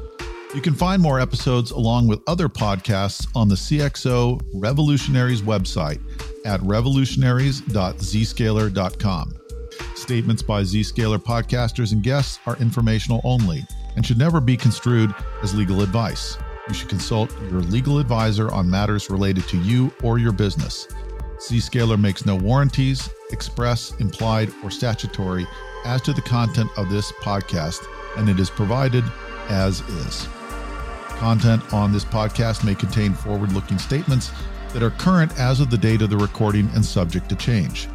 You 0.55 0.63
can 0.63 0.73
find 0.73 1.03
more 1.03 1.21
episodes 1.21 1.73
along 1.73 2.09
with 2.09 2.23
other 2.27 2.49
podcasts 2.49 3.29
on 3.37 3.49
the 3.49 3.55
CXO 3.55 4.41
Revolutionaries 4.55 5.43
website 5.43 6.01
at 6.47 6.59
revolutionaries.zscaler.com. 6.61 9.35
Statements 9.95 10.43
by 10.43 10.63
Zscaler 10.63 11.19
podcasters 11.19 11.93
and 11.93 12.03
guests 12.03 12.39
are 12.47 12.57
informational 12.57 13.21
only 13.25 13.63
and 13.97 14.07
should 14.07 14.19
never 14.19 14.41
be 14.41 14.57
construed 14.57 15.15
as 15.43 15.55
legal 15.55 15.83
advice. 15.83 16.39
You 16.67 16.73
should 16.73 16.89
consult 16.89 17.31
your 17.51 17.61
legal 17.61 17.99
advisor 17.99 18.51
on 18.51 18.71
matters 18.71 19.11
related 19.11 19.47
to 19.49 19.59
you 19.59 19.93
or 20.03 20.19
your 20.19 20.33
business. 20.33 20.89
Zscaler 21.39 22.01
makes 22.01 22.25
no 22.25 22.37
warranties, 22.37 23.11
express, 23.33 23.93
implied, 24.01 24.53
or 24.63 24.71
statutory 24.71 25.47
as 25.85 26.01
to 26.03 26.13
the 26.13 26.23
content 26.23 26.71
of 26.77 26.91
this 26.91 27.11
podcast, 27.13 27.85
and 28.17 28.29
it 28.29 28.41
is 28.41 28.51
provided 28.51 29.05
as 29.49 29.81
is. 29.81 30.29
Content 31.19 31.73
on 31.73 31.93
this 31.93 32.05
podcast 32.05 32.65
may 32.65 32.75
contain 32.75 33.15
forward 33.15 33.53
looking 33.53 33.79
statements 33.79 34.33
that 34.73 34.83
are 34.83 34.91
current 34.91 35.39
as 35.39 35.61
of 35.61 35.71
the 35.71 35.79
date 35.79 36.03
of 36.03 36.11
the 36.11 36.17
recording 36.17 36.69
and 36.75 36.85
subject 36.85 37.29
to 37.29 37.37
change. 37.37 37.89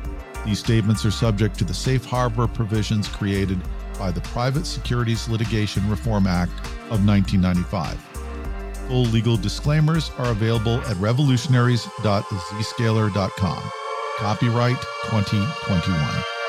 These 0.45 0.59
statements 0.59 1.05
are 1.05 1.11
subject 1.11 1.57
to 1.59 1.63
the 1.63 1.73
safe 1.73 2.03
harbor 2.03 2.47
provisions 2.47 3.07
created 3.07 3.61
by 3.99 4.11
the 4.11 4.21
Private 4.21 4.65
Securities 4.65 5.29
Litigation 5.29 5.87
Reform 5.87 6.25
Act 6.25 6.51
of 6.89 7.05
1995. 7.05 7.99
Full 8.87 9.03
legal 9.03 9.37
disclaimers 9.37 10.09
are 10.17 10.31
available 10.31 10.81
at 10.81 10.97
revolutionaries.zscaler.com. 10.97 13.71
Copyright 14.21 14.79
2021. 15.09 16.40